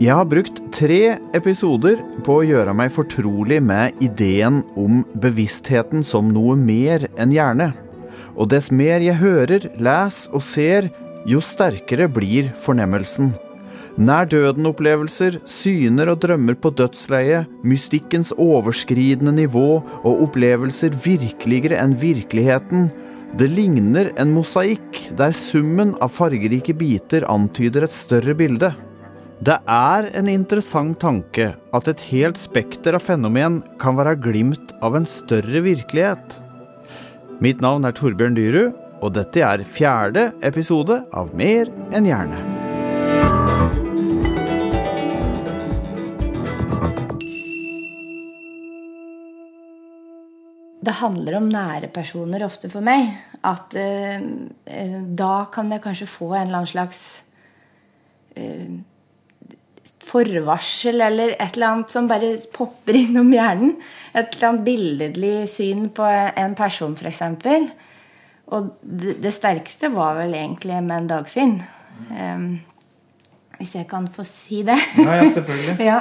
Jeg 0.00 0.16
har 0.16 0.24
brukt 0.24 0.62
tre 0.72 1.18
episoder 1.36 1.98
på 2.24 2.38
å 2.40 2.44
gjøre 2.48 2.72
meg 2.72 2.88
fortrolig 2.94 3.58
med 3.60 3.98
ideen 4.00 4.62
om 4.80 5.02
bevisstheten 5.20 6.00
som 6.08 6.30
noe 6.32 6.54
mer 6.56 7.04
enn 7.20 7.34
hjerne. 7.34 7.66
Og 8.32 8.48
dess 8.48 8.70
mer 8.72 9.04
jeg 9.04 9.20
hører, 9.20 9.68
leser 9.76 10.32
og 10.32 10.40
ser, 10.46 10.88
jo 11.28 11.44
sterkere 11.44 12.08
blir 12.08 12.48
fornemmelsen. 12.64 13.34
Nær 14.00 14.24
døden-opplevelser, 14.32 15.42
syner 15.44 16.14
og 16.14 16.22
drømmer 16.24 16.56
på 16.56 16.72
dødsleiet, 16.80 17.52
mystikkens 17.60 18.32
overskridende 18.40 19.36
nivå 19.36 19.82
og 19.84 20.26
opplevelser 20.30 20.96
virkeligere 21.04 21.76
enn 21.76 21.98
virkeligheten. 22.00 22.88
Det 23.36 23.52
ligner 23.52 24.14
en 24.16 24.32
mosaikk 24.32 25.10
der 25.20 25.36
summen 25.36 25.92
av 26.00 26.16
fargerike 26.16 26.72
biter 26.72 27.28
antyder 27.28 27.84
et 27.84 27.92
større 27.92 28.32
bilde. 28.32 28.72
Det 29.40 29.54
er 29.72 30.04
en 30.18 30.26
interessant 30.28 30.98
tanke 31.00 31.46
at 31.72 31.86
et 31.88 32.02
helt 32.10 32.36
spekter 32.36 32.92
av 32.98 33.06
fenomen 33.06 33.62
kan 33.80 33.96
være 33.96 34.18
glimt 34.20 34.74
av 34.84 34.98
en 34.98 35.06
større 35.08 35.62
virkelighet. 35.64 36.34
Mitt 37.40 37.62
navn 37.64 37.88
er 37.88 37.96
Torbjørn 37.96 38.36
Dyrud, 38.36 38.76
og 39.00 39.14
dette 39.16 39.40
er 39.40 39.64
fjerde 39.64 40.26
episode 40.44 40.98
av 41.16 41.32
Mer 41.32 41.72
enn 41.96 42.10
hjerne. 42.10 42.42
Det 50.84 50.98
handler 51.00 51.40
om 51.40 51.48
nære 51.48 51.88
personer 51.96 52.44
ofte 52.44 52.68
for 52.68 52.84
meg. 52.84 53.08
At 53.40 53.72
eh, 53.72 54.20
eh 54.68 55.00
da 55.16 55.48
kan 55.48 55.72
jeg 55.72 55.86
kanskje 55.88 56.12
få 56.12 56.34
en 56.34 56.50
eller 56.50 56.60
annen 56.60 56.74
slags 56.76 57.04
eh, 58.36 58.82
forvarsel 60.04 61.02
eller 61.04 61.34
et 61.36 61.56
eller 61.56 61.66
annet 61.68 61.92
som 61.92 62.08
bare 62.10 62.32
popper 62.54 62.96
innom 63.02 63.30
hjernen. 63.34 63.74
Et 64.12 64.34
eller 64.34 64.48
annet 64.48 64.66
billedlig 64.66 65.34
syn 65.52 65.88
på 65.94 66.06
en 66.06 66.56
person, 66.58 66.96
f.eks. 66.96 67.22
Og 68.50 68.72
det, 68.82 69.18
det, 69.22 69.34
sterkeste 69.34 69.92
var 69.94 70.16
vel 70.18 70.34
egentlig 70.34 70.80
med 70.82 70.96
en 70.96 71.10
Dagfinn. 71.10 71.60
Um, 72.10 72.48
hvis 73.60 73.76
jeg 73.76 73.86
kan 73.90 74.08
få 74.10 74.24
si 74.26 74.62
det. 74.66 74.78
Ja, 74.98 75.20
ja 75.20 75.28
selvfølgelig. 75.36 75.76
ja. 75.90 76.00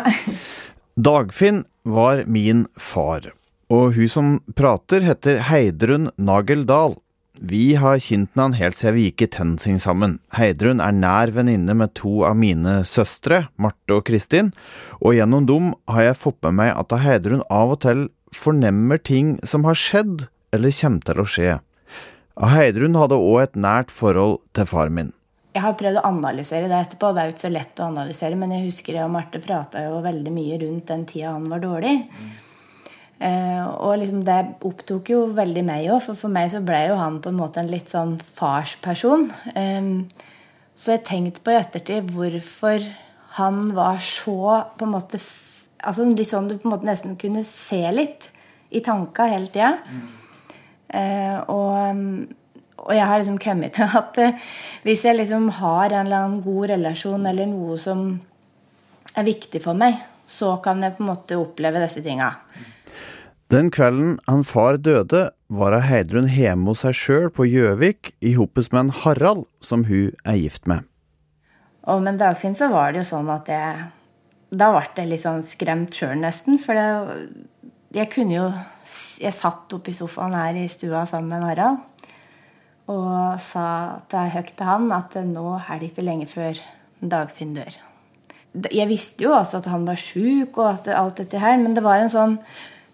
Dagfinn 1.00 1.66
var 1.84 2.24
min 2.28 2.66
far, 2.80 3.30
og 3.70 3.94
hun 3.96 4.10
som 4.12 4.32
prater, 4.58 5.04
heter 5.06 5.44
Heidrun 5.50 6.10
Nagel 6.18 6.66
Dahl. 6.68 6.98
Vi 7.42 7.76
har 7.80 8.02
kjent 8.04 8.36
han 8.36 8.56
helt 8.60 8.76
siden 8.76 8.98
vi 8.98 9.06
gikk 9.08 9.22
i 9.24 9.28
TenSing 9.32 9.78
sammen. 9.80 10.18
Heidrun 10.36 10.82
er 10.84 10.92
nær 10.92 11.32
venninne 11.32 11.72
med 11.78 11.94
to 11.96 12.26
av 12.28 12.36
mine 12.36 12.82
søstre, 12.84 13.46
Marte 13.56 13.96
og 13.96 14.04
Kristin, 14.10 14.52
og 15.00 15.16
gjennom 15.16 15.48
dem 15.48 15.70
har 15.88 16.10
jeg 16.10 16.20
fått 16.20 16.42
med 16.44 16.58
meg 16.60 16.74
at 16.76 16.98
Heidrun 17.00 17.46
av 17.48 17.78
og 17.78 17.80
til 17.86 18.10
fornemmer 18.36 19.00
ting 19.00 19.38
som 19.48 19.64
har 19.70 19.80
skjedd 19.80 20.28
eller 20.52 20.76
kommer 20.82 21.08
til 21.08 21.24
å 21.24 21.28
skje. 21.36 21.56
Heidrun 22.40 23.00
hadde 23.00 23.20
òg 23.20 23.40
et 23.46 23.56
nært 23.56 23.96
forhold 23.96 24.42
til 24.56 24.68
far 24.68 24.92
min. 24.92 25.14
Jeg 25.56 25.64
har 25.64 25.80
prøvd 25.80 26.02
å 26.02 26.06
analysere 26.12 26.68
det 26.70 26.78
etterpå. 26.78 27.14
Det 27.16 27.22
er 27.22 27.30
jo 27.30 27.38
ikke 27.38 27.48
så 27.48 27.56
lett 27.56 27.80
å 27.80 27.88
analysere, 27.88 28.36
men 28.40 28.52
jeg 28.54 28.68
husker 28.68 29.00
jeg 29.00 29.08
og 29.08 29.16
Marte 29.16 29.40
prata 29.44 29.88
jo 29.88 30.04
veldig 30.04 30.36
mye 30.36 30.60
rundt 30.62 30.92
den 30.92 31.08
tida 31.10 31.34
han 31.34 31.48
var 31.52 31.64
dårlig. 31.64 31.96
Mm. 32.04 32.30
Uh, 33.20 33.66
og 33.84 33.98
liksom 34.00 34.22
det 34.24 34.38
opptok 34.64 35.10
jo 35.12 35.26
veldig 35.36 35.66
meg 35.68 35.90
òg, 35.92 36.00
for 36.06 36.16
for 36.16 36.32
meg 36.32 36.54
så 36.54 36.62
ble 36.64 36.86
jo 36.88 36.96
han 36.96 37.18
på 37.20 37.34
en 37.34 37.40
måte 37.42 37.60
en 37.60 37.72
litt 37.72 37.92
sånn 37.92 38.14
farsperson. 38.38 39.28
Um, 39.60 40.08
så 40.72 40.96
jeg 40.96 41.04
tenkte 41.10 41.44
på 41.44 41.52
i 41.52 41.60
ettertid 41.60 42.14
hvorfor 42.16 42.86
han 43.36 43.68
var 43.76 44.00
så 44.04 44.64
på 44.80 44.88
en 44.88 44.96
måte 44.96 45.20
altså 45.80 46.06
Litt 46.08 46.28
sånn 46.28 46.50
du 46.50 46.58
på 46.58 46.68
en 46.68 46.74
måte 46.74 46.88
nesten 46.88 47.14
kunne 47.20 47.46
se 47.48 47.80
litt 47.96 48.26
i 48.76 48.82
tanka 48.84 49.30
hele 49.32 49.48
tida. 49.52 49.78
Mm. 49.88 50.08
Uh, 50.90 51.38
og, 51.52 52.50
og, 52.82 52.90
jeg 52.96 53.06
har 53.08 53.22
liksom 53.22 53.38
kommet 53.40 53.76
til 53.78 54.00
at 54.00 54.20
uh, 54.20 54.50
hvis 54.88 55.06
jeg 55.08 55.20
liksom 55.20 55.52
har 55.60 55.92
en 55.92 56.02
eller 56.06 56.24
annen 56.24 56.42
god 56.44 56.72
relasjon 56.74 57.28
eller 57.32 57.48
noe 57.52 57.78
som 57.80 58.10
er 59.16 59.28
viktig 59.28 59.62
for 59.64 59.78
meg, 59.78 60.00
så 60.30 60.58
kan 60.64 60.84
jeg 60.84 60.96
på 60.98 61.04
en 61.04 61.12
måte 61.12 61.40
oppleve 61.40 61.84
disse 61.84 62.04
tinga. 62.06 62.34
Mm. 62.56 62.76
Den 63.50 63.72
kvelden 63.74 64.20
han 64.28 64.44
far 64.46 64.78
døde, 64.78 65.32
var 65.50 65.74
Heidrun 65.82 66.28
hjemme 66.30 66.70
hos 66.70 66.84
seg 66.86 66.94
sjøl 66.94 67.32
på 67.34 67.48
Gjøvik 67.50 68.12
i 68.22 68.36
hoppes 68.38 68.70
med 68.70 68.84
en 68.84 68.92
Harald, 69.02 69.48
som 69.58 69.88
hun 69.88 70.12
er 70.22 70.38
gift 70.38 70.70
med. 70.70 70.86
Og 71.90 72.04
med 72.06 72.20
Dagfinn 72.22 72.54
så 72.54 72.68
var 72.70 72.94
det 72.94 73.02
jo 73.02 73.08
sånn 73.16 73.32
at 73.34 73.50
jeg 73.50 73.88
Da 74.54 74.70
ble 74.74 74.86
jeg 74.98 75.10
litt 75.10 75.24
sånn 75.26 75.42
skremt 75.46 75.98
sjøl, 75.98 76.16
nesten. 76.22 76.62
For 76.62 76.78
det, 76.78 76.86
jeg 77.98 78.10
kunne 78.14 78.38
jo 78.38 78.48
Jeg 79.22 79.34
satt 79.34 79.74
oppe 79.74 79.90
i 79.90 79.98
sofaen 79.98 80.38
her 80.38 80.58
i 80.58 80.70
stua 80.70 81.08
sammen 81.10 81.34
med 81.34 81.42
en 81.42 81.50
Harald 81.50 81.86
og 82.90 83.36
sa 83.38 84.00
til 84.10 84.32
høyt 84.34 84.56
til 84.58 84.66
han 84.66 84.88
at 84.96 85.14
nå 85.22 85.44
er 85.60 85.78
det 85.78 85.92
ikke 85.92 86.06
lenge 86.08 86.26
før 86.26 86.58
Dagfinn 87.06 87.52
dør. 87.54 87.76
Jeg 88.74 88.90
visste 88.90 89.28
jo 89.28 89.36
altså 89.38 89.60
at 89.60 89.68
han 89.70 89.86
var 89.86 90.00
sjuk 90.02 90.58
og 90.58 90.88
alt 90.90 91.20
dette 91.22 91.38
her, 91.38 91.60
men 91.62 91.76
det 91.78 91.84
var 91.86 92.02
en 92.02 92.10
sånn 92.10 92.40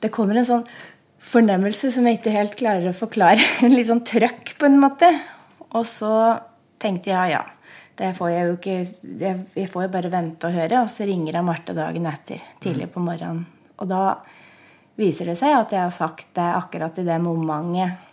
det 0.03 0.11
kommer 0.13 0.39
en 0.39 0.47
sånn 0.47 0.67
fornemmelse 1.25 1.91
som 1.93 2.05
jeg 2.07 2.19
ikke 2.19 2.35
helt 2.35 2.57
klarer 2.59 2.91
å 2.91 2.97
forklare. 2.97 3.41
En 3.65 3.75
litt 3.75 3.89
sånn 3.89 4.05
trøkk, 4.05 4.55
på 4.59 4.69
en 4.69 4.79
måte. 4.81 5.09
Og 5.75 5.85
så 5.89 6.13
tenkte 6.81 7.11
jeg 7.13 7.35
ja, 7.35 7.43
det 7.95 8.11
får 8.17 8.29
jeg 8.33 8.47
jo 8.47 8.55
ikke 8.57 8.73
Jeg 9.55 9.69
får 9.71 9.85
jo 9.85 9.91
bare 9.93 10.11
vente 10.11 10.49
og 10.49 10.55
høre. 10.55 10.83
Og 10.83 10.91
så 10.91 11.07
ringer 11.07 11.37
jeg 11.37 11.47
Marte 11.47 11.75
dagen 11.77 12.07
etter, 12.11 12.43
tidlig 12.63 12.89
på 12.93 13.03
morgenen. 13.03 13.45
Og 13.79 13.89
da 13.91 14.01
viser 14.99 15.31
det 15.31 15.37
seg 15.39 15.55
at 15.55 15.73
jeg 15.75 15.83
har 15.83 15.93
sagt 15.95 16.29
det 16.37 16.45
akkurat 16.55 16.99
i 17.01 17.07
det 17.07 17.17
momentet 17.23 18.11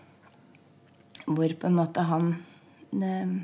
hvor 1.22 1.52
på 1.54 1.68
en 1.68 1.76
måte 1.76 2.02
han 2.02 2.32
eh, 2.98 3.34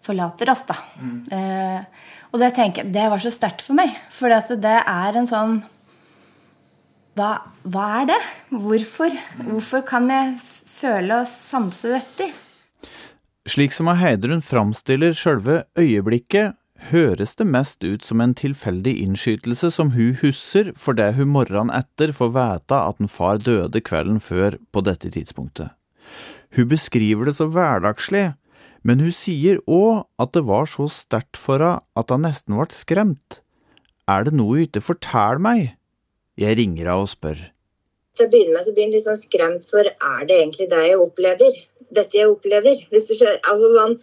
forlater 0.00 0.48
oss, 0.48 0.62
da. 0.64 0.76
Mm. 0.96 1.18
Eh, 1.36 2.06
og 2.32 2.40
det 2.40 2.54
tenker 2.56 2.88
det 2.88 3.04
var 3.12 3.20
så 3.20 3.32
sterkt 3.32 3.66
for 3.66 3.76
meg. 3.76 3.92
For 4.14 4.32
det 4.32 4.78
er 4.80 5.18
en 5.20 5.28
sånn 5.28 5.58
hva, 7.18 7.32
hva 7.66 7.86
er 8.00 8.10
det? 8.12 8.20
Hvorfor? 8.54 9.14
Hvorfor 9.48 9.82
kan 9.86 10.06
jeg 10.12 10.36
føle 10.44 11.22
og 11.22 11.28
sanse 11.30 11.90
dette? 11.90 12.30
Slik 13.48 13.74
som 13.74 13.88
Heidrun 13.96 14.44
framstiller 14.44 15.16
sjølve 15.16 15.62
øyeblikket, 15.78 16.54
høres 16.92 17.32
det 17.34 17.46
mest 17.50 17.82
ut 17.82 18.04
som 18.06 18.20
en 18.22 18.36
tilfeldig 18.38 18.92
innskytelse 19.02 19.72
som 19.74 19.90
hun 19.96 20.12
husker 20.20 20.70
fordi 20.78 21.08
hun 21.16 21.32
morgenen 21.34 21.72
etter 21.74 22.12
får 22.14 22.30
vite 22.36 22.78
at 22.78 23.00
en 23.02 23.10
far 23.10 23.40
døde 23.42 23.82
kvelden 23.82 24.20
før 24.22 24.60
på 24.70 24.84
dette 24.86 25.10
tidspunktet. 25.10 25.72
Hun 26.54 26.68
beskriver 26.70 27.26
det 27.26 27.34
så 27.40 27.48
hverdagslig, 27.50 28.28
men 28.86 29.02
hun 29.02 29.10
sier 29.12 29.58
òg 29.66 30.06
at 30.22 30.36
det 30.36 30.44
var 30.46 30.70
så 30.70 30.86
sterkt 30.92 31.40
for 31.40 31.58
henne 31.58 31.82
at 31.98 32.14
hun 32.14 32.22
nesten 32.28 32.54
ble 32.54 32.70
skremt. 32.70 33.40
Er 34.08 34.24
det 34.24 34.36
noe 34.38 34.60
hun 34.60 34.68
ikke 34.68 34.86
forteller 34.86 35.42
meg? 35.42 35.74
Jeg 36.38 36.58
ringer 36.60 36.86
henne 36.86 37.00
og 37.02 37.10
spør. 37.10 37.40
Til 38.18 38.26
å 38.26 38.30
begynne 38.32 38.54
med 38.54 38.66
så 38.66 38.74
blir 38.74 38.86
han 38.86 38.94
litt 38.94 39.04
sånn 39.04 39.18
skremt 39.18 39.66
for 39.66 39.86
er 39.86 40.22
det 40.28 40.36
egentlig 40.36 40.68
det 40.70 40.84
jeg 40.86 41.00
opplever? 41.02 41.58
Dette 41.94 42.18
jeg 42.18 42.30
opplever? 42.30 42.78
Skjønner, 42.92 43.38
altså 43.50 43.70
sånn, 43.74 43.96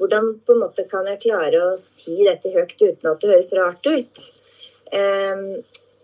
Hvordan 0.00 0.32
på 0.46 0.54
en 0.54 0.62
måte 0.62 0.86
kan 0.90 1.08
jeg 1.10 1.22
klare 1.26 1.62
å 1.70 1.76
si 1.78 2.18
dette 2.24 2.52
høyt 2.54 2.76
uten 2.80 3.12
at 3.12 3.22
det 3.22 3.32
høres 3.32 3.52
rart 3.58 3.88
ut? 3.88 4.24
Um, 4.92 5.46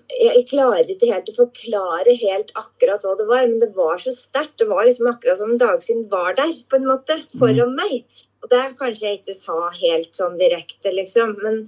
jeg 0.08 0.44
klarer 0.48 0.88
ikke 0.88 1.10
helt 1.10 1.28
å 1.28 1.36
forklare 1.36 2.14
helt 2.16 2.54
akkurat 2.56 3.04
hva 3.04 3.12
det 3.18 3.26
var, 3.28 3.44
men 3.44 3.60
det 3.60 3.68
var 3.76 4.00
så 4.00 4.12
sterkt. 4.14 4.56
Det 4.60 4.68
var 4.70 4.86
liksom 4.88 5.10
akkurat 5.10 5.40
som 5.40 5.52
Dagfinn 5.60 6.06
var 6.12 6.32
der, 6.38 6.52
på 6.70 6.80
en 6.80 6.88
måte, 6.88 7.18
foran 7.36 7.74
mm. 7.74 7.76
meg. 7.76 8.22
Og 8.42 8.48
det 8.52 8.62
kanskje 8.78 9.10
jeg 9.10 9.20
ikke 9.20 9.36
sa 9.36 9.58
helt 9.76 10.16
sånn 10.16 10.38
direkte, 10.40 10.94
liksom. 10.96 11.36
Men 11.44 11.60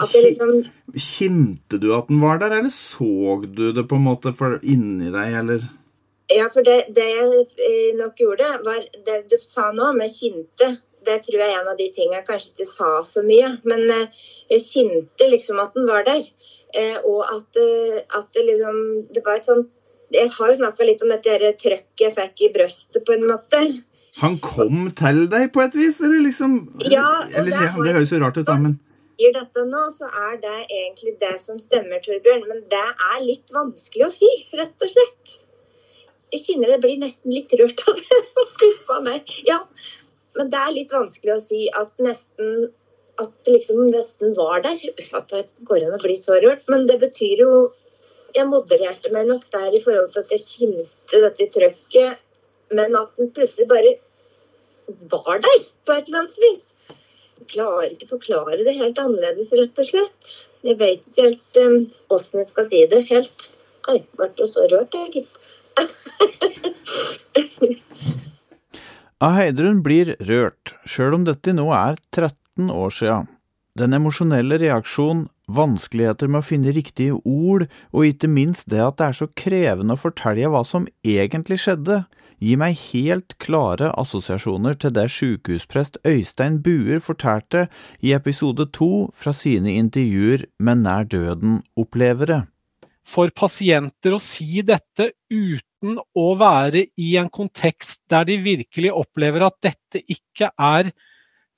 at 0.00 0.12
det 0.14 0.22
liksom 0.24 0.52
Kjente 0.96 1.78
du 1.78 1.90
at 1.94 2.08
den 2.08 2.22
var 2.22 2.40
der, 2.40 2.56
eller 2.58 2.72
så 2.74 3.36
du 3.44 3.70
det 3.76 3.84
på 3.88 3.98
en 3.98 4.06
måte 4.08 4.32
inni 4.66 5.10
deg, 5.12 5.36
eller? 5.42 5.66
Ja, 6.30 6.46
for 6.50 6.66
det, 6.66 6.84
det, 6.94 7.06
jeg 7.10 7.44
eh, 7.66 7.90
nok 7.98 8.18
gjorde, 8.22 8.46
var 8.66 8.78
det 9.06 9.18
du 9.30 9.36
sa 9.38 9.70
nå 9.74 9.90
med 9.96 10.10
kjente. 10.10 10.68
Det 11.06 11.16
tror 11.24 11.40
jeg 11.40 11.48
er 11.48 11.62
en 11.62 11.70
av 11.72 11.78
de 11.78 11.88
tingene 11.94 12.20
jeg 12.20 12.26
kanskje 12.28 12.52
ikke 12.52 12.68
sa 12.68 12.90
så 13.06 13.24
mye. 13.26 13.52
Men 13.66 13.86
eh, 13.90 14.20
jeg 14.52 14.66
kjente 14.66 15.30
liksom 15.32 15.62
at 15.62 15.74
den 15.74 15.88
var 15.90 16.06
der. 16.06 16.22
Eh, 16.78 16.98
og 17.02 17.24
at, 17.26 17.58
at 18.14 18.28
det 18.30 18.44
liksom 18.46 18.76
Det 19.10 19.24
var 19.26 19.40
et 19.40 19.48
sånt 19.48 19.72
Jeg 20.14 20.30
har 20.30 20.50
jo 20.52 20.54
snakka 20.54 20.86
litt 20.86 21.00
om 21.02 21.10
dette 21.10 21.48
trøkket 21.58 22.04
jeg 22.04 22.14
fikk 22.14 22.44
i 22.46 22.50
brøstet, 22.54 23.02
på 23.06 23.16
en 23.16 23.26
måte. 23.26 23.58
Han 24.20 24.36
kom 24.42 24.86
til 24.94 25.24
deg 25.32 25.50
på 25.54 25.64
et 25.64 25.74
vis, 25.74 25.98
eller 26.02 26.22
liksom 26.28 26.60
Ja, 26.84 27.08
eller, 27.32 27.50
det, 27.50 27.74
det 27.74 27.96
høres 27.96 28.14
jo 28.14 28.22
rart 28.22 28.38
ut, 28.38 28.46
da, 28.46 28.58
men 28.58 28.78
sier 29.20 29.34
dette 29.36 29.64
nå, 29.68 29.84
så 29.92 30.08
er 30.08 30.40
det 30.40 30.56
egentlig 30.64 31.14
det 31.20 31.36
som 31.42 31.60
stemmer, 31.60 32.00
Torbjørn. 32.00 32.46
Men 32.48 32.64
det 32.72 32.80
er 32.80 33.22
litt 33.24 33.52
vanskelig 33.52 34.06
å 34.06 34.12
si, 34.14 34.30
rett 34.56 34.86
og 34.86 34.92
slett. 34.94 35.32
Jeg 36.32 36.44
kjenner 36.46 36.72
det 36.72 36.80
blir 36.84 37.00
nesten 37.00 37.34
litt 37.34 37.52
rørt 37.58 37.82
av 37.90 38.00
det. 38.00 38.20
Ja, 39.50 39.60
men 40.36 40.50
det 40.50 40.58
er 40.60 40.72
litt 40.74 40.92
vanskelig 40.94 41.34
å 41.34 41.42
si 41.42 41.66
at 41.74 41.92
nesten 42.02 42.70
at 43.20 43.50
liksom 43.50 43.90
nesten 43.90 44.32
var 44.38 44.62
der. 44.64 44.78
At 45.18 45.32
det 45.32 45.44
går 45.68 45.84
an 45.84 45.98
å 45.98 46.02
bli 46.02 46.16
så 46.16 46.38
rørt. 46.40 46.64
Men 46.72 46.86
det 46.88 47.00
betyr 47.02 47.44
jo 47.44 47.52
Jeg 48.30 48.46
modererte 48.46 49.10
meg 49.10 49.26
nok 49.26 49.48
der 49.50 49.74
i 49.74 49.80
forhold 49.82 50.12
til 50.14 50.22
at 50.22 50.28
jeg 50.30 50.42
kjente 50.44 51.18
dette 51.24 51.48
trøkket, 51.50 52.20
men 52.78 52.94
at 52.94 53.16
den 53.18 53.32
plutselig 53.34 53.66
bare 53.66 53.96
var 55.10 55.40
der 55.42 55.64
på 55.82 55.96
et 55.96 56.06
eller 56.06 56.20
annet 56.20 56.38
vis. 56.38 56.68
Klarer 57.48 57.94
ikke 57.94 58.06
å 58.08 58.10
forklare 58.16 58.64
det 58.66 58.74
helt 58.76 58.98
annerledes, 59.00 59.52
rett 59.56 59.78
og 59.80 59.86
slett. 59.88 60.22
Jeg 60.66 60.76
vet 60.80 61.00
ikke 61.08 61.22
helt 61.28 61.52
um, 61.62 61.78
jeg 62.12 62.46
skal 62.50 62.64
si 62.68 62.80
det 62.90 63.00
helt. 63.08 63.38
Oi, 63.88 63.98
ble 64.18 64.46
så 64.46 64.60
rørt, 64.70 64.94
jeg, 64.94 65.10
gitt. 65.20 65.34
Heidrun 69.20 69.82
blir 69.84 70.16
rørt, 70.24 70.72
sjøl 70.88 71.14
om 71.18 71.24
dette 71.26 71.52
nå 71.56 71.66
er 71.76 71.96
13 72.12 72.70
år 72.72 72.90
sia. 72.94 73.18
Den 73.78 73.94
emosjonelle 73.96 74.58
reaksjonen, 74.60 75.28
vanskeligheter 75.50 76.28
med 76.30 76.40
å 76.42 76.46
finne 76.46 76.72
riktige 76.74 77.14
ord, 77.26 77.66
og 77.92 78.06
ikke 78.06 78.28
minst 78.30 78.68
det 78.70 78.82
at 78.84 78.98
det 79.00 79.06
er 79.08 79.16
så 79.18 79.26
krevende 79.36 79.94
å 79.96 80.00
fortelle 80.00 80.50
hva 80.52 80.62
som 80.66 80.88
egentlig 81.06 81.58
skjedde, 81.64 81.96
gir 82.40 82.60
meg 82.60 82.78
helt 82.90 83.36
klare 83.42 83.90
assosiasjoner 84.00 84.78
til 84.80 84.94
det 84.96 85.06
sykehusprest 85.12 86.00
Øystein 86.08 86.60
Buer 86.64 87.02
fortalte 87.04 87.66
i 88.00 88.14
episode 88.16 88.66
to 88.76 89.10
fra 89.14 89.34
sine 89.36 89.76
intervjuer 89.76 90.46
med 90.58 90.86
nær 90.86 91.04
døden-opplevere. 91.12 92.46
For 93.10 93.32
pasienter 93.34 94.14
å 94.14 94.22
si 94.22 94.62
dette 94.66 95.12
uten 95.30 95.98
å 96.16 96.26
være 96.38 96.86
i 97.00 97.14
en 97.20 97.30
kontekst 97.32 98.02
der 98.12 98.26
de 98.28 98.38
virkelig 98.44 98.92
opplever 98.94 99.46
at 99.48 99.56
dette 99.64 100.02
ikke 100.06 100.52
er 100.56 100.92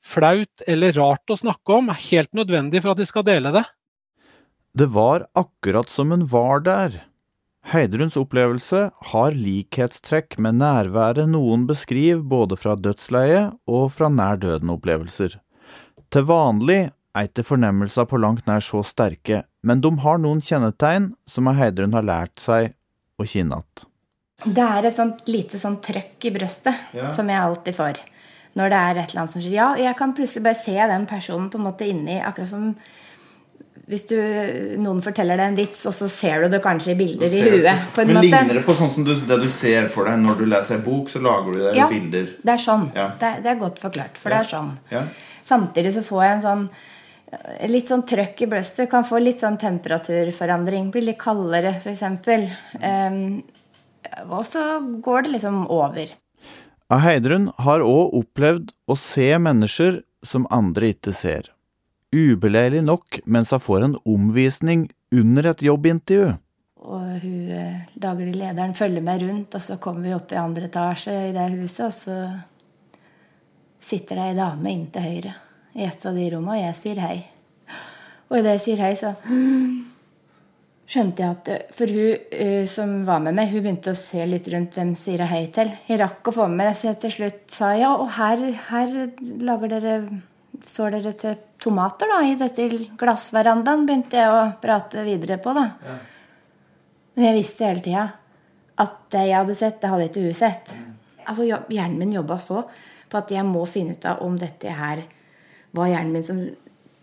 flaut 0.02 0.64
eller 0.66 0.94
rart 0.96 1.30
å 1.30 1.38
snakke 1.38 1.78
om, 1.78 1.90
er 1.90 2.06
helt 2.10 2.32
nødvendig 2.34 2.82
for 2.82 2.94
at 2.94 3.02
de 3.02 3.06
skal 3.06 3.26
dele 3.26 3.54
det. 3.54 3.64
Det 4.72 4.88
var 4.88 5.26
akkurat 5.36 5.90
som 5.92 6.10
hun 6.14 6.24
var 6.32 6.62
der. 6.64 7.02
Heidruns 7.70 8.16
opplevelse 8.18 8.88
har 9.12 9.36
likhetstrekk 9.38 10.34
med 10.42 10.58
nærværet 10.58 11.30
noen 11.30 11.68
beskriver 11.68 12.24
både 12.26 12.58
fra 12.58 12.74
dødsleiet 12.74 13.54
og 13.70 13.92
fra 13.94 14.10
nær 14.10 14.40
døden-opplevelser. 14.42 15.38
Til 16.12 16.26
vanlig 16.28 16.80
er 16.90 17.28
ikke 17.28 17.46
fornemmelser 17.46 18.08
på 18.10 18.18
langt 18.20 18.48
nær 18.50 18.64
så 18.64 18.82
sterke, 18.84 19.44
men 19.62 19.80
de 19.84 19.92
har 20.02 20.20
noen 20.20 20.42
kjennetegn 20.42 21.12
som 21.28 21.50
Heidrun 21.54 21.94
har 21.96 22.06
lært 22.08 22.42
seg 22.42 22.74
å 23.20 23.28
kjenne 23.28 23.62
igjen. 23.62 23.88
Det 24.42 24.62
er 24.66 24.88
et 24.88 24.96
sånt 24.96 25.28
lite 25.30 25.58
sånn 25.60 25.78
trøkk 25.84 26.26
i 26.26 26.32
brøstet 26.34 26.96
ja. 26.96 27.06
som 27.14 27.28
jeg 27.30 27.38
alltid 27.38 27.76
får. 27.76 28.00
Når 28.58 28.72
det 28.72 28.78
er 28.78 28.98
et 28.98 29.12
eller 29.12 29.22
annet 29.22 29.32
som 29.32 29.44
skjer. 29.44 29.54
Ja, 29.54 29.68
jeg 29.78 29.94
kan 29.96 30.12
plutselig 30.16 30.42
bare 30.44 30.58
se 30.58 30.74
den 30.74 31.06
personen 31.08 31.46
på 31.52 31.60
en 31.60 31.66
måte 31.68 31.86
inni, 31.88 32.18
akkurat 32.18 32.50
som 32.50 32.72
hvis 33.90 34.04
du, 34.06 34.16
noen 34.78 35.00
forteller 35.02 35.40
deg 35.40 35.50
en 35.50 35.56
vits, 35.58 35.80
og 35.90 35.94
så 35.96 36.06
ser 36.10 36.44
du 36.44 36.52
det 36.52 36.60
kanskje 36.62 36.92
i 36.92 36.98
bilder 37.00 37.34
i 37.34 37.40
huet. 37.42 37.88
på 37.94 38.04
en 38.04 38.12
Men 38.12 38.20
måte. 38.20 38.30
Ligner 38.30 38.60
det 38.60 38.62
på 38.66 38.76
sånn 38.78 38.92
som 38.94 39.06
du, 39.06 39.12
det 39.16 39.38
du 39.42 39.48
ser 39.50 39.88
for 39.90 40.06
deg 40.06 40.20
når 40.22 40.38
du 40.38 40.44
leser 40.46 40.78
en 40.78 40.84
bok? 40.86 41.10
Så 41.10 41.22
lager 41.24 41.50
du 41.50 41.64
det 41.64 41.74
ja, 41.80 41.88
bilder? 41.90 42.28
det 42.38 42.54
er 42.54 42.62
sånn. 42.62 42.86
Ja. 42.94 43.08
Det, 43.18 43.32
det, 43.42 43.50
er 43.50 43.58
godt 43.60 43.82
forklart. 43.82 44.20
For 44.20 44.30
ja. 44.30 44.38
det 44.38 44.46
er 44.46 44.50
sånn. 44.52 44.70
Ja. 44.92 45.02
Samtidig 45.48 45.94
så 45.96 46.04
får 46.06 46.24
jeg 46.24 46.36
en 46.36 46.44
sånn 46.46 46.66
litt 47.72 47.88
sånn 47.90 48.04
trøkk 48.06 48.44
i 48.44 48.48
brøstet. 48.52 48.90
Kan 48.92 49.06
få 49.08 49.18
litt 49.22 49.42
sånn 49.42 49.58
temperaturforandring. 49.58 50.92
Bli 50.94 51.02
litt 51.08 51.18
kaldere, 51.20 51.74
f.eks. 51.80 52.04
Um, 52.06 52.46
ehm, 52.86 53.24
og 54.28 54.44
så 54.46 54.66
går 55.02 55.26
det 55.26 55.38
liksom 55.38 55.64
over. 55.72 56.12
Heidrun 56.92 57.48
har 57.64 57.82
òg 57.82 58.14
opplevd 58.20 58.70
å 58.86 58.98
se 59.00 59.30
mennesker 59.40 60.02
som 60.22 60.46
andre 60.54 60.92
ikke 60.92 61.14
ser 61.16 61.48
ubeleilig 62.12 62.82
nok 62.84 63.20
mens 63.24 63.52
hun 63.54 63.62
får 63.62 63.86
en 63.86 63.98
omvisning 64.08 64.86
under 65.12 65.50
et 65.52 65.62
jobbintervju. 65.64 66.32
Og 66.82 67.22
hun 67.22 67.50
eh, 67.54 67.84
daglig 67.94 68.34
lederen 68.34 68.74
følger 68.74 69.04
meg 69.04 69.22
rundt, 69.22 69.54
og 69.54 69.62
så 69.62 69.78
kommer 69.82 70.08
vi 70.08 70.16
opp 70.16 70.32
i 70.34 70.40
andre 70.40 70.66
etasje 70.66 71.14
i 71.28 71.34
det 71.34 71.46
huset, 71.54 71.86
og 71.86 71.94
så 71.94 72.16
sitter 73.82 74.18
det 74.18 74.26
ei 74.30 74.38
dame 74.38 74.72
inn 74.72 74.88
til 74.94 75.06
høyre 75.06 75.36
i 75.78 75.86
et 75.86 76.06
av 76.06 76.18
de 76.18 76.26
rommene, 76.34 76.58
og 76.58 76.66
jeg 76.66 76.78
sier 76.80 77.00
hei. 77.02 77.16
Og 78.28 78.38
idet 78.40 78.56
jeg 78.56 78.64
sier 78.66 78.82
hei, 78.82 78.92
så 78.98 79.14
skjønte 80.92 81.22
jeg 81.22 81.36
at 81.36 81.50
eh, 81.52 81.62
For 81.76 81.92
hun 81.92 82.26
uh, 82.34 82.64
som 82.68 82.98
var 83.08 83.22
med 83.24 83.36
meg, 83.38 83.52
hun 83.52 83.64
begynte 83.64 83.94
å 83.94 83.98
se 83.98 84.26
litt 84.28 84.50
rundt 84.52 84.76
hvem 84.76 84.92
sier 84.98 85.22
jeg 85.22 85.32
hei 85.32 85.44
til. 85.54 85.72
Jeg 85.88 86.02
rakk 86.02 86.28
å 86.28 86.36
få 86.36 86.48
med 86.50 86.64
meg, 86.64 86.74
så 86.76 86.90
jeg 86.90 87.00
til 87.04 87.16
slutt 87.16 87.40
sa 87.54 87.72
ja, 87.78 87.94
og 87.94 88.10
her, 88.18 88.44
her 88.68 88.94
lager 89.44 89.76
dere 89.76 89.96
står 90.68 90.96
dere 90.96 91.12
til 91.18 91.36
tomater 91.62 92.10
da, 92.10 92.22
i 92.26 92.36
dette 92.38 92.68
glassverandaen? 92.98 93.86
Begynte 93.88 94.18
jeg 94.20 94.32
å 94.32 94.42
prate 94.62 95.04
videre 95.06 95.38
på, 95.42 95.54
da. 95.56 95.68
Ja. 95.86 95.98
Men 97.16 97.28
jeg 97.28 97.38
visste 97.42 97.68
hele 97.68 97.84
tida 97.84 98.08
at 98.82 98.98
det 99.12 99.26
jeg 99.28 99.36
hadde 99.36 99.56
sett, 99.58 99.80
det 99.82 99.90
hadde 99.92 100.08
ikke 100.08 100.24
hun 100.24 100.36
sett. 100.36 100.72
Mm. 100.72 100.92
Altså, 101.28 101.46
Hjernen 101.46 101.98
min 102.00 102.14
jobba 102.16 102.38
så 102.40 102.62
på 103.12 103.20
at 103.20 103.32
jeg 103.34 103.44
må 103.46 103.64
finne 103.68 103.96
ut 103.96 104.06
av 104.08 104.22
om 104.24 104.38
dette 104.40 104.72
her 104.72 105.04
var 105.76 105.88
hjernen 105.88 106.12
min 106.16 106.24
som 106.24 106.40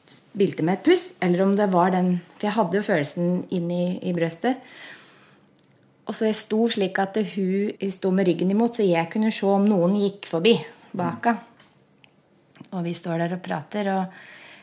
spilte 0.09 0.65
med 0.65 0.79
et 0.79 0.87
puss, 0.89 1.11
eller 1.21 1.43
om 1.45 1.51
det 1.57 1.69
var 1.73 1.93
den 1.93 2.15
For 2.37 2.47
jeg 2.47 2.55
hadde 2.55 2.79
jo 2.79 2.85
følelsen 2.85 3.27
inn 3.53 3.69
i, 3.73 3.99
i 4.09 4.13
brøstet. 4.15 4.57
Og 6.09 6.15
så 6.17 6.29
jeg 6.29 6.39
sto 6.39 6.63
slik 6.71 6.97
at 7.01 7.19
hun 7.35 7.91
sto 7.93 8.09
med 8.15 8.25
ryggen 8.29 8.49
imot, 8.49 8.79
så 8.79 8.87
jeg 8.87 9.11
kunne 9.13 9.33
se 9.33 9.45
om 9.45 9.67
noen 9.69 9.99
gikk 9.99 10.25
forbi 10.29 10.55
bak 10.97 11.29
henne. 11.29 11.48
Og 12.75 12.85
vi 12.85 12.93
står 12.93 13.23
der 13.23 13.35
og 13.37 13.43
prater, 13.45 13.89
og 13.93 14.19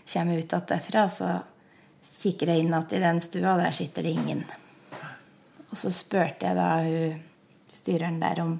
kommer 0.06 0.38
ut 0.38 0.52
igjen 0.52 0.68
derfra, 0.70 1.06
og 1.06 1.10
så 1.10 1.30
kikker 2.16 2.52
jeg 2.52 2.64
inn 2.64 2.74
igjen 2.74 2.98
i 2.98 3.02
den 3.02 3.22
stua, 3.22 3.54
og 3.54 3.64
der 3.64 3.74
sitter 3.74 4.06
det 4.06 4.14
ingen. 4.14 4.44
Og 5.66 5.76
så 5.76 5.90
spurte 5.92 6.46
jeg 6.46 6.56
da 6.56 6.68
hun 6.84 7.16
styreren 7.76 8.20
der 8.22 8.40
om 8.44 8.54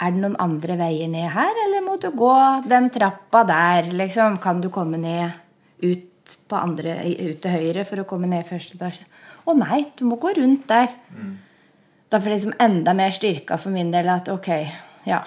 er 0.00 0.14
det 0.14 0.22
noen 0.22 0.38
andre 0.40 0.78
veier 0.80 1.10
ned 1.12 1.28
her, 1.34 1.58
eller 1.66 1.84
må 1.84 1.98
du 2.00 2.08
gå 2.16 2.32
den 2.64 2.88
trappa 2.92 3.42
der? 3.44 3.90
Liksom, 3.92 4.38
kan 4.40 4.62
du 4.64 4.70
komme 4.72 4.96
ned 4.96 5.34
ut, 5.84 6.36
andre, 6.56 6.94
ut 7.04 7.42
til 7.44 7.52
høyre 7.52 7.84
for 7.84 8.00
å 8.00 8.06
komme 8.08 8.30
ned 8.30 8.48
første 8.48 8.78
etasje? 8.78 9.04
Å 9.44 9.56
nei, 9.56 9.82
du 9.98 10.06
må 10.08 10.16
gå 10.20 10.32
rundt 10.38 10.64
der. 10.72 10.94
Mm. 11.12 11.34
Da 12.10 12.18
får 12.18 12.32
det 12.32 12.38
liksom 12.38 12.56
enda 12.64 12.96
mer 12.96 13.12
styrka 13.14 13.60
for 13.60 13.76
min 13.76 13.92
del 13.92 14.08
at 14.10 14.32
ok, 14.32 14.48
ja, 15.04 15.20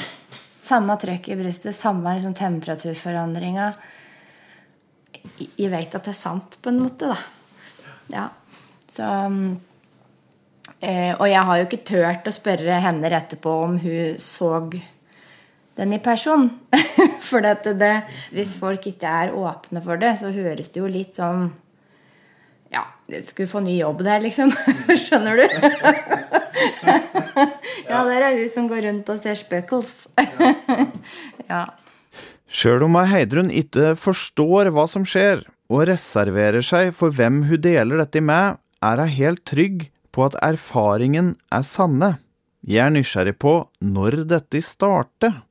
samme 0.63 0.95
trøkk 0.99 1.29
i 1.33 1.37
brystet, 1.39 1.75
samme 1.75 2.15
liksom 2.15 2.35
temperaturforandringa. 2.37 3.71
Jeg 5.57 5.71
vet 5.71 5.95
at 5.95 6.05
det 6.05 6.13
er 6.13 6.17
sant, 6.17 6.57
på 6.61 6.71
en 6.71 6.81
måte, 6.83 7.11
da. 7.11 7.17
Ja. 8.13 8.29
Så 8.93 9.05
eh, 10.79 11.13
Og 11.17 11.27
jeg 11.29 11.43
har 11.47 11.59
jo 11.59 11.67
ikke 11.67 11.83
turt 11.87 12.27
å 12.27 12.33
spørre 12.35 12.81
henne 12.83 13.09
etterpå 13.09 13.53
om 13.65 13.77
hun 13.81 14.19
så 14.21 14.59
den 15.75 15.95
i 15.95 15.99
person. 16.03 16.49
for 17.29 17.41
det, 17.41 17.73
det, 17.79 17.95
hvis 18.35 18.55
folk 18.59 18.87
ikke 18.87 19.09
er 19.25 19.35
åpne 19.35 19.83
for 19.83 20.01
det, 20.01 20.15
så 20.21 20.33
høres 20.35 20.71
det 20.73 20.83
jo 20.83 20.91
litt 20.91 21.19
sånn 21.19 21.49
Ja, 22.73 22.85
du 23.09 23.19
skulle 23.25 23.51
få 23.51 23.63
ny 23.65 23.77
jobb 23.79 24.03
der, 24.05 24.21
liksom. 24.23 24.53
Skjønner 25.05 25.43
du? 25.43 26.39
ja, 27.91 28.01
der 28.07 28.27
er 28.27 28.37
hun 28.37 28.51
som 28.53 28.67
går 28.71 28.85
rundt 28.87 29.09
og 29.13 29.21
ser 29.21 29.39
spøkels. 29.39 29.93
ja. 31.51 31.63
Sjøl 32.53 32.85
om 32.85 32.99
Heidrun 33.09 33.49
ikke 33.49 33.95
forstår 33.97 34.69
hva 34.73 34.85
som 34.89 35.07
skjer, 35.07 35.41
og 35.73 35.87
reserverer 35.89 36.61
seg 36.65 36.91
for 36.97 37.13
hvem 37.15 37.41
hun 37.49 37.63
deler 37.63 38.03
dette 38.03 38.21
med, 38.21 38.59
er 38.83 39.01
hun 39.01 39.15
helt 39.17 39.43
trygg 39.49 39.87
på 40.13 40.27
at 40.27 40.37
erfaringen 40.45 41.33
er 41.51 41.65
sanne. 41.65 42.15
Jeg 42.63 42.85
er 42.85 42.93
nysgjerrig 42.93 43.35
på 43.41 43.55
når 43.83 44.23
dette 44.29 44.61
starter. 44.63 45.41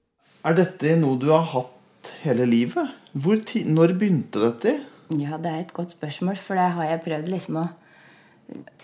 Er 0.46 0.56
dette 0.56 0.94
noe 0.98 1.18
du 1.20 1.28
har 1.32 1.44
hatt 1.52 2.14
hele 2.22 2.46
livet? 2.48 2.98
når 3.12 3.92
begynte 3.98 4.40
dette? 4.40 4.78
Ja, 5.12 5.36
det 5.36 5.50
er 5.50 5.60
et 5.60 5.74
godt 5.76 5.92
spørsmål, 5.92 6.38
for 6.40 6.56
det 6.56 6.70
har 6.72 6.88
jeg 6.88 7.02
prøvd 7.04 7.28
liksom 7.28 7.58
å 7.60 7.66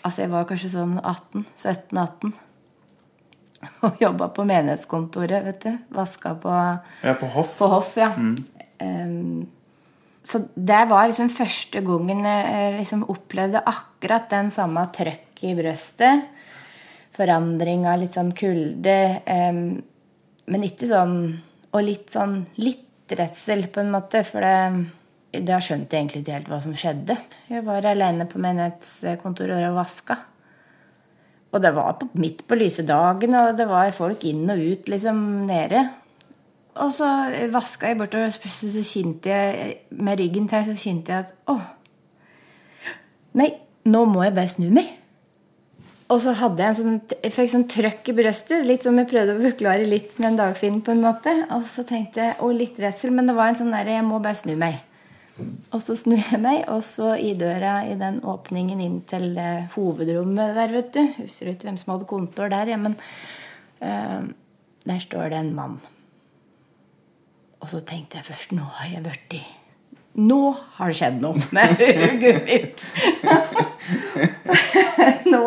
Altså, 0.03 0.23
jeg 0.23 0.31
var 0.33 0.47
kanskje 0.49 0.71
sånn 0.73 0.97
18, 1.01 1.45
17-18. 1.57 2.35
Og 3.87 4.03
jobba 4.03 4.31
på 4.35 4.47
menighetskontoret, 4.49 5.45
vet 5.47 5.65
du. 5.67 5.77
Vaska 5.95 6.35
på 6.41 6.55
Ja, 6.55 7.15
på 7.19 7.31
hoff. 7.35 7.57
På 7.59 7.71
hoff, 7.75 7.95
ja. 7.99 8.13
Mm. 8.17 8.37
Um, 8.79 9.47
så 10.29 10.43
det 10.55 10.83
var 10.91 11.09
liksom 11.09 11.31
første 11.33 11.81
gangen 11.83 12.27
jeg 12.27 12.75
liksom 12.77 13.07
opplevde 13.11 13.63
akkurat 13.67 14.29
den 14.31 14.51
samme 14.55 14.85
trøkk 14.95 15.43
i 15.49 15.55
brøstet. 15.59 16.27
Forandring 17.17 17.87
av 17.89 17.99
litt 18.03 18.15
sånn 18.15 18.35
kulde. 18.37 18.99
Um, 19.27 19.81
men 20.49 20.65
ikke 20.65 20.89
sånn 20.89 21.19
Og 21.77 21.83
litt 21.85 22.15
sånn 22.15 22.47
litt 22.57 23.13
redsel, 23.13 23.67
på 23.69 23.83
en 23.83 23.91
måte. 23.93 24.23
For 24.25 24.41
det 24.41 24.55
da 25.33 25.59
skjønte 25.61 25.93
jeg 25.93 26.05
egentlig 26.05 26.23
ikke 26.23 26.37
helt 26.39 26.51
hva 26.53 26.59
som 26.65 26.75
skjedde. 26.79 27.17
Jeg 27.51 27.65
var 27.67 27.87
alene 27.91 28.27
på 28.29 28.41
menighetskontoret 28.41 29.67
og 29.69 29.77
vaska. 29.77 30.17
Og 31.53 31.63
det 31.65 31.73
var 31.77 31.97
på, 32.01 32.09
midt 32.21 32.45
på 32.49 32.59
lyse 32.61 32.85
dagen, 32.89 33.37
og 33.37 33.57
det 33.57 33.67
var 33.69 33.93
folk 33.97 34.25
inn 34.29 34.49
og 34.53 34.61
ut 34.61 34.89
liksom 34.89 35.47
nede. 35.49 35.89
og 36.79 36.93
så 36.95 37.07
vaska 37.51 37.89
jeg 37.89 37.99
bortover, 37.99 38.27
og 38.27 38.33
så 38.33 38.83
kjente 38.87 39.29
jeg 39.29 39.77
med 39.91 40.21
ryggen 40.21 40.49
til 40.49 40.69
så 40.69 40.77
kjente 40.79 41.13
jeg 41.13 41.27
at 41.27 41.35
å, 41.51 41.59
Nei, 43.39 43.53
nå 43.85 44.05
må 44.09 44.23
jeg 44.25 44.35
bare 44.35 44.51
snu 44.51 44.71
meg. 44.73 44.89
Og 46.09 46.23
så 46.25 46.33
hadde 46.33 46.63
jeg 46.65 46.73
en 46.73 46.77
sånn, 46.79 47.01
jeg 47.21 47.35
fikk 47.35 47.51
sånn 47.53 47.67
trøkk 47.69 48.09
i 48.09 48.15
brøstet, 48.17 48.65
litt 48.65 48.85
som 48.85 48.97
jeg 48.97 49.11
prøvde 49.11 49.35
å 49.37 49.43
forklare 49.43 49.85
litt 49.85 50.17
med 50.17 50.31
en 50.31 50.39
Dagfinn. 50.41 50.81
på 50.81 50.95
en 50.95 51.03
måte. 51.05 51.35
Og 51.53 51.67
så 51.69 51.85
tenkte 51.85 52.23
jeg, 52.25 52.37
og 52.41 52.57
litt 52.57 52.81
redsel, 52.81 53.13
men 53.13 53.29
det 53.29 53.37
var 53.37 53.53
en 53.53 53.61
sånn 53.61 53.75
derre 53.75 53.99
Jeg 53.99 54.07
må 54.09 54.21
bare 54.25 54.41
snu 54.41 54.55
meg. 54.57 54.81
Og 55.73 55.83
så 55.85 55.95
snur 55.99 56.21
jeg 56.21 56.41
meg, 56.43 56.65
og 56.73 56.83
så 56.87 57.13
i 57.21 57.35
døra 57.39 57.83
i 57.87 57.95
den 58.01 58.21
åpningen 58.27 58.81
inn 58.83 58.99
til 59.09 59.37
eh, 59.39 59.69
hovedrommet 59.75 60.57
der, 60.57 60.73
vet 60.75 60.91
du 60.97 61.03
Husker 61.21 61.53
ikke 61.53 61.69
hvem 61.69 61.79
som 61.81 61.95
hadde 61.95 62.09
kontor 62.11 62.51
der, 62.53 62.73
ja, 62.73 62.79
men 62.81 62.97
uh, 63.83 64.25
der 64.89 65.01
står 65.05 65.33
det 65.33 65.43
en 65.43 65.55
mann. 65.55 65.79
Og 67.61 67.71
så 67.71 67.83
tenkte 67.87 68.19
jeg 68.19 68.29
først 68.31 68.55
Nå 68.57 68.67
har 68.79 68.93
jeg 68.95 69.05
blitt 69.07 69.39
Nå 70.19 70.41
har 70.79 70.91
det 70.91 70.99
skjedd 70.99 71.21
noe 71.23 71.39
med 71.55 71.75
hodet 71.79 72.39
mitt! 72.49 72.83
nå, 75.33 75.45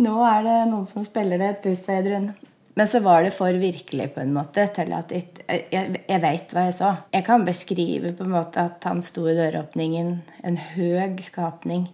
nå, 0.00 0.14
er 0.24 0.46
det 0.46 0.56
noen 0.70 0.86
som 0.88 1.04
spiller 1.04 1.40
det 1.42 1.50
et 1.50 1.60
puss 1.66 1.82
edruen. 1.92 2.30
Men 2.74 2.88
så 2.88 3.02
var 3.04 3.24
det 3.26 3.34
for 3.36 3.52
virkelig 3.60 4.06
på 4.14 4.22
en 4.22 4.32
måte 4.32 4.64
til 4.72 4.94
at 4.96 5.10
jeg, 5.12 5.26
jeg, 5.44 5.98
jeg 6.08 6.20
veit 6.22 6.54
hva 6.54 6.66
jeg 6.70 6.76
så. 6.78 6.92
Jeg 7.12 7.26
kan 7.26 7.44
beskrive 7.44 8.14
på 8.16 8.24
en 8.24 8.32
måte 8.32 8.64
at 8.64 8.84
han 8.88 9.02
sto 9.04 9.26
i 9.28 9.36
døråpningen, 9.36 10.14
en 10.48 10.56
høg 10.72 11.20
skapning. 11.26 11.90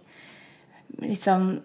Litt 1.03 1.25
sånn 1.25 1.57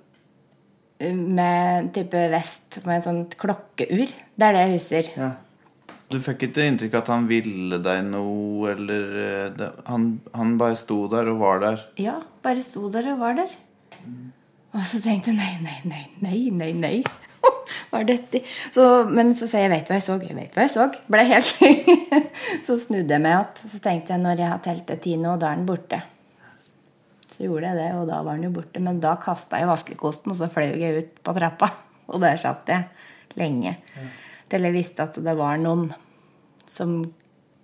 med 0.99 1.79
en 1.79 1.89
type 1.95 2.21
vest 2.33 2.81
med 2.85 2.99
en 2.99 3.07
sånn 3.07 3.25
klokkeur. 3.39 4.07
Det 4.11 4.47
er 4.47 4.57
det 4.57 4.63
jeg 4.65 4.77
husker. 4.77 5.11
Ja. 5.19 5.33
Du 6.13 6.21
fikk 6.23 6.45
ikke 6.47 6.67
inntrykk 6.69 6.95
av 6.95 7.03
at 7.03 7.11
han 7.15 7.27
ville 7.27 7.79
deg 7.83 8.05
noe, 8.07 8.75
eller 8.75 9.19
eh, 9.19 9.47
det, 9.57 9.71
han, 9.89 10.09
han, 10.37 10.57
bare 10.61 10.77
sto 10.79 11.05
der 11.11 11.31
og 11.33 11.41
var 11.41 11.63
der? 11.65 11.85
Ja, 11.99 12.19
bare 12.45 12.63
sto 12.63 12.91
der 12.93 13.09
og 13.15 13.23
var 13.25 13.39
der. 13.41 13.55
Mm. 14.05 14.29
Og 14.75 14.85
så 14.87 15.01
tenkte 15.03 15.33
jeg 15.33 15.39
nei, 15.41 15.55
nei, 15.65 15.79
nei, 15.89 16.05
nei, 16.23 16.41
nei, 16.55 16.73
nei. 16.77 16.97
Hva 17.91 18.01
er 18.01 18.09
dette? 18.09 18.41
Så, 18.75 18.87
men 19.11 19.33
så 19.39 19.49
sa 19.51 19.61
jeg 19.63 19.71
'jeg 19.71 19.75
vet 19.75 19.91
hva 19.91 19.99
jeg 19.99 20.07
så', 20.07 20.19
jeg 20.23 20.37
vet 20.37 20.57
hva 20.57 20.65
jeg 20.67 20.73
så. 20.75 20.89
Ble 21.11 21.25
helt 21.29 21.53
Så 22.67 22.79
snudde 22.81 23.15
jeg 23.15 23.23
meg 23.23 23.33
igjen. 23.33 23.71
Så 23.73 23.81
tenkte 23.85 24.15
jeg 24.15 24.23
når 24.25 24.43
jeg 24.43 24.51
har 24.51 24.61
telt 24.65 24.87
til 24.87 25.01
ti 25.07 25.17
nå, 25.17 25.37
da 25.39 25.53
er 25.53 25.61
den 25.61 25.67
borte. 25.69 26.03
Så 27.31 27.49
gjorde 27.49 27.71
jeg 27.73 27.81
det, 27.81 27.89
og 27.99 28.07
da 28.11 28.21
var 28.23 28.39
den 28.39 28.49
jo 28.49 28.55
borte. 28.55 28.83
Men 28.83 29.01
da 29.03 29.17
kasta 29.23 29.59
jeg 29.59 29.71
vaskekosten, 29.71 30.33
og 30.33 30.39
så 30.39 30.51
fløy 30.51 30.77
jeg 30.79 31.03
ut 31.03 31.19
på 31.25 31.35
trappa. 31.35 31.71
Og 32.13 32.21
der 32.21 32.37
satt 32.37 32.69
jeg 32.69 32.85
lenge. 33.41 33.79
Til 34.53 34.67
jeg 34.67 34.75
visste 34.75 35.07
at 35.07 35.15
det 35.25 35.33
var 35.39 35.57
noen 35.57 35.87
som 36.69 36.99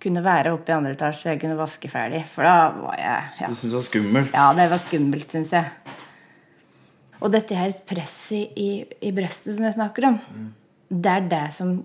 kunne 0.01 0.23
være 0.25 0.53
oppe 0.55 0.71
i 0.71 0.75
andre 0.75 0.95
etasje, 0.95 1.27
og 1.27 1.35
jeg 1.35 1.41
kunne 1.43 1.59
vaske 1.59 1.91
ferdig. 1.91 2.23
For 2.29 2.47
da 2.47 2.71
var 2.73 2.97
jeg 2.97 3.43
ja. 3.43 3.49
Du 3.51 3.53
syntes 3.53 3.69
det 3.69 3.77
var 3.77 3.85
skummelt? 3.85 4.33
Ja, 4.33 4.47
det 4.57 4.65
var 4.71 4.81
skummelt, 4.81 5.27
syns 5.29 5.53
jeg. 5.53 5.90
Og 7.21 7.31
dette 7.33 7.57
her 7.57 7.73
presset 7.87 8.57
i, 8.57 8.83
i 9.05 9.13
brøstet 9.15 9.57
som 9.57 9.67
jeg 9.67 9.77
snakker 9.77 10.09
om, 10.09 10.17
mm. 10.17 10.47
det 10.89 11.11
er 11.17 11.27
det 11.31 11.47
som 11.55 11.75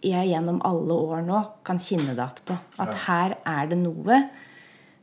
jeg 0.00 0.30
gjennom 0.30 0.62
alle 0.64 0.96
år 0.96 1.24
nå 1.26 1.40
kan 1.66 1.80
kjenne 1.82 2.14
det 2.16 2.24
igjen 2.24 2.46
på. 2.48 2.56
At 2.80 2.94
ja. 2.94 3.02
her 3.06 3.36
er 3.44 3.68
det 3.70 3.78
noe 3.82 4.22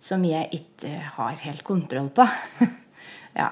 som 0.01 0.25
jeg 0.25 0.49
ikke 0.53 0.93
har 1.17 1.37
helt 1.43 1.63
kontroll 1.65 2.09
på. 2.13 2.25
ja. 3.39 3.51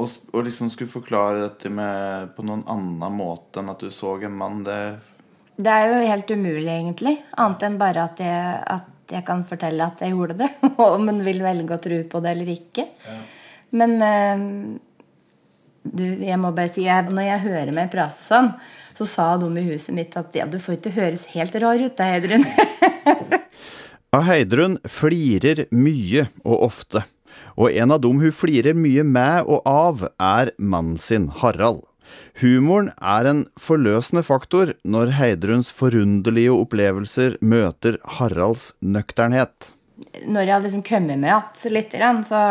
Og, 0.00 0.08
og, 0.32 0.38
liksom 0.46 0.70
skulle 0.72 0.92
forklare 0.92 1.46
dette 1.46 1.72
med 1.72 2.32
på 2.36 2.44
noen 2.48 2.64
annen 2.70 3.16
måte 3.16 3.60
enn 3.60 3.72
at 3.72 3.82
du 3.82 3.92
så 3.92 4.14
en 4.24 4.36
mann, 4.36 4.62
det 4.64 4.78
Det 5.56 5.72
er 5.72 5.90
jo 5.90 6.06
helt 6.08 6.30
umulig, 6.30 6.70
egentlig. 6.72 7.18
Annet 7.36 7.66
enn 7.68 7.76
bare 7.80 8.06
at 8.08 8.22
jeg, 8.24 8.62
at 8.76 9.12
jeg 9.12 9.24
kan 9.26 9.44
fortelle 9.44 9.84
at 9.84 10.00
jeg 10.00 10.14
gjorde 10.14 10.38
det. 10.40 10.48
Om 10.80 11.12
en 11.12 11.20
vil 11.24 11.44
velge 11.44 11.76
å 11.76 11.82
tro 11.82 12.00
på 12.08 12.24
det 12.24 12.36
eller 12.36 12.52
ikke. 12.56 12.88
Ja. 13.08 13.18
Men 13.72 13.94
øh, 14.04 14.40
du, 15.82 16.04
jeg 16.22 16.38
må 16.40 16.52
bare 16.54 16.70
si, 16.72 16.86
jeg, 16.86 17.10
Når 17.10 17.26
jeg 17.26 17.44
hører 17.46 17.74
meg 17.74 17.90
prate 17.92 18.22
sånn, 18.22 18.52
så 18.96 19.06
sa 19.08 19.28
de 19.40 19.48
i 19.58 19.66
huset 19.66 19.94
mitt 19.96 20.16
at 20.18 20.34
ja, 20.36 20.46
du 20.46 20.58
får 20.62 20.78
ikke 20.78 20.94
høres 20.96 21.26
helt 21.32 21.56
rar 21.62 21.80
ut, 21.80 21.96
da, 21.98 22.10
Heidrun. 22.12 22.44
Heidrun 24.28 24.76
flirer 24.84 25.64
mye 25.72 26.26
og 26.44 26.66
ofte, 26.68 27.06
og 27.56 27.72
en 27.72 27.94
av 27.94 28.02
dem 28.04 28.20
hun 28.20 28.34
flirer 28.36 28.76
mye 28.76 29.04
med 29.06 29.48
og 29.48 29.64
av, 29.68 30.06
er 30.20 30.52
mannen 30.58 31.00
sin, 31.00 31.30
Harald. 31.40 31.82
Humoren 32.42 32.90
er 33.00 33.28
en 33.28 33.42
forløsende 33.60 34.22
faktor 34.26 34.74
når 34.84 35.14
Heidruns 35.16 35.72
forunderlige 35.72 36.52
opplevelser 36.52 37.38
møter 37.40 37.96
Haralds 38.18 38.70
nøkternhet. 38.84 39.72
Når 40.26 40.44
jeg 40.44 40.54
har 40.54 40.64
liksom 40.64 40.84
kommet 40.84 41.20
med 41.22 41.32
igjen 41.32 41.76
litt, 41.76 41.96
så 42.28 42.42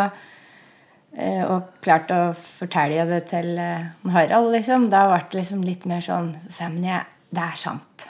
og 1.12 1.66
klart 1.84 2.08
å 2.16 2.32
fortelle 2.40 3.04
det 3.10 3.26
til 3.34 3.58
eh, 3.60 3.90
Harald, 4.14 4.48
liksom. 4.54 4.86
Da 4.94 5.02
ble 5.10 5.20
det 5.32 5.38
liksom 5.42 5.60
litt 5.66 5.84
mer 5.90 6.02
sånn 6.06 6.30
Men 6.62 6.84
jeg, 6.88 7.02
det 7.36 7.44
er 7.44 7.58
sant. 7.60 8.08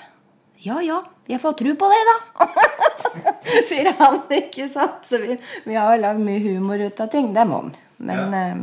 Ja 0.62 0.77
ja, 0.86 1.00
jeg 1.25 1.41
får 1.41 1.53
tro 1.58 1.74
på 1.74 1.89
det, 1.89 2.01
da. 2.12 2.20
Sier 3.70 3.89
han, 3.98 4.22
ikke 4.29 4.70
sant? 4.70 5.01
Så 5.10 5.17
vi, 5.24 5.39
vi 5.65 5.74
har 5.79 5.96
jo 5.96 6.03
lagd 6.03 6.22
mye 6.22 6.43
humor 6.43 6.77
ut 6.84 7.01
av 7.01 7.10
ting. 7.10 7.34
Det 7.34 7.46
må 7.50 7.63
han. 7.63 7.74
Men, 7.98 8.22
ja. 8.22 8.27
Eh, 8.51 8.58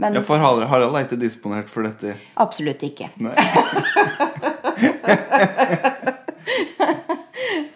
men 0.00 0.16
ja, 0.16 0.24
For 0.24 0.40
Harald 0.40 0.96
er 0.96 1.04
ikke 1.04 1.20
disponert 1.20 1.68
for 1.68 1.84
dette? 1.84 2.16
Absolutt 2.40 2.80
ikke. 2.88 3.12
Nei. 3.20 3.36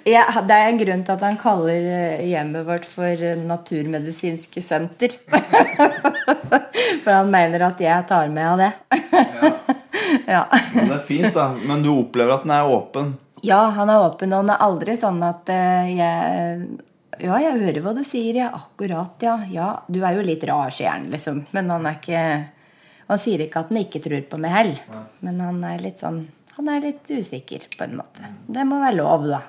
Ja, 0.05 0.27
det 0.45 0.53
er 0.53 0.69
en 0.69 0.79
grunn 0.79 1.03
til 1.07 1.15
at 1.15 1.23
han 1.25 1.37
kaller 1.41 1.87
eh, 1.89 2.25
hjemmet 2.29 2.67
vårt 2.67 2.85
for 2.85 3.09
eh, 3.09 3.39
Naturmedisinske 3.41 4.61
senter. 4.61 5.15
for 7.05 7.09
han 7.09 7.31
mener 7.33 7.65
at 7.71 7.81
jeg 7.81 8.05
tar 8.11 8.29
med 8.33 8.51
av 8.51 8.61
det. 8.61 8.71
ja. 10.35 10.43
Men 10.75 10.91
det 10.91 10.99
er 10.99 11.07
fint, 11.09 11.31
da. 11.33 11.47
Men 11.65 11.87
du 11.87 11.89
opplever 11.95 12.37
at 12.37 12.45
den 12.45 12.53
er 12.53 12.69
åpen? 12.69 13.15
Ja, 13.45 13.63
han 13.77 13.93
er 13.93 14.05
åpen, 14.05 14.35
og 14.35 14.45
han 14.45 14.53
er 14.53 14.67
aldri 14.67 14.99
sånn 15.01 15.23
at 15.25 15.49
uh, 15.53 15.89
jeg 15.89 16.69
Ja, 17.25 17.39
jeg 17.41 17.59
hører 17.61 17.81
hva 17.85 17.97
du 17.97 18.03
sier, 18.05 18.43
ja. 18.43 18.51
Akkurat, 18.57 19.17
ja. 19.25 19.39
Ja, 19.49 19.71
du 19.89 20.03
er 20.05 20.19
jo 20.19 20.27
litt 20.27 20.45
rar, 20.49 20.69
sier 20.75 20.93
han, 20.93 21.09
liksom. 21.13 21.47
Men 21.57 21.73
han 21.73 21.89
er 21.89 21.97
ikke 22.01 22.27
Han 23.09 23.21
sier 23.21 23.45
ikke 23.45 23.65
at 23.65 23.73
han 23.73 23.81
ikke 23.81 24.05
tror 24.05 24.29
på 24.29 24.41
meg 24.41 24.53
heller. 24.53 24.85
Men 25.25 25.41
han 25.45 25.65
er 25.73 25.81
litt 25.85 26.05
sånn 26.05 26.27
Han 26.59 26.71
er 26.77 26.85
litt 26.91 27.09
usikker, 27.09 27.71
på 27.73 27.89
en 27.89 27.99
måte. 28.05 28.37
Det 28.53 28.69
må 28.69 28.85
være 28.85 29.01
lov, 29.01 29.29
da. 29.33 29.43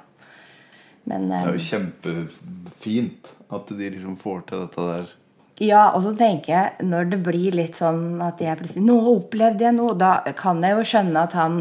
Men, 1.06 1.30
det 1.30 1.38
er 1.38 1.52
jo 1.54 1.60
eh, 1.60 1.68
kjempefint 1.68 3.32
at 3.54 3.72
de 3.78 3.90
liksom 3.94 4.18
får 4.18 4.46
til 4.50 4.66
dette 4.66 4.86
der. 4.90 5.16
Ja, 5.64 5.84
og 5.96 6.02
så 6.04 6.12
tenker 6.18 6.52
jeg, 6.52 6.86
når 6.90 7.12
det 7.14 7.20
blir 7.24 7.56
litt 7.56 7.78
sånn 7.80 8.20
at 8.24 8.42
jeg 8.44 8.60
plutselig 8.60 8.84
Nå 8.84 8.98
opplevde 9.14 9.64
jeg 9.64 9.76
noe. 9.78 9.96
Da 9.96 10.18
kan 10.36 10.60
jeg 10.66 10.76
jo 10.76 10.88
skjønne 10.90 11.26
at 11.30 11.36
han 11.38 11.60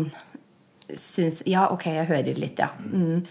syns 0.90 1.42
Ja, 1.48 1.68
ok, 1.72 1.86
jeg 2.00 2.08
hører 2.10 2.40
litt, 2.40 2.58
ja. 2.58 2.72
Mm. 2.80 3.22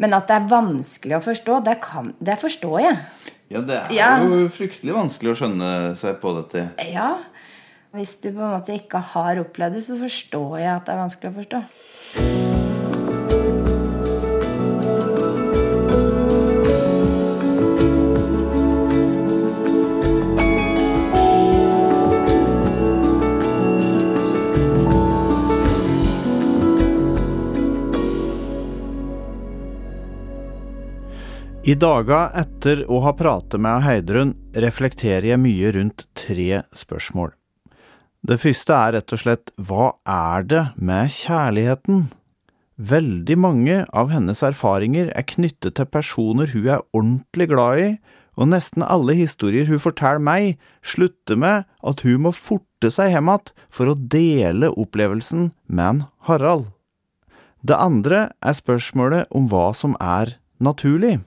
Men 0.00 0.16
at 0.16 0.28
det 0.28 0.38
er 0.38 0.48
vanskelig 0.50 1.18
å 1.18 1.24
forstå, 1.24 1.60
det, 1.68 1.78
kan, 1.84 2.10
det 2.20 2.36
forstår 2.40 2.80
jeg. 2.84 2.98
Ja, 3.52 3.62
det 3.64 3.76
er 3.78 3.94
ja. 3.94 4.10
jo 4.24 4.48
fryktelig 4.52 4.96
vanskelig 4.96 5.32
å 5.32 5.38
skjønne 5.40 5.70
seg 5.98 6.18
på 6.22 6.34
dette. 6.40 6.66
Ja. 6.90 7.12
Hvis 7.96 8.18
du 8.20 8.28
på 8.32 8.40
en 8.40 8.58
måte 8.58 8.76
ikke 8.76 9.00
har 9.14 9.40
opplevd 9.40 9.78
det, 9.78 9.86
så 9.86 9.96
forstår 10.00 10.58
jeg 10.60 10.72
at 10.74 10.88
det 10.88 10.96
er 10.96 11.04
vanskelig 11.04 11.32
å 11.32 11.38
forstå. 11.38 12.45
I 31.66 31.74
daga 31.74 32.28
etter 32.38 32.84
å 32.86 33.00
ha 33.02 33.10
pratet 33.18 33.58
med 33.58 33.80
Heidrun, 33.82 34.36
reflekterer 34.54 35.24
jeg 35.32 35.42
mye 35.42 35.72
rundt 35.74 36.04
tre 36.14 36.60
spørsmål. 36.70 37.32
Det 38.22 38.36
første 38.38 38.76
er 38.76 38.94
rett 38.94 39.14
og 39.16 39.18
slett 39.18 39.50
hva 39.58 39.88
er 40.06 40.46
det 40.46 40.62
med 40.78 41.10
kjærligheten? 41.10 42.06
Veldig 42.78 43.38
mange 43.42 43.80
av 43.90 44.14
hennes 44.14 44.44
erfaringer 44.46 45.10
er 45.10 45.26
knyttet 45.26 45.74
til 45.80 45.90
personer 45.90 46.54
hun 46.54 46.70
er 46.70 46.86
ordentlig 46.94 47.50
glad 47.50 47.82
i, 47.82 47.90
og 48.38 48.52
nesten 48.54 48.86
alle 48.86 49.18
historier 49.18 49.66
hun 49.66 49.82
forteller 49.82 50.22
meg, 50.22 50.60
slutter 50.86 51.34
med 51.34 51.66
at 51.82 52.06
hun 52.06 52.28
må 52.28 52.36
forte 52.46 52.94
seg 52.94 53.10
hjem 53.10 53.34
igjen 53.34 53.54
for 53.74 53.90
å 53.90 54.00
dele 54.14 54.70
opplevelsen 54.70 55.50
med 55.66 55.88
en 55.90 56.04
Harald. 56.30 56.68
Det 57.66 57.74
andre 57.74 58.28
er 58.38 58.54
spørsmålet 58.54 59.34
om 59.34 59.50
hva 59.50 59.72
som 59.74 59.98
er 59.98 60.38
naturlig. 60.62 61.18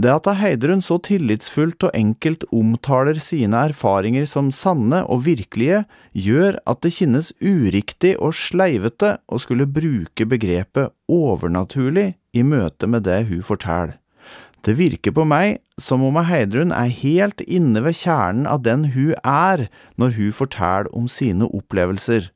Det 0.00 0.08
at 0.08 0.28
Heidrun 0.38 0.80
så 0.80 0.96
tillitsfullt 1.02 1.84
og 1.84 1.96
enkelt 1.98 2.46
omtaler 2.56 3.18
sine 3.20 3.58
erfaringer 3.68 4.24
som 4.28 4.48
sanne 4.54 5.02
og 5.04 5.26
virkelige, 5.26 5.82
gjør 6.16 6.56
at 6.70 6.80
det 6.86 6.94
kjennes 6.96 7.32
uriktig 7.42 8.14
og 8.16 8.32
sleivete 8.38 9.18
å 9.28 9.40
skulle 9.42 9.66
bruke 9.68 10.24
begrepet 10.30 10.94
overnaturlig 11.10 12.14
i 12.32 12.44
møte 12.46 12.88
med 12.88 13.04
det 13.04 13.26
hun 13.28 13.42
forteller. 13.44 13.98
Det 14.64 14.76
virker 14.78 15.12
på 15.16 15.26
meg 15.28 15.58
som 15.80 16.06
om 16.06 16.16
Heidrun 16.24 16.72
er 16.76 16.88
helt 17.02 17.44
inne 17.44 17.84
ved 17.84 17.98
kjernen 18.00 18.48
av 18.48 18.64
den 18.64 18.88
hun 18.94 19.12
er 19.20 19.66
når 20.00 20.16
hun 20.16 20.32
forteller 20.40 20.88
om 20.96 21.12
sine 21.12 21.48
opplevelser. 21.48 22.30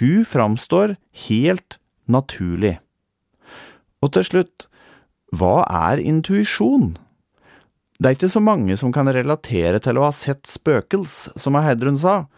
Hun 0.00 0.24
framstår 0.24 0.96
helt 1.26 1.80
naturlig. 2.08 2.78
Og 4.00 4.14
til 4.16 4.28
slutt, 4.28 4.68
hva 5.36 5.66
er 5.68 6.00
intuisjon? 6.00 6.94
Det 8.00 8.08
er 8.08 8.16
ikke 8.16 8.32
så 8.32 8.40
mange 8.40 8.78
som 8.80 8.94
kan 8.96 9.10
relatere 9.12 9.76
til 9.84 9.98
å 10.00 10.06
ha 10.06 10.12
sett 10.16 10.48
spøkels, 10.48 11.28
som 11.36 11.58
Heidrun 11.60 11.98
sa, 12.00 12.30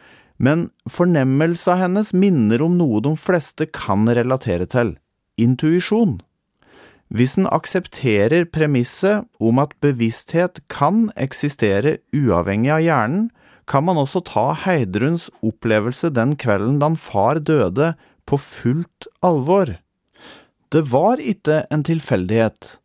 men 0.42 0.72
fornemmelsa 0.90 1.76
hennes 1.78 2.10
minner 2.10 2.64
om 2.66 2.74
noe 2.80 2.98
de 3.04 3.12
fleste 3.14 3.68
kan 3.70 4.08
relatere 4.10 4.66
til– 4.66 4.96
intuisjon. 5.44 6.16
Hvis 7.14 7.36
en 7.38 7.46
aksepterer 7.46 8.48
premisset 8.50 9.28
om 9.38 9.60
at 9.62 9.76
bevissthet 9.84 10.58
kan 10.72 11.12
eksistere 11.14 12.00
uavhengig 12.10 12.72
av 12.74 12.82
hjernen, 12.82 13.30
kan 13.70 13.86
man 13.86 14.00
også 14.00 14.24
ta 14.26 14.48
Heidruns 14.64 15.28
opplevelse 15.46 16.10
den 16.10 16.34
kvelden 16.40 16.80
da 16.82 16.90
far 16.98 17.38
døde, 17.38 17.94
på 18.26 18.38
fullt 18.38 19.06
alvor. 19.22 19.76
Det 20.74 20.82
var 20.90 21.22
ikke 21.22 21.64
en 21.74 21.82
tilfeldighet. 21.86 22.78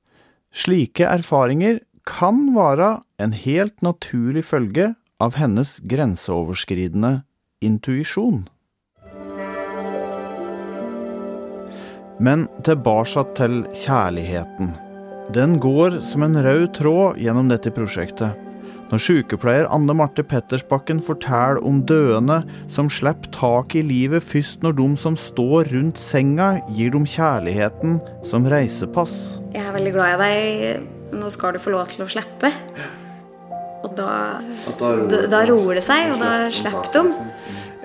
Slike 0.52 1.06
erfaringer 1.06 1.80
kan 2.08 2.56
være 2.56 3.02
en 3.20 3.34
helt 3.36 3.82
naturlig 3.84 4.46
følge 4.48 4.94
av 5.20 5.36
hennes 5.38 5.78
grenseoverskridende 5.90 7.22
intuisjon. 7.66 8.46
Men 12.24 12.48
tilbake 12.66 13.24
til 13.38 13.62
kjærligheten. 13.78 14.74
Den 15.36 15.58
går 15.62 16.00
som 16.02 16.24
en 16.24 16.40
rød 16.42 16.70
tråd 16.80 17.20
gjennom 17.22 17.52
dette 17.52 17.74
prosjektet. 17.76 18.44
Når 18.88 19.02
sykepleier 19.04 19.68
Anne 19.76 19.92
Marte 20.00 20.24
Pettersbakken 20.24 21.02
forteller 21.04 21.60
om 21.68 21.82
døende 21.84 22.40
som 22.72 22.88
slipper 22.88 23.28
tak 23.36 23.76
i 23.76 23.84
livet 23.84 24.24
først 24.24 24.64
når 24.64 24.78
de 24.80 24.90
som 25.04 25.20
står 25.20 25.74
rundt 25.76 26.00
senga, 26.00 26.54
gir 26.72 26.96
dem 26.96 27.04
kjærligheten 27.04 28.00
som 28.24 28.48
reisepass. 28.48 29.42
Jeg 29.52 29.68
er 29.68 29.76
veldig 29.76 29.98
glad 29.98 30.16
i 30.16 30.22
deg 30.24 30.97
nå 31.14 31.30
skal 31.34 31.56
du 31.56 31.62
få 31.62 31.76
lov 31.76 31.92
til 31.92 32.06
å 32.06 32.10
slippe. 32.12 32.52
Og 33.86 33.94
da, 33.96 34.42
da, 34.80 34.92
da 35.30 35.44
roer 35.48 35.78
det 35.80 35.86
seg, 35.86 36.12
og 36.16 36.22
da 36.22 36.50
slipper 36.54 36.92
de. 36.96 37.04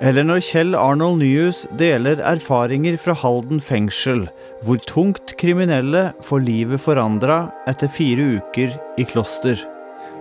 Eller 0.03 0.25
når 0.25 0.41
Kjell 0.43 0.73
Arnold 0.75 1.21
Nyhus 1.21 1.61
deler 1.79 2.19
erfaringer 2.27 2.97
fra 2.99 3.13
Halden 3.15 3.61
fengsel, 3.63 4.25
hvor 4.65 4.81
tungt 4.89 5.35
kriminelle 5.39 6.09
får 6.25 6.43
livet 6.43 6.81
forandra 6.83 7.45
etter 7.69 7.91
fire 7.93 8.41
uker 8.41 8.73
i 8.99 9.05
kloster. 9.07 9.61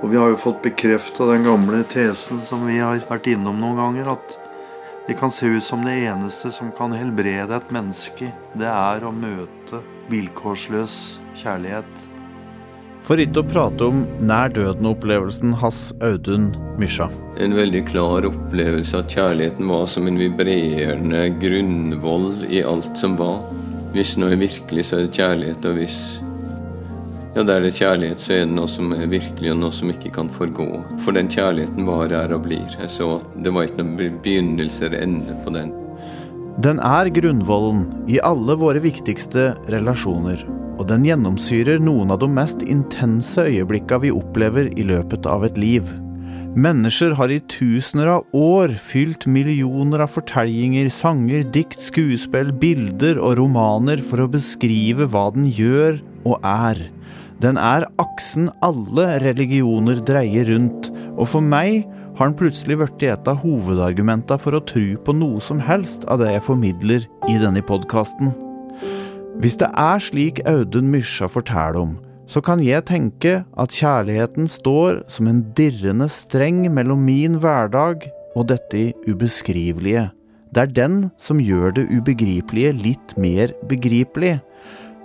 Og 0.02 0.12
vi 0.12 0.20
har 0.20 0.30
jo 0.30 0.38
fått 0.38 0.62
bekrefta 0.62 1.26
den 1.30 1.46
gamle 1.46 1.82
tesen 1.90 2.42
som 2.44 2.66
vi 2.68 2.78
har 2.82 3.02
vært 3.08 3.30
innom 3.32 3.58
noen 3.62 3.80
ganger, 3.80 4.12
at 4.14 4.38
det 5.08 5.16
kan 5.18 5.32
se 5.34 5.48
ut 5.50 5.66
som 5.66 5.82
det 5.82 5.96
eneste 6.04 6.52
som 6.54 6.70
kan 6.78 6.94
helbrede 6.94 7.56
et 7.56 7.74
menneske, 7.74 8.30
det 8.58 8.70
er 8.70 9.02
å 9.02 9.10
møte 9.14 9.82
vilkårsløs 10.12 10.98
kjærlighet. 11.42 12.06
For 13.02 13.18
ikke 13.18 13.42
å 13.42 13.48
prate 13.50 13.86
om 13.90 14.04
nær 14.22 14.52
døden-opplevelsen 14.54 15.56
hans 15.58 15.88
Audun 16.06 16.52
Mysja. 16.78 17.08
En 17.42 17.56
veldig 17.56 17.82
klar 17.88 18.28
opplevelse 18.28 19.00
at 19.02 19.10
kjærligheten 19.10 19.66
var 19.72 19.88
som 19.90 20.06
en 20.06 20.20
vibrerende 20.20 21.24
grunnvoll 21.42 22.44
i 22.46 22.62
alt 22.62 22.94
som 22.98 23.16
var. 23.18 23.40
Hvis 23.96 24.14
noe 24.20 24.36
er 24.36 24.44
virkelig, 24.44 24.86
så 24.88 25.00
er 25.00 25.08
det 25.08 25.18
kjærlighet, 25.18 25.66
og 25.66 25.80
hvis 25.80 25.98
ja, 27.32 27.42
der 27.42 27.64
det 27.64 27.72
er 27.72 27.78
kjærlighet, 27.80 28.22
så 28.22 28.36
er 28.36 28.40
det 28.46 28.54
noe 28.54 28.70
som 28.70 28.94
er 28.94 29.10
virkelig, 29.10 29.50
og 29.50 29.60
noe 29.64 29.74
som 29.74 29.90
ikke 29.90 30.14
kan 30.14 30.30
forgå. 30.32 30.68
For 31.02 31.16
den 31.16 31.32
kjærligheten 31.32 31.88
var, 31.88 32.12
er 32.12 32.36
og 32.36 32.46
blir. 32.46 32.66
Jeg 32.78 32.92
så 32.92 33.16
at 33.18 33.38
det 33.42 33.52
var 33.56 33.66
ikke 33.66 33.82
noen 33.82 34.18
begynnelse 34.22 34.86
eller 34.88 35.02
ende 35.02 35.42
på 35.42 35.54
den. 35.58 35.74
Den 36.62 36.78
er 36.84 37.08
grunnvollen 37.08 37.86
i 38.12 38.20
alle 38.22 38.54
våre 38.60 38.82
viktigste 38.84 39.54
relasjoner 39.72 40.44
og 40.82 40.88
den 40.90 41.04
gjennomsyrer 41.06 41.78
noen 41.82 42.10
av 42.10 42.18
de 42.24 42.28
mest 42.30 42.64
intense 42.66 43.44
øyeblikka 43.46 44.00
vi 44.02 44.10
opplever 44.10 44.72
i 44.74 44.86
løpet 44.88 45.28
av 45.30 45.46
et 45.46 45.60
liv. 45.60 45.86
Mennesker 46.52 47.14
har 47.16 47.30
i 47.32 47.38
tusener 47.48 48.10
av 48.18 48.34
år 48.36 48.74
fylt 48.82 49.24
millioner 49.30 50.02
av 50.04 50.10
fortellinger, 50.12 50.90
sanger, 50.92 51.46
dikt, 51.54 51.78
skuespill, 51.80 52.50
bilder 52.60 53.22
og 53.22 53.38
romaner 53.38 54.02
for 54.04 54.24
å 54.24 54.28
beskrive 54.34 55.06
hva 55.08 55.28
den 55.32 55.46
gjør 55.48 56.02
og 56.26 56.36
er. 56.44 56.82
Den 57.42 57.56
er 57.62 57.88
aksen 58.02 58.50
alle 58.62 59.16
religioner 59.22 60.02
dreier 60.04 60.50
rundt, 60.50 60.90
og 61.16 61.30
for 61.30 61.46
meg 61.46 61.86
har 62.18 62.28
den 62.28 62.38
plutselig 62.38 62.82
blitt 62.82 63.06
et 63.08 63.30
av 63.30 63.40
hovedargumenta 63.46 64.36
for 64.38 64.58
å 64.58 64.64
tro 64.66 64.88
på 65.00 65.16
noe 65.16 65.40
som 65.40 65.62
helst 65.62 66.04
av 66.10 66.20
det 66.20 66.34
jeg 66.34 66.48
formidler 66.50 67.06
i 67.30 67.38
denne 67.40 67.64
podkasten. 67.64 68.34
Hvis 69.40 69.56
det 69.56 69.70
er 69.78 70.02
slik 70.02 70.40
Audun 70.46 70.90
Mysja 70.92 71.28
forteller 71.30 71.80
om, 71.80 71.94
så 72.28 72.40
kan 72.44 72.60
jeg 72.64 72.84
tenke 72.88 73.42
at 73.58 73.76
kjærligheten 73.76 74.48
står 74.48 75.02
som 75.10 75.28
en 75.28 75.40
dirrende 75.56 76.08
streng 76.12 76.66
mellom 76.72 77.00
min 77.06 77.38
hverdag 77.40 78.06
og 78.36 78.48
dette 78.52 78.90
ubeskrivelige. 79.08 80.10
Det 80.52 80.62
er 80.62 80.76
den 80.76 80.96
som 81.16 81.40
gjør 81.40 81.72
det 81.78 81.88
ubegripelige 81.88 82.74
litt 82.76 83.16
mer 83.16 83.54
begripelig. 83.68 84.36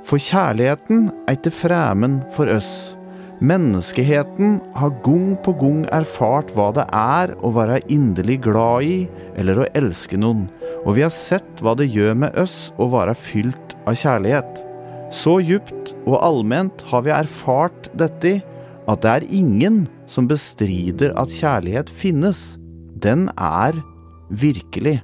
For 0.08 0.20
kjærligheten 0.20 1.10
er 1.28 1.40
ikke 1.40 1.56
fremmed 1.56 2.22
for 2.36 2.52
oss. 2.52 2.97
Menneskeheten 3.38 4.56
har 4.74 4.96
gang 5.06 5.36
på 5.46 5.52
gang 5.60 5.84
erfart 5.94 6.50
hva 6.56 6.72
det 6.74 6.88
er 6.90 7.36
å 7.46 7.52
være 7.54 7.84
inderlig 7.94 8.40
glad 8.48 8.88
i 8.88 8.96
eller 9.38 9.62
å 9.62 9.68
elske 9.78 10.18
noen, 10.18 10.48
og 10.82 10.96
vi 10.98 11.04
har 11.06 11.14
sett 11.14 11.62
hva 11.62 11.76
det 11.78 11.86
gjør 11.94 12.18
med 12.24 12.40
oss 12.42 12.72
å 12.82 12.88
være 12.90 13.14
fylt 13.14 13.76
av 13.86 13.94
kjærlighet. 14.00 14.64
Så 15.14 15.38
djupt 15.46 15.94
og 16.08 16.18
allment 16.18 16.82
har 16.90 17.06
vi 17.06 17.14
erfart 17.14 17.92
dette 17.94 18.40
at 18.90 19.04
det 19.06 19.14
er 19.14 19.30
ingen 19.30 19.84
som 20.10 20.26
bestrider 20.26 21.14
at 21.20 21.30
kjærlighet 21.38 21.92
finnes. 21.94 22.58
Den 22.98 23.28
er 23.38 23.78
virkelig. 24.34 24.98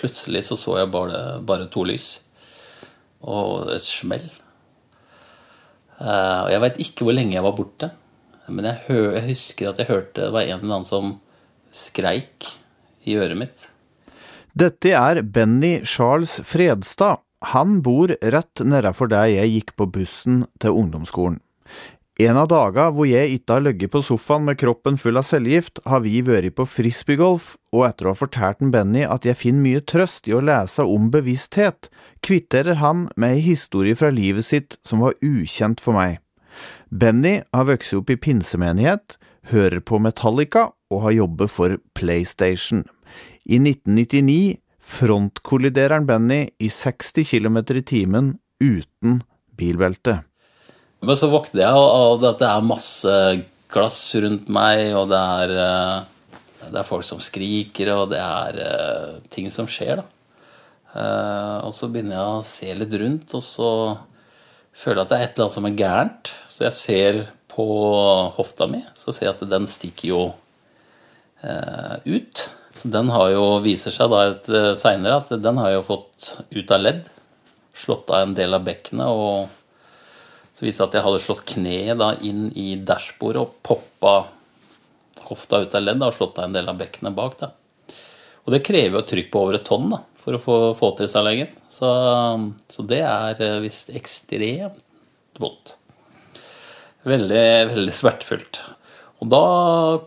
Plutselig 0.00 0.44
så 0.48 0.58
så 0.58 0.78
jeg 0.80 0.92
bare, 0.92 1.40
bare 1.46 1.68
to 1.72 1.84
lys. 1.86 2.12
Og 3.20 3.70
et 3.74 3.84
smell. 3.84 4.28
Uh, 6.00 6.46
og 6.46 6.52
jeg 6.54 6.62
veit 6.64 6.78
ikke 6.86 7.06
hvor 7.06 7.16
lenge 7.16 7.36
jeg 7.36 7.44
var 7.44 7.56
borte. 7.58 7.90
Men 8.50 8.66
jeg, 8.66 8.84
hør, 8.88 9.10
jeg, 9.18 9.26
husker 9.28 9.70
at 9.70 9.82
jeg 9.82 9.90
hørte 9.90 10.24
det 10.24 10.32
var 10.34 10.46
en 10.46 10.56
eller 10.56 10.78
annen 10.80 10.88
som 10.88 11.12
skreik 11.70 12.48
i 13.06 13.14
øret 13.20 13.38
mitt. 13.38 13.68
Dette 14.58 14.90
er 14.96 15.20
Benny 15.22 15.84
Charles 15.86 16.40
Fredstad. 16.48 17.22
Han 17.54 17.78
bor 17.84 18.10
rett 18.20 18.64
nedafor 18.66 19.08
der 19.12 19.30
jeg 19.30 19.52
gikk 19.54 19.76
på 19.78 19.86
bussen 19.94 20.42
til 20.60 20.76
ungdomsskolen. 20.82 21.38
En 22.20 22.36
av 22.36 22.50
daga 22.52 22.90
hvor 22.92 23.06
jeg 23.08 23.30
ikke 23.32 23.54
har 23.54 23.62
ligget 23.64 23.92
på 23.94 24.02
sofaen 24.04 24.42
med 24.44 24.58
kroppen 24.60 24.98
full 25.00 25.16
av 25.16 25.24
cellegift, 25.24 25.78
har 25.88 26.02
vi 26.04 26.18
vært 26.26 26.52
på 26.58 26.66
frisbeegolf, 26.68 27.54
og 27.72 27.86
etter 27.86 28.08
å 28.08 28.12
ha 28.12 28.18
fortalt 28.18 28.60
en 28.60 28.72
Benny 28.74 29.06
at 29.06 29.24
jeg 29.24 29.38
finner 29.40 29.64
mye 29.64 29.80
trøst 29.88 30.28
i 30.28 30.34
å 30.36 30.42
lese 30.44 30.84
om 30.84 31.08
bevissthet, 31.14 31.88
kvitterer 32.20 32.76
han 32.82 33.06
med 33.16 33.38
ei 33.38 33.46
historie 33.46 33.96
fra 33.96 34.12
livet 34.12 34.44
sitt 34.50 34.76
som 34.84 35.00
var 35.06 35.16
ukjent 35.24 35.80
for 35.80 35.96
meg. 35.96 36.18
Benny 36.92 37.38
har 37.56 37.68
vokst 37.70 37.96
opp 37.96 38.12
i 38.12 38.20
pinsemenighet, 38.20 39.16
hører 39.54 39.80
på 39.80 40.02
Metallica 40.04 40.68
og 40.92 41.04
har 41.06 41.16
jobbet 41.22 41.56
for 41.56 41.80
PlayStation. 41.96 42.84
I 43.48 43.62
1999 43.62 44.58
frontkolliderer 44.76 46.04
Benny 46.04 46.50
i 46.60 46.68
60 46.68 47.24
km 47.32 47.62
i 47.80 47.86
timen 47.94 48.34
uten 48.60 49.22
bilbelte. 49.56 50.20
Men 51.00 51.16
så 51.16 51.30
våkner 51.32 51.62
jeg 51.64 51.80
av 51.80 52.24
at 52.28 52.40
det 52.42 52.48
er 52.48 52.66
masse 52.66 53.14
glass 53.72 53.98
rundt 54.20 54.50
meg, 54.52 54.90
og 54.98 55.08
det 55.12 55.20
er, 55.20 55.54
eh, 55.64 56.66
det 56.66 56.80
er 56.80 56.86
folk 56.88 57.06
som 57.06 57.22
skriker, 57.22 57.92
og 57.94 58.10
det 58.12 58.20
er 58.20 58.58
eh, 58.66 59.14
ting 59.32 59.48
som 59.52 59.68
skjer, 59.70 60.02
da. 60.02 60.06
Eh, 60.90 61.56
og 61.64 61.72
så 61.72 61.88
begynner 61.88 62.18
jeg 62.18 62.36
å 62.36 62.46
se 62.46 62.76
litt 62.76 62.96
rundt, 63.00 63.36
og 63.38 63.44
så 63.46 63.70
føler 64.76 65.00
jeg 65.00 65.06
at 65.06 65.12
det 65.12 65.18
er 65.18 65.24
et 65.24 65.34
eller 65.34 65.46
annet 65.46 65.56
som 65.56 65.68
er 65.70 65.78
gærent. 65.78 66.32
Så 66.50 66.66
jeg 66.66 66.78
ser 66.78 67.20
på 67.50 67.66
hofta 68.36 68.68
mi, 68.70 68.82
så 68.98 69.14
ser 69.14 69.30
jeg 69.30 69.38
at 69.38 69.48
den 69.50 69.68
stikker 69.70 70.08
jo 70.10 70.22
ut. 71.40 72.42
Så 72.76 72.90
den 72.92 73.08
har 73.08 73.30
jo, 73.32 73.44
viser 73.64 73.94
seg 73.94 74.12
da 74.12 74.74
seinere 74.76 75.22
at 75.22 75.30
den 75.40 75.56
har 75.56 75.72
jo 75.72 75.86
fått 75.86 76.34
ut 76.52 76.74
av 76.76 76.84
ledd. 76.84 77.00
Slått 77.80 78.12
av 78.12 78.26
en 78.26 78.36
del 78.36 78.54
av 78.54 78.66
bekkenet. 78.66 79.08
og 79.08 79.48
så 80.60 80.66
viste 80.66 80.84
det 80.84 80.90
at 80.90 80.96
jeg 80.98 81.04
hadde 81.06 81.20
slått 81.24 81.46
kneet 81.48 81.96
da 81.96 82.10
inn 82.20 82.50
i 82.52 82.74
dashbordet 82.84 83.40
og 83.40 83.52
poppa 83.64 84.10
hofta 85.30 85.62
ut 85.62 85.72
av 85.72 85.86
ledd 85.86 86.02
og 86.04 86.12
slått 86.12 86.36
av 86.36 86.50
en 86.50 86.56
del 86.58 86.66
av 86.68 86.76
bekkenet 86.76 87.14
bak. 87.16 87.38
da. 87.40 87.48
Og 88.44 88.52
det 88.52 88.60
krever 88.66 88.98
jo 88.98 89.06
trykk 89.08 89.30
på 89.32 89.40
over 89.40 89.56
et 89.56 89.64
tonn 89.64 89.86
da, 89.88 90.02
for 90.20 90.36
å 90.36 90.40
få, 90.42 90.56
få 90.76 90.90
til 90.98 91.08
seg 91.08 91.24
legen. 91.24 91.54
Så, 91.72 91.88
så, 92.68 92.84
det 92.90 92.98
er 93.08 93.40
eh, 93.40 93.56
visst 93.64 93.88
ekstremt 93.88 95.40
vondt. 95.40 95.72
Veldig, 97.08 97.46
veldig 97.70 97.96
smertefullt. 97.96 98.60
Og 99.24 99.32
da 99.32 99.40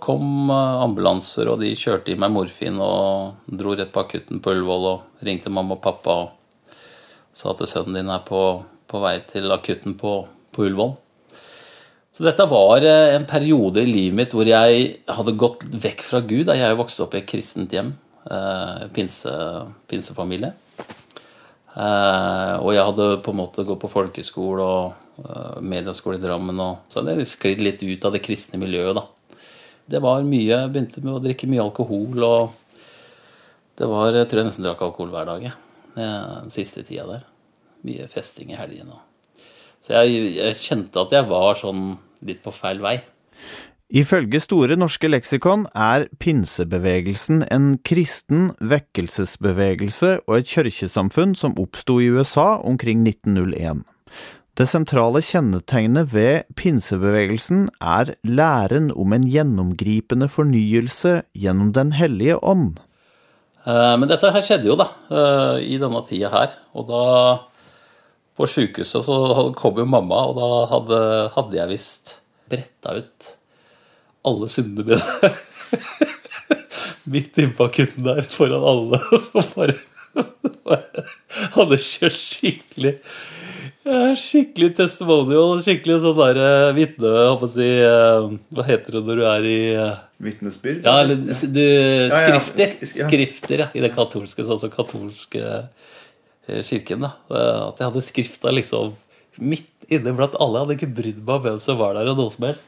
kom 0.06 0.54
ambulanser, 0.54 1.50
og 1.50 1.66
de 1.66 1.74
kjørte 1.74 2.13
i 2.13 2.20
meg 2.22 2.30
morfin 2.36 2.78
og 2.78 3.50
dro 3.50 3.74
rett 3.74 3.89
på 3.89 4.06
akutten 4.06 4.38
på 4.38 4.54
Ullevål 4.54 4.88
og 4.92 5.26
ringte 5.26 5.50
mamma 5.50 5.80
og 5.80 5.82
pappa 5.82 6.20
og 6.28 6.78
sa 7.34 7.58
at 7.58 7.66
sønnen 7.66 7.98
din 7.98 8.13
er 8.13 8.22
på, 8.30 8.62
på 8.62 9.02
vei 9.02 9.16
til 9.26 9.50
akutten 9.54 9.98
på 9.98 10.20
på 10.54 10.68
Ullevål. 10.68 10.96
Så 12.13 12.22
dette 12.22 12.46
var 12.46 12.84
eh, 12.86 13.16
en 13.16 13.26
periode 13.26 13.82
i 13.82 13.89
livet 13.89 14.18
mitt 14.18 14.34
hvor 14.38 14.46
jeg 14.46 14.89
hadde 15.10 15.39
gått 15.39 15.66
vekk 15.66 16.04
fra 16.06 16.20
Gud. 16.22 16.52
Jeg 16.52 16.62
er 16.62 16.74
jo 16.76 16.82
vokst 16.84 17.02
opp 17.02 17.16
i 17.16 17.24
et 17.24 17.30
kristent 17.30 17.74
hjem, 17.74 17.89
eh, 18.30 18.84
pinse, 18.94 19.34
pinsefamilie. 19.89 20.52
Eh, 21.74 22.54
og 22.60 22.70
jeg 22.76 22.86
hadde 22.86 23.08
på 23.26 23.34
en 23.34 23.39
måte 23.39 23.66
gått 23.66 23.82
på 23.82 23.89
folkeskole 23.89 24.68
og 24.76 25.63
medieskole 25.66 26.20
i 26.20 26.22
Drammen. 26.22 26.62
Og, 26.62 26.84
så 26.86 27.02
hadde 27.02 27.16
jeg 27.18 27.32
sklidd 27.32 27.63
litt 27.66 27.82
ut 27.82 28.06
av 28.06 28.13
det 28.13 28.22
kristne 28.26 28.62
miljøet, 28.62 29.00
da. 29.00 29.39
Det 29.89 30.02
var 30.04 30.22
mye, 30.28 30.46
jeg 30.52 30.70
begynte 30.70 31.02
med 31.04 31.16
å 31.18 31.24
drikke 31.24 31.50
mye 31.50 31.63
alkohol, 31.66 32.22
og 32.24 32.86
det 33.82 33.89
var 33.89 34.13
Jeg 34.13 34.30
tror 34.30 34.39
jeg 34.39 34.48
nesten 34.52 34.68
drakk 34.68 34.86
alkohol 34.86 35.10
hver 35.12 35.26
dag 35.28 35.50
den 35.98 36.54
siste 36.54 36.86
tida 36.86 37.08
der. 37.10 37.26
Mye 37.84 38.06
festing 38.08 38.54
i 38.54 38.60
helgene. 38.62 39.02
Så 39.84 39.98
jeg, 40.00 40.38
jeg 40.38 40.60
kjente 40.62 41.02
at 41.02 41.12
jeg 41.12 41.28
var 41.28 41.58
sånn 41.60 41.98
litt 42.24 42.39
på 42.43 42.54
feil 42.56 42.80
vei. 42.84 43.02
Ifølge 43.93 44.39
Store 44.41 44.78
norske 44.80 45.10
leksikon 45.12 45.67
er 45.78 46.08
pinsebevegelsen 46.24 47.43
en 47.54 47.76
kristen 47.86 48.48
vekkelsesbevegelse 48.63 50.15
og 50.24 50.38
et 50.39 50.50
kirkesamfunn 50.50 51.36
som 51.38 51.54
oppsto 51.62 52.00
i 52.02 52.08
USA 52.15 52.56
omkring 52.63 53.04
1901. 53.06 53.84
Det 54.58 54.65
sentrale 54.69 55.22
kjennetegnet 55.26 56.10
ved 56.13 56.50
pinsebevegelsen 56.58 57.67
er 57.82 58.15
læren 58.26 58.91
om 58.96 59.13
en 59.13 59.30
gjennomgripende 59.30 60.30
fornyelse 60.30 61.24
gjennom 61.38 61.74
Den 61.74 61.93
hellige 61.98 62.38
ånd. 62.41 62.80
Eh, 63.65 63.96
men 63.98 64.10
dette 64.10 64.30
her 64.34 64.46
skjedde 64.46 64.69
jo, 64.69 64.78
da, 64.78 64.89
eh, 65.10 65.74
i 65.74 65.80
denne 65.82 66.02
tida 66.10 66.30
her. 66.34 66.54
Og 66.74 66.89
da 66.89 67.04
på 68.38 68.48
sjukehuset 68.50 69.06
så 69.06 69.17
kom 69.58 69.78
jo 69.78 69.86
mamma, 69.86 70.24
og 70.32 70.38
da 70.39 70.50
hadde, 70.72 71.00
hadde 71.36 71.60
jeg 71.60 71.72
visst 71.74 72.15
bretta 72.50 72.98
ut 73.00 73.34
alle 74.24 74.50
syndene 74.52 74.98
mine. 74.98 75.34
Midt 77.13 77.38
innpå 77.38 77.67
akutten 77.67 78.06
der 78.08 78.24
foran 78.32 78.63
alle. 78.63 79.00
Så 79.26 79.43
bare, 79.56 79.76
bare 80.63 81.04
hadde 81.58 81.80
kjørt 81.84 82.19
skikkelig 82.19 82.98
Skikkelig 84.19 84.69
testimonial, 84.78 85.58
skikkelig 85.63 85.98
sånn 86.00 86.15
der 86.15 86.38
eh, 86.39 86.69
vitne 86.78 87.24
si, 87.52 87.65
eh, 87.84 88.28
Hva 88.56 88.63
heter 88.63 88.96
det 88.96 89.02
når 89.10 89.19
du 89.19 89.24
er 89.28 89.48
i 89.48 89.58
eh, 89.76 89.98
Vitnesbyrd? 90.24 90.86
Ja, 90.86 91.02
eller 91.02 91.19
du, 91.19 91.34
skrifter. 92.13 92.78
Skrifter, 92.88 93.65
ja. 93.65 93.67
I 93.76 93.84
det 93.84 93.91
katolske, 93.96 94.46
sånn 94.48 94.62
som 94.62 94.72
katolske 94.72 95.65
kirken. 96.47 97.01
da, 97.01 97.13
eh, 97.32 97.67
At 97.69 97.79
jeg 97.79 97.88
hadde 97.89 98.01
skrifta 98.03 98.51
liksom 98.51 98.93
midt 99.39 99.69
inne 99.89 100.13
blant 100.15 100.36
alle. 100.39 100.60
Jeg 100.60 100.65
hadde 100.65 100.77
ikke 100.77 100.95
brydd 101.01 101.21
meg 101.23 101.36
om 101.36 101.43
hvem 101.43 101.60
som 101.60 101.77
var 101.77 101.93
der. 101.93 102.10
Og 102.12 102.17
noe 102.17 102.32
som 102.32 102.45
helst. 102.47 102.67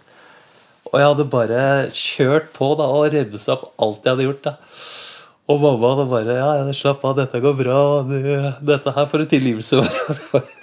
Og 0.92 1.00
jeg 1.00 1.08
hadde 1.10 1.30
bare 1.30 1.62
kjørt 1.92 2.52
på 2.54 2.76
da, 2.78 2.86
og 2.86 3.12
remsa 3.12 3.56
opp 3.56 3.72
alt 3.82 4.06
jeg 4.06 4.16
hadde 4.16 4.28
gjort. 4.28 4.44
da. 4.44 4.56
Og 5.50 5.62
mamma 5.62 5.92
hadde 5.94 6.10
bare 6.10 6.38
Ja, 6.38 6.74
slapp 6.74 7.04
av, 7.06 7.16
dette 7.18 7.42
går 7.42 7.58
bra. 7.58 7.80
Du, 8.08 8.18
dette 8.66 8.94
her 8.96 9.06
får 9.06 9.18
du 9.24 9.26
tilgivelse 9.26 9.84
for. 10.30 10.46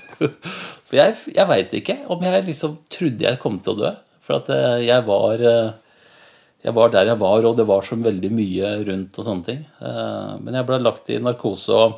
Jeg, 0.93 1.15
jeg 1.33 1.49
veit 1.49 1.71
ikke 1.73 1.95
om 2.13 2.21
jeg 2.21 2.45
liksom 2.45 2.75
trodde 2.93 3.25
jeg 3.25 3.39
kom 3.41 3.55
til 3.65 3.73
å 3.73 3.79
dø. 3.79 3.91
For 4.21 4.37
at 4.37 4.51
eh, 4.53 4.83
jeg 4.85 5.07
var 5.07 5.41
jeg 5.41 6.75
var 6.77 6.93
der 6.93 7.09
jeg 7.09 7.19
var, 7.19 7.47
og 7.49 7.57
det 7.57 7.65
var 7.67 7.81
så 7.83 7.97
veldig 7.97 8.31
mye 8.31 8.75
rundt 8.87 9.17
og 9.19 9.25
sånne 9.27 9.47
ting. 9.47 9.63
Men 9.81 10.55
jeg 10.55 10.67
ble 10.69 10.79
lagt 10.85 11.09
i 11.11 11.17
narkose 11.19 11.73
og 11.75 11.97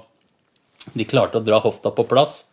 de 0.93 1.07
klarte 1.09 1.41
å 1.41 1.45
dra 1.45 1.61
hofta 1.65 1.93
på 1.95 2.07
plass 2.09 2.45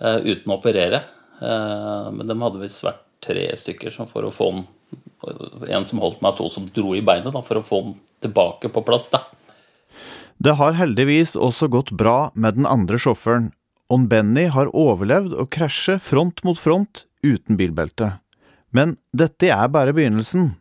uh, 0.00 0.18
uten 0.22 0.52
å 0.52 0.58
operere. 0.58 1.02
Uh, 1.40 2.10
men 2.14 2.26
de 2.28 2.36
hadde 2.40 2.62
visst 2.62 2.84
vært 2.84 3.04
tre 3.24 3.48
stykker 3.56 3.92
som 3.92 4.08
for 4.08 4.26
å 4.26 4.34
få 4.34 4.52
den 4.56 4.68
En 5.68 5.84
som 5.84 6.00
holdt 6.00 6.22
meg, 6.24 6.32
to 6.38 6.46
som 6.48 6.64
dro 6.72 6.94
i 6.96 7.02
beinet 7.04 7.34
da, 7.34 7.42
for 7.44 7.60
å 7.60 7.64
få 7.64 7.82
den 7.84 7.98
tilbake 8.24 8.70
på 8.72 8.82
plass. 8.82 9.10
da. 9.12 9.20
Det 10.40 10.54
har 10.56 10.78
heldigvis 10.78 11.34
også 11.36 11.68
gått 11.68 11.92
bra 11.92 12.30
med 12.34 12.56
den 12.56 12.64
andre 12.64 12.96
sjåføren. 12.96 13.50
On 13.92 14.06
Benny 14.08 14.46
har 14.48 14.72
overlevd 14.72 15.34
å 15.36 15.44
krasje 15.44 15.98
front 16.00 16.40
mot 16.46 16.58
front 16.58 17.04
uten 17.20 17.58
bilbelte. 17.60 18.14
Men 18.72 18.96
dette 19.12 19.50
er 19.52 19.68
bare 19.68 19.92
begynnelsen 19.92 20.54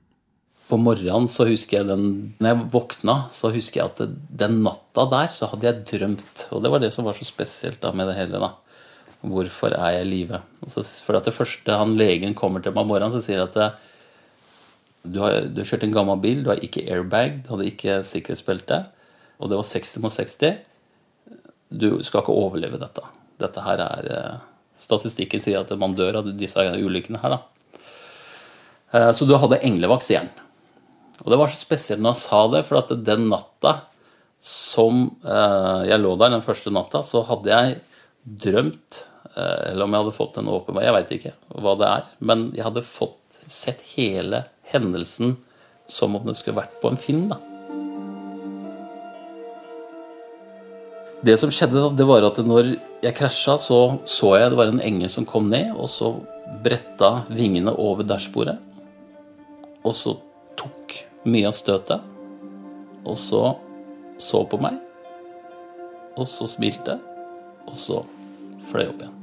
på 0.69 0.77
morgenen 0.77 1.27
så 1.31 1.47
husker 1.49 1.79
jeg 1.79 1.89
den 1.89 2.07
Når 2.37 2.51
jeg 2.51 2.65
våkna, 2.75 3.15
så 3.33 3.49
husker 3.53 3.81
jeg 3.81 3.89
at 3.89 4.17
den 4.41 4.59
natta 4.65 5.07
der 5.09 5.31
så 5.33 5.49
hadde 5.49 5.65
jeg 5.65 5.85
drømt. 5.89 6.47
Og 6.53 6.61
det 6.63 6.71
var 6.71 6.83
det 6.83 6.91
som 6.93 7.07
var 7.07 7.17
så 7.17 7.25
spesielt 7.25 7.81
da 7.81 7.91
med 7.91 8.09
det 8.11 8.17
hele. 8.19 8.41
da. 8.41 8.53
Hvorfor 9.25 9.73
er 9.73 9.97
jeg 9.97 10.05
i 10.05 10.09
live? 10.09 10.41
For 10.69 11.17
det 11.17 11.33
første 11.35 11.77
han 11.81 11.97
legen 11.97 12.35
kommer 12.37 12.61
til 12.61 12.75
meg 12.75 12.85
om 12.85 12.93
morgenen, 12.93 13.15
så 13.15 13.23
sier 13.25 13.41
han 13.41 13.49
at 13.49 13.79
du 15.09 15.19
har, 15.23 15.47
du 15.47 15.61
har 15.61 15.67
kjørt 15.67 15.85
en 15.87 15.95
gammel 15.95 16.19
bil, 16.21 16.43
du 16.43 16.51
har 16.51 16.61
ikke 16.63 16.83
airbag, 16.85 17.41
du 17.43 17.53
hadde 17.53 17.69
ikke 17.71 18.01
sikkerhetsbelte, 18.05 18.81
og 19.39 19.49
det 19.49 19.57
var 19.57 19.67
60 19.67 20.03
mot 20.03 20.13
60. 20.13 20.59
Du 21.71 21.87
skal 22.03 22.21
ikke 22.21 22.35
overleve 22.35 22.79
dette. 22.81 23.05
Dette 23.39 23.63
her 23.63 23.83
er 23.85 24.09
eh, 24.11 24.45
Statistikken 24.79 25.41
sier 25.43 25.59
at 25.59 25.71
man 25.79 25.91
dør 25.95 26.21
av 26.21 26.27
disse 26.39 26.63
ulykkene 26.63 27.19
her, 27.23 27.35
da. 27.35 27.79
Eh, 28.95 29.09
så 29.15 29.27
du 29.27 29.35
hadde 29.39 29.59
englevaks 29.67 30.07
igjen. 30.13 30.29
Og 31.23 31.31
det 31.31 31.39
var 31.39 31.51
så 31.51 31.59
spesielt 31.59 32.01
når 32.03 32.15
han 32.15 32.21
sa 32.21 32.41
det, 32.53 32.63
for 32.67 32.81
at 32.81 32.93
den 33.05 33.27
natta 33.31 33.75
som 34.39 35.03
eh, 35.25 35.81
jeg 35.89 35.99
lå 35.99 36.13
der 36.19 36.31
den 36.35 36.45
første 36.45 36.71
natta, 36.71 37.01
så 37.03 37.25
hadde 37.27 37.51
jeg 37.51 37.79
drømt 38.23 39.01
eh, 39.35 39.71
Eller 39.71 39.83
om 39.83 39.93
jeg 39.93 40.03
hadde 40.05 40.15
fått 40.15 40.39
en 40.39 40.51
åpenbar 40.51 40.85
Jeg 40.85 40.95
veit 40.95 41.13
ikke 41.17 41.33
hva 41.59 41.75
det 41.79 41.89
er. 41.89 42.07
Men 42.23 42.49
jeg 42.55 42.67
hadde 42.69 42.85
fått 42.87 43.39
sett 43.49 43.83
hele 43.97 44.45
hendelsen 44.71 45.37
som 45.89 46.15
om 46.15 46.27
det 46.27 46.37
skulle 46.37 46.61
vært 46.61 46.79
på 46.81 46.91
en 46.91 47.01
film. 47.01 47.29
da. 47.31 47.39
Det 51.25 51.35
som 51.41 51.51
skjedde, 51.51 51.81
da, 51.81 51.89
det 51.91 52.05
var 52.07 52.23
at 52.23 52.37
når 52.47 52.75
jeg 53.03 53.15
krasja, 53.17 53.57
så 53.59 53.99
så 54.07 54.35
jeg 54.37 54.53
det 54.53 54.59
var 54.59 54.69
en 54.71 54.83
engel 54.83 55.09
som 55.11 55.25
kom 55.27 55.49
ned, 55.51 55.73
og 55.75 55.89
så 55.91 56.13
bretta 56.63 57.25
vingene 57.33 57.73
over 57.73 58.07
dashbordet. 58.07 58.55
Og 59.83 59.95
så 59.97 60.13
mye 61.27 61.49
av 61.49 61.55
støtet. 61.57 62.05
Og 63.07 63.17
så 63.19 63.43
så 64.19 64.43
på 64.45 64.59
meg. 64.61 64.79
Og 66.19 66.27
så 66.27 66.47
smilte. 66.49 66.97
Og 67.67 67.77
så 67.77 68.01
fløy 68.69 68.89
opp 68.89 69.01
igjen. 69.03 69.15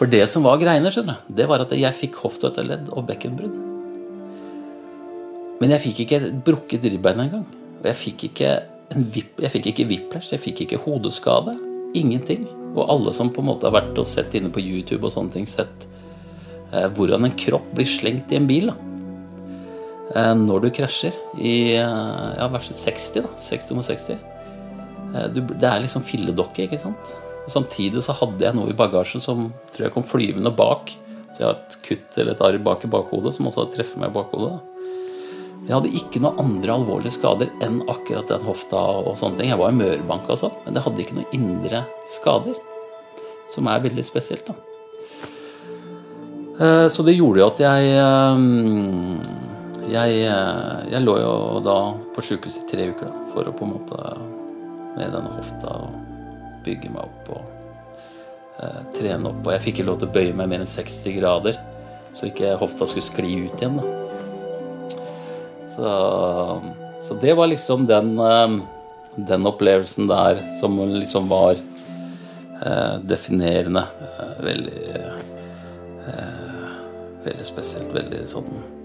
For 0.00 0.10
det 0.10 0.24
som 0.32 0.46
var 0.46 0.60
greiene, 0.60 0.90
skjønner 0.92 1.20
du, 1.26 1.34
det 1.36 1.46
var 1.50 1.62
at 1.62 1.72
jeg 1.76 1.96
fikk 1.96 2.22
hoftestøtteledd 2.22 2.88
og 2.96 3.04
bekkenbrudd. 3.10 3.56
Men 5.60 5.74
jeg 5.74 5.84
fikk 5.84 6.04
ikke 6.06 6.20
brukket 6.46 6.86
ribbein 6.88 7.20
engang. 7.26 7.44
Og 7.82 7.88
jeg 7.90 7.98
fikk 8.00 8.24
ikke 8.30 8.54
en 8.90 9.04
vip, 9.12 9.36
jeg 9.44 9.52
fikk 9.52 9.68
ikke 9.70 9.86
whiplash, 9.90 10.32
jeg 10.32 10.42
fikk 10.42 10.64
ikke 10.64 10.80
hodeskade. 10.86 11.54
Ingenting. 11.94 12.46
Og 12.72 12.86
alle 12.86 13.12
som 13.14 13.28
på 13.34 13.42
en 13.44 13.50
måte 13.50 13.68
har 13.68 13.76
vært 13.76 13.98
og 14.00 14.08
sett 14.08 14.34
inne 14.38 14.50
på 14.52 14.62
YouTube 14.62 15.04
og 15.04 15.12
sånne 15.12 15.36
ting, 15.36 15.48
sett 15.48 15.86
eh, 16.72 16.88
hvordan 16.96 17.28
en 17.28 17.36
kropp 17.44 17.68
blir 17.76 17.88
slengt 17.88 18.32
i 18.32 18.40
en 18.40 18.48
bil. 18.48 18.72
da 18.72 18.89
når 20.34 20.64
du 20.64 20.70
krasjer 20.74 21.14
i 21.38 21.76
eh, 21.78 22.30
ja, 22.34 22.48
verset 22.50 22.78
60, 22.80 23.26
da, 23.26 23.34
60 23.38 23.76
mot 23.78 23.86
60. 23.86 24.16
Eh, 25.14 25.28
du, 25.34 25.42
det 25.52 25.68
er 25.68 25.82
liksom 25.84 26.02
filledokke, 26.06 26.66
ikke 26.66 26.80
sant. 26.82 27.12
Og 27.44 27.52
samtidig 27.52 28.02
så 28.04 28.16
hadde 28.18 28.44
jeg 28.44 28.56
noe 28.56 28.72
i 28.72 28.76
bagasjen 28.76 29.22
som 29.24 29.48
tror 29.70 29.86
jeg 29.86 29.94
kom 29.94 30.06
flyvende 30.06 30.52
bak. 30.54 30.90
Så 31.30 31.42
jeg 31.42 31.46
har 31.46 31.60
et 31.60 31.78
kutt 31.86 32.18
eller 32.18 32.34
et 32.34 32.42
arr 32.46 32.58
bak 32.62 32.84
i 32.84 32.90
bakhodet 32.90 33.36
som 33.36 33.48
også 33.50 33.68
treffer 33.74 34.02
meg 34.02 34.10
i 34.10 34.18
bakhodet. 34.18 34.58
Jeg 35.60 35.76
hadde 35.76 35.92
ikke 35.94 36.22
noen 36.24 36.40
andre 36.40 36.74
alvorlige 36.74 37.14
skader 37.14 37.50
enn 37.62 37.82
akkurat 37.90 38.30
den 38.32 38.46
hofta 38.46 38.80
og 39.04 39.12
sånne 39.20 39.42
ting. 39.42 39.52
Jeg 39.52 39.60
var 39.60 39.70
i 39.70 39.78
mørbank 39.78 40.30
og 40.32 40.40
sånn, 40.40 40.56
men 40.64 40.74
det 40.74 40.82
hadde 40.86 41.04
ikke 41.04 41.18
noen 41.20 41.36
indre 41.36 41.84
skader. 42.10 42.58
som 43.50 43.66
er 43.66 43.80
veldig 43.82 44.04
spesielt. 44.06 44.46
da. 44.46 44.54
Eh, 46.60 46.88
så 46.88 47.02
det 47.02 47.16
gjorde 47.16 47.40
jo 47.40 47.46
at 47.50 47.62
jeg 47.64 47.96
jeg, 49.90 50.20
jeg 50.92 51.02
lå 51.04 51.16
jo 51.20 51.32
da 51.64 51.78
på 52.14 52.24
sjukehuset 52.24 52.64
i 52.64 52.70
tre 52.70 52.90
uker 52.92 53.08
da, 53.08 53.24
for 53.32 53.48
å 53.48 53.54
på 53.56 53.66
en 53.66 53.74
måte 53.76 54.14
med 54.96 55.12
denne 55.14 55.32
hofta 55.36 55.76
bygge 56.64 56.90
meg 56.92 57.06
opp 57.06 57.30
og 57.36 57.44
eh, 58.62 58.80
trene 58.96 59.30
opp. 59.30 59.40
Og 59.44 59.52
jeg 59.54 59.64
fikk 59.66 59.78
ikke 59.78 59.88
lov 59.88 60.00
til 60.00 60.10
å 60.10 60.14
bøye 60.16 60.36
meg 60.36 60.50
mer 60.50 60.64
enn 60.64 60.70
60 60.70 61.16
grader, 61.18 61.60
så 62.16 62.28
ikke 62.28 62.56
hofta 62.60 62.88
skulle 62.90 63.06
skli 63.06 63.36
ut 63.46 63.62
igjen. 63.62 63.80
da. 63.80 63.84
Så, 65.70 65.94
så 67.06 67.16
det 67.22 67.36
var 67.38 67.48
liksom 67.48 67.86
den, 67.88 68.12
den 69.16 69.48
opplevelsen 69.48 70.10
der 70.10 70.42
som 70.58 70.76
liksom 70.90 71.30
var 71.30 71.54
eh, 71.54 72.96
definerende. 73.06 73.86
veldig 74.42 74.84
eh, 74.98 75.16
Veldig 77.20 77.44
spesielt. 77.44 77.90
Veldig 77.92 78.22
sånn 78.28 78.79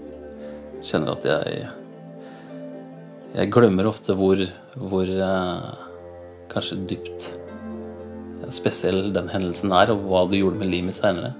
Kjenner 0.84 1.16
at 1.16 1.26
jeg 1.28 1.66
Jeg 3.36 3.50
glemmer 3.52 3.88
ofte 3.88 4.14
hvor, 4.16 4.40
hvor 4.80 5.10
eh, 5.10 5.66
kanskje 6.52 6.78
dypt 6.88 7.26
spesiell 8.54 9.10
den 9.12 9.28
hendelsen 9.28 9.72
er, 9.74 9.90
og 9.92 10.06
hva 10.06 10.22
det 10.30 10.40
gjorde 10.40 10.60
med 10.60 10.70
livet 10.70 10.90
mitt 10.90 10.98
seinere. 10.98 11.34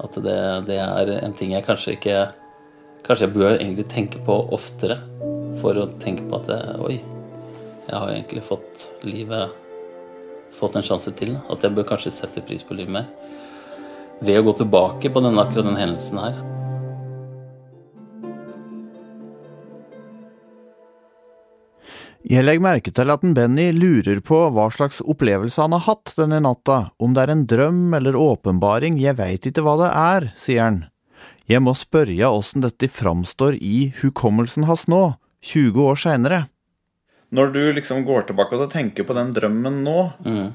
At 0.00 0.16
det, 0.24 0.36
det, 0.66 0.78
er 0.80 1.12
en 1.20 1.34
ting 1.36 1.52
jeg 1.52 1.66
kanskje 1.66 1.98
ikke 1.98 2.20
Kanskje 3.04 3.26
jeg 3.26 3.34
bør 3.34 3.54
egentlig 3.54 3.86
tenke 3.88 4.20
på 4.24 4.34
oftere 4.52 4.98
for 5.60 5.76
å 5.80 5.86
tenke 6.00 6.26
på 6.28 6.36
at 6.36 6.48
det, 6.50 6.58
oi, 6.84 6.98
jeg 7.86 7.96
har 7.96 8.12
egentlig 8.12 8.42
fått 8.44 8.90
livet 9.08 9.56
Fått 10.54 10.76
en 10.76 10.84
sjanse 10.84 11.12
til. 11.16 11.36
At 11.46 11.62
jeg 11.62 11.72
bør 11.76 11.86
kanskje 11.92 12.10
sette 12.12 12.42
pris 12.42 12.64
på 12.66 12.74
livet 12.74 12.92
mer. 12.92 13.06
Ved 14.20 14.40
å 14.40 14.46
gå 14.48 14.56
tilbake 14.58 15.12
på 15.12 15.22
denne, 15.22 15.44
akkurat 15.44 15.68
den 15.68 15.78
hendelsen 15.78 16.18
her. 16.20 16.40
Jeg 22.28 22.44
legger 22.44 22.60
merke 22.60 22.92
til 22.92 23.08
at 23.08 23.22
en 23.24 23.32
Benny 23.32 23.70
lurer 23.72 24.18
på 24.20 24.42
hva 24.52 24.66
slags 24.74 24.98
opplevelse 25.00 25.62
han 25.62 25.72
har 25.72 25.86
hatt 25.86 26.12
denne 26.18 26.42
natta, 26.44 26.90
om 27.00 27.14
det 27.16 27.22
er 27.24 27.32
en 27.32 27.46
drøm 27.48 27.94
eller 27.96 28.18
åpenbaring, 28.18 28.98
jeg 29.00 29.16
veit 29.16 29.48
ikke 29.48 29.64
hva 29.64 29.78
det 29.80 29.88
er, 29.88 30.26
sier 30.36 30.66
han. 30.66 30.80
Jeg 31.48 31.64
må 31.64 31.72
spørre 31.74 32.28
åssen 32.28 32.60
dette 32.62 32.90
framstår 32.92 33.56
i 33.56 33.90
hukommelsen 34.02 34.68
hans 34.68 34.84
nå, 34.92 35.14
20 35.48 35.80
år 35.80 36.00
seinere. 36.04 36.42
Når 37.32 37.54
du 37.54 37.62
liksom 37.72 38.04
går 38.04 38.28
tilbake 38.28 38.58
og 38.58 38.68
tenker 38.70 39.06
på 39.08 39.16
den 39.16 39.32
drømmen 39.32 39.80
nå, 39.86 39.98
mm. 40.20 40.46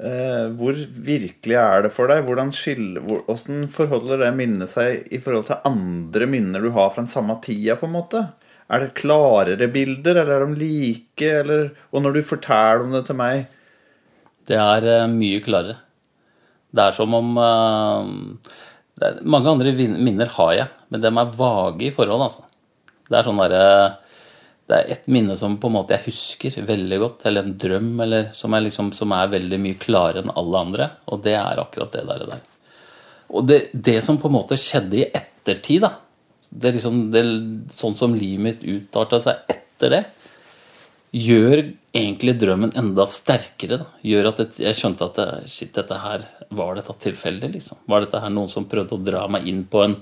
eh, 0.00 0.44
hvor 0.56 0.78
virkelig 1.04 1.58
er 1.60 1.84
det 1.84 1.92
for 1.92 2.08
deg? 2.08 2.24
Hvordan, 2.24 2.54
skille, 2.54 3.02
hvordan 3.04 3.66
forholder 3.70 4.24
det 4.24 4.34
minnet 4.40 4.72
seg 4.72 5.04
i 5.12 5.20
forhold 5.20 5.50
til 5.50 5.68
andre 5.68 6.30
minner 6.30 6.64
du 6.64 6.72
har 6.72 6.94
fra 6.94 7.04
den 7.04 7.12
samme 7.12 7.36
tida, 7.44 7.76
på 7.76 7.90
en 7.90 7.98
måte? 7.98 8.24
Er 8.70 8.84
det 8.84 8.96
klarere 8.98 9.68
bilder, 9.72 10.22
eller 10.22 10.36
er 10.36 10.46
de 10.46 10.60
like? 10.60 11.26
Eller, 11.26 11.70
og 11.90 12.04
når 12.04 12.16
du 12.16 12.26
forteller 12.26 12.84
om 12.84 12.94
det 12.94 13.04
til 13.08 13.18
meg 13.18 13.48
Det 14.46 14.58
er 14.58 14.86
uh, 14.86 15.10
mye 15.10 15.40
klarere. 15.44 15.78
Det 16.70 16.84
er 16.84 16.94
som 16.94 17.16
om 17.18 17.32
uh, 17.40 18.06
er, 19.02 19.18
Mange 19.26 19.50
andre 19.50 19.74
minner 19.74 20.30
har 20.36 20.54
jeg, 20.54 20.68
men 20.88 21.02
de 21.02 21.10
er 21.10 21.34
vage 21.40 21.88
i 21.88 21.94
forhold, 21.94 22.28
altså. 22.28 22.46
Det 23.10 23.18
er 23.18 23.26
sånn 23.26 23.42
derre 23.42 23.66
det 24.70 24.76
er 24.78 24.90
et 24.94 25.08
minne 25.10 25.34
som 25.34 25.56
på 25.58 25.66
en 25.66 25.74
måte 25.74 25.96
jeg 25.96 26.04
husker 26.04 26.60
veldig 26.62 26.98
godt, 27.02 27.24
eller 27.26 27.42
en 27.42 27.56
drøm, 27.58 27.88
eller 28.04 28.28
som 28.36 28.54
er, 28.54 28.62
liksom, 28.68 28.92
som 28.94 29.10
er 29.16 29.32
veldig 29.32 29.58
mye 29.58 29.78
klarere 29.82 30.22
enn 30.22 30.30
alle 30.38 30.60
andre. 30.60 30.86
Og 31.10 31.24
det 31.24 31.34
er 31.34 31.58
akkurat 31.58 31.96
det 31.96 32.04
der. 32.06 32.44
Og 33.34 33.48
det, 33.48 33.58
det, 33.74 33.96
som 34.06 34.20
på 34.22 34.30
en 34.30 34.36
måte 34.36 34.58
skjedde 34.60 35.00
i 35.00 35.08
ettertid, 35.08 35.82
da, 35.82 35.90
det 36.50 36.74
liksom 36.76 37.10
det, 37.14 37.24
Sånn 37.74 37.96
som 37.98 38.16
livet 38.18 38.42
mitt 38.42 38.64
utarta 38.66 39.20
seg 39.22 39.52
etter 39.52 39.94
det, 39.94 40.02
gjør 41.16 41.62
egentlig 41.96 42.36
drømmen 42.38 42.74
enda 42.78 43.06
sterkere. 43.10 43.80
Da. 43.82 43.88
Gjør 44.06 44.30
at 44.30 44.60
jeg 44.62 44.78
skjønte 44.78 45.08
at 45.08 45.18
det, 45.18 45.28
shit, 45.50 45.72
dette 45.74 45.98
her 46.02 46.26
var 46.54 46.76
dette 46.78 46.94
tilfeldig, 47.06 47.52
liksom. 47.56 47.80
Var 47.90 48.04
dette 48.04 48.22
her 48.22 48.32
noen 48.34 48.50
som 48.50 48.68
prøvde 48.70 48.98
å 48.98 49.02
dra 49.02 49.24
meg 49.30 49.48
inn 49.50 49.64
på 49.70 49.82
en, 49.86 49.96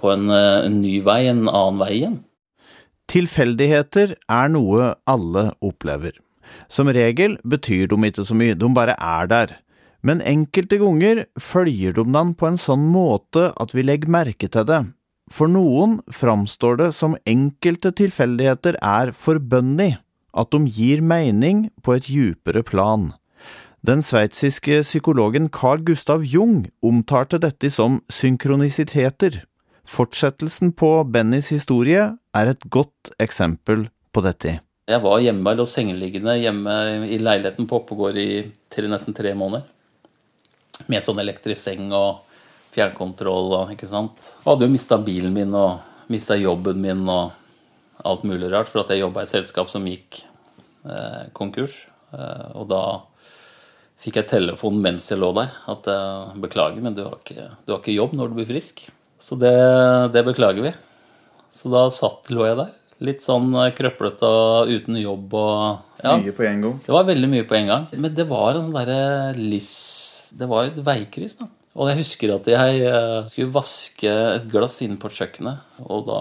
på 0.00 0.12
en, 0.12 0.28
eh, 0.32 0.66
en 0.66 0.80
ny 0.82 0.98
vei, 1.04 1.24
en 1.30 1.46
annen 1.48 1.80
vei 1.80 1.92
igjen? 2.00 2.18
Tilfeldigheter 3.10 4.16
er 4.32 4.52
noe 4.52 4.94
alle 5.08 5.50
opplever. 5.64 6.16
Som 6.72 6.88
regel 6.92 7.36
betyr 7.44 7.88
de 7.90 7.98
ikke 8.08 8.24
så 8.24 8.36
mye, 8.36 8.56
de 8.56 8.70
bare 8.76 8.96
er 8.96 9.28
der. 9.30 9.56
Men 10.04 10.20
enkelte 10.20 10.78
ganger 10.80 11.24
følger 11.40 11.96
de 11.96 12.04
den 12.12 12.34
på 12.36 12.48
en 12.48 12.60
sånn 12.60 12.84
måte 12.92 13.50
at 13.60 13.72
vi 13.72 13.84
legger 13.84 14.12
merke 14.12 14.50
til 14.52 14.66
det, 14.68 14.82
for 15.30 15.48
noen 15.48 16.00
framstår 16.12 16.78
det 16.80 16.90
som 16.96 17.16
enkelte 17.28 17.92
tilfeldigheter 17.96 18.76
er 18.82 19.12
forbønnig, 19.16 19.96
at 20.34 20.50
de 20.50 20.66
gir 20.66 21.00
mening 21.00 21.68
på 21.82 21.94
et 21.96 22.08
djupere 22.10 22.64
plan. 22.66 23.12
Den 23.84 24.00
sveitsiske 24.00 24.80
psykologen 24.82 25.50
Carl 25.52 25.82
Gustav 25.84 26.24
Jung 26.24 26.70
omtalte 26.80 27.38
dette 27.40 27.68
som 27.70 28.00
synkronisiteter. 28.08 29.42
Fortsettelsen 29.84 30.72
på 30.72 30.90
Bennys 31.12 31.50
historie 31.52 32.06
er 32.32 32.50
et 32.50 32.64
godt 32.72 33.12
eksempel 33.20 33.90
på 34.12 34.24
dette. 34.24 34.58
Jeg 34.88 35.00
var 35.04 35.20
hjemme 35.20 35.52
lå 35.56 35.64
sengeliggende 35.68 36.36
hjemme 36.40 36.74
i 37.08 37.16
leiligheten 37.20 37.68
på 37.68 37.82
Oppegård 37.82 38.16
i 38.20 38.44
nesten 38.88 39.16
tre 39.16 39.32
måneder. 39.36 39.64
Med 40.88 41.04
sånn 41.04 41.20
elektrisk 41.20 41.62
seng 41.68 41.92
og 41.92 42.24
fjernkontroll 42.74 43.56
og 43.60 43.72
ikke 43.74 43.88
sant. 43.90 44.18
Og 44.42 44.54
hadde 44.54 44.68
jo 44.68 44.74
mista 44.74 44.98
bilen 45.00 45.34
min 45.34 45.54
og 45.56 46.10
mista 46.12 46.36
jobben 46.36 46.82
min 46.82 47.06
og 47.08 47.32
alt 48.04 48.24
mulig 48.28 48.50
rart, 48.52 48.68
for 48.68 48.82
at 48.82 48.92
jeg 48.92 49.04
jobba 49.04 49.22
i 49.22 49.28
et 49.28 49.32
selskap 49.32 49.70
som 49.72 49.86
gikk 49.88 50.20
eh, 50.84 51.26
konkurs. 51.36 51.84
Eh, 52.12 52.46
og 52.58 52.68
da 52.72 52.82
fikk 54.04 54.20
jeg 54.20 54.30
telefon 54.34 54.82
mens 54.84 55.08
jeg 55.08 55.20
lå 55.20 55.30
der 55.38 55.52
at 55.72 55.88
eh, 55.88 56.34
beklager, 56.44 56.82
men 56.84 56.96
du 56.96 57.04
har, 57.06 57.16
ikke, 57.22 57.48
du 57.64 57.72
har, 57.74 57.80
ikke, 57.80 57.96
jobb 57.96 58.16
når 58.18 58.30
du 58.30 58.40
blir 58.40 58.50
frisk. 58.50 58.84
Så 59.22 59.38
det, 59.40 59.54
det 60.12 60.24
beklager 60.26 60.66
vi. 60.66 60.74
Så 61.54 61.70
da 61.72 61.86
satt, 61.94 62.28
lå 62.34 62.44
jeg 62.48 62.58
der. 62.60 62.74
Litt 63.04 63.24
sånn 63.24 63.54
eh, 63.56 63.72
krøplete 63.76 64.28
og 64.28 64.70
uten 64.74 65.00
jobb 65.00 65.34
og 65.38 66.04
ja, 66.04 66.18
Mye 66.20 66.36
på 66.36 66.44
en 66.44 66.64
gang? 66.66 66.78
Det 66.84 66.92
var 66.92 67.08
veldig 67.08 67.30
mye 67.32 67.48
på 67.48 67.56
en 67.56 67.70
gang. 67.70 67.90
Men 67.96 68.16
det 68.16 68.28
var 68.28 68.52
en 68.52 68.66
sånn 68.66 68.76
derre 68.76 69.32
livs... 69.38 69.76
Det 70.34 70.48
var 70.50 70.66
et 70.66 70.80
veikryss, 70.82 71.38
da. 71.38 71.46
Og 71.74 71.90
jeg 71.90 71.98
husker 72.04 72.36
at 72.36 72.46
jeg 72.46 72.82
eh, 72.86 73.20
skulle 73.30 73.54
vaske 73.54 74.10
et 74.10 74.50
glass 74.50 74.78
inne 74.84 74.98
på 75.00 75.10
kjøkkenet, 75.10 75.80
og 75.88 76.04
da 76.06 76.20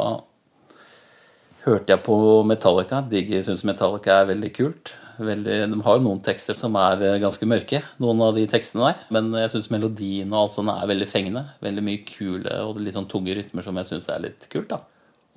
hørte 1.68 1.94
jeg 1.94 2.04
på 2.06 2.18
Metallica. 2.48 3.04
Jeg 3.14 3.46
syns 3.46 3.64
Metallica 3.68 4.22
er 4.22 4.32
veldig 4.34 4.50
kult. 4.56 4.96
Veldig, 5.14 5.58
de 5.70 5.78
har 5.86 6.00
jo 6.00 6.04
noen 6.08 6.24
tekster 6.26 6.58
som 6.58 6.74
er 6.82 7.04
eh, 7.06 7.20
ganske 7.22 7.48
mørke, 7.48 7.84
noen 8.02 8.24
av 8.26 8.34
de 8.38 8.48
tekstene 8.50 8.90
der. 8.90 9.04
Men 9.14 9.30
jeg 9.44 9.54
syns 9.54 9.70
melodien 9.74 10.34
og 10.34 10.40
alt 10.42 10.58
sånt 10.58 10.74
er 10.74 10.90
veldig 10.90 11.10
fengende. 11.12 11.46
Veldig 11.64 11.86
mye 11.86 12.02
kule 12.08 12.58
og 12.66 12.82
litt 12.82 12.98
sånn 12.98 13.10
tunge 13.12 13.38
rytmer 13.38 13.66
som 13.66 13.78
jeg 13.80 13.92
syns 13.92 14.10
er 14.10 14.26
litt 14.26 14.50
kult. 14.50 14.74
da. 14.74 14.82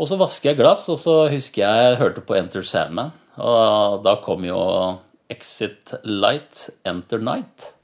Og 0.01 0.09
så 0.09 0.19
vasker 0.21 0.51
jeg 0.51 0.61
glass, 0.61 0.89
og 0.93 0.99
så 1.01 1.21
husker 1.33 1.63
jeg 1.63 1.85
jeg 1.87 2.01
hørte 2.01 2.25
på 2.25 2.37
Enter 2.41 2.65
Sandman. 2.67 3.13
Og 3.37 4.03
da 4.05 4.17
kom 4.25 4.45
jo 4.49 4.59
Exit 5.33 5.93
Light, 6.09 6.69
Enter 6.89 7.21
Night. 7.21 7.76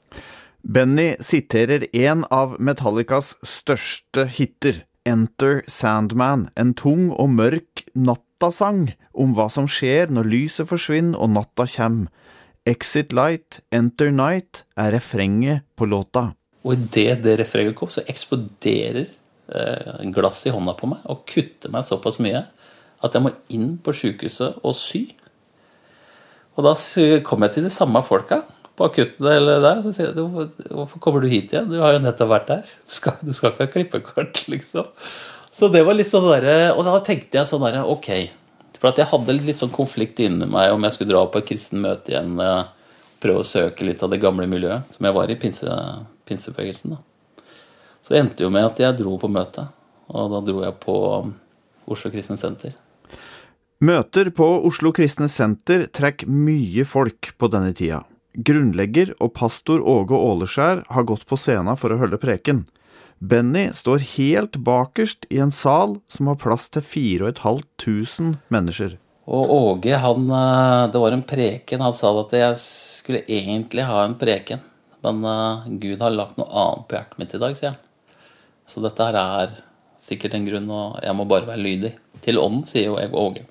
Benny 0.63 1.15
siterer 1.19 1.83
en 1.91 2.23
av 2.31 2.55
Metallicas 2.59 3.33
største 3.43 4.23
hiter, 4.31 4.85
Enter 5.03 5.59
Sandman, 5.67 6.45
en 6.55 6.71
tung 6.79 7.09
og 7.19 7.33
mørk 7.35 7.83
nattasang 7.91 8.93
om 9.11 9.33
hva 9.35 9.49
som 9.51 9.67
skjer 9.67 10.13
når 10.15 10.29
lyset 10.31 10.69
forsvinner 10.69 11.19
og 11.19 11.33
natta 11.35 11.67
kjem. 11.67 12.05
Exit 12.63 13.11
Light, 13.11 13.59
Enter 13.75 14.13
Night 14.15 14.63
er 14.79 14.95
refrenget 14.95 15.67
på 15.75 15.89
låta. 15.91 16.29
Og 16.63 16.77
idet 16.77 17.19
det 17.25 17.35
refrenget 17.41 17.75
kom, 17.75 17.91
så 17.91 18.05
eksploderer 18.07 19.03
eh, 19.03 20.01
glass 20.15 20.45
i 20.47 20.55
hånda 20.55 20.77
på 20.79 20.87
meg 20.93 21.03
og 21.11 21.25
kutter 21.27 21.75
meg 21.75 21.83
såpass 21.89 22.21
mye 22.23 22.45
at 23.03 23.11
jeg 23.11 23.25
må 23.25 23.35
inn 23.51 23.73
på 23.83 23.91
sjukehuset 23.91 24.63
og 24.63 24.79
sy. 24.79 25.09
Og 26.55 26.63
da 26.63 26.77
kom 27.27 27.43
jeg 27.43 27.57
til 27.57 27.67
de 27.67 27.75
samme 27.81 27.99
folka 28.07 28.45
på 28.77 28.87
akutten 28.87 29.27
eller 29.29 29.61
der. 29.63 29.81
Så 29.85 29.93
sier 29.95 30.09
jeg 30.11 30.25
hvorfor 30.73 31.01
kommer 31.03 31.23
du 31.23 31.29
hit 31.31 31.53
igjen? 31.53 31.69
Du 31.71 31.79
har 31.81 31.95
jo 31.95 32.01
nettopp 32.03 32.31
vært 32.31 32.49
der. 32.49 32.73
Du 32.87 32.95
skal, 32.97 33.19
du 33.21 33.33
skal 33.35 33.53
ikke 33.53 33.67
ha 33.67 33.73
klippekort, 33.75 34.43
liksom. 34.53 34.89
Så 35.53 35.69
det 35.69 35.83
var 35.85 35.93
litt 35.93 36.09
sånn 36.09 36.25
derre 36.25 36.71
Og 36.73 36.79
da 36.81 36.95
tenkte 37.05 37.37
jeg 37.37 37.45
sånn 37.45 37.61
derre 37.61 37.83
Ok. 37.85 38.07
For 38.79 38.89
at 38.89 38.97
jeg 38.97 39.11
hadde 39.11 39.35
litt 39.37 39.59
sånn 39.59 39.71
konflikt 39.71 40.17
inni 40.19 40.47
meg 40.49 40.73
om 40.73 40.81
jeg 40.83 40.95
skulle 40.95 41.13
dra 41.13 41.21
på 41.29 41.39
et 41.39 41.45
kristen 41.47 41.79
møte 41.83 42.11
igjen. 42.11 42.33
Prøve 43.23 43.43
å 43.43 43.47
søke 43.47 43.85
litt 43.87 44.01
av 44.03 44.11
det 44.11 44.19
gamle 44.19 44.49
miljøet 44.49 44.89
som 44.91 45.07
jeg 45.07 45.15
var 45.15 45.31
i 45.31 45.37
pinse, 45.39 45.77
pinsebevegelsen. 46.27 46.97
da. 46.97 47.45
Så 48.03 48.11
det 48.11 48.19
endte 48.19 48.43
jo 48.43 48.49
med 48.51 48.67
at 48.67 48.81
jeg 48.83 48.97
dro 48.99 49.15
på 49.21 49.29
møtet. 49.31 49.71
Og 50.11 50.33
da 50.33 50.41
dro 50.43 50.65
jeg 50.65 50.75
på 50.83 50.95
Oslo 51.93 52.11
Kristne 52.11 52.35
Senter. 52.41 52.73
Møter 53.83 54.29
på 54.35 54.49
Oslo 54.67 54.91
Kristne 54.95 55.29
Senter 55.31 55.85
trekker 55.87 56.27
mye 56.27 56.83
folk 56.87 57.31
på 57.39 57.49
denne 57.51 57.71
tida. 57.75 58.01
Grunnlegger 58.33 59.13
og 59.19 59.33
pastor 59.37 59.81
Åge 59.81 60.17
Åleskjær 60.17 60.83
har 60.93 61.05
gått 61.09 61.25
på 61.29 61.37
scenen 61.39 61.77
for 61.79 61.93
å 61.93 61.99
holde 62.01 62.19
preken. 62.21 62.65
Benny 63.23 63.69
står 63.71 64.03
helt 64.17 64.57
bakerst 64.65 65.29
i 65.31 65.39
en 65.39 65.53
sal 65.53 65.99
som 66.11 66.27
har 66.27 66.41
plass 66.41 66.67
til 66.73 66.83
4500 66.83 68.41
mennesker. 68.51 68.97
Og 69.23 69.51
Åge, 69.55 69.95
han 69.95 70.25
eh, 70.27 70.91
Det 70.91 70.99
var 70.99 71.15
en 71.15 71.23
preken. 71.23 71.81
Han 71.85 71.95
sa 71.95 72.11
at 72.19 72.33
jeg 72.35 72.57
skulle 72.59 73.23
egentlig 73.23 73.85
ha 73.87 74.01
en 74.03 74.17
preken. 74.19 74.59
Men 75.03 75.23
uh, 75.27 75.63
Gud 75.67 75.99
har 75.99 76.15
lagt 76.15 76.37
noe 76.39 76.47
annet 76.47 76.85
på 76.87 76.95
hjertet 76.95 77.19
mitt 77.19 77.33
i 77.35 77.39
dag, 77.41 77.55
sier 77.59 77.73
han. 77.73 77.81
Så 78.67 78.83
dette 78.83 79.03
her 79.03 79.17
er 79.19 79.57
sikkert 79.99 80.37
en 80.37 80.45
grunn, 80.47 80.69
og 80.71 81.01
jeg 81.03 81.15
må 81.17 81.25
bare 81.27 81.49
være 81.49 81.63
lydig. 81.63 81.91
Til 82.23 82.39
ånden, 82.39 82.63
sier 82.67 82.87
jo 82.87 83.19
Åge. 83.19 83.43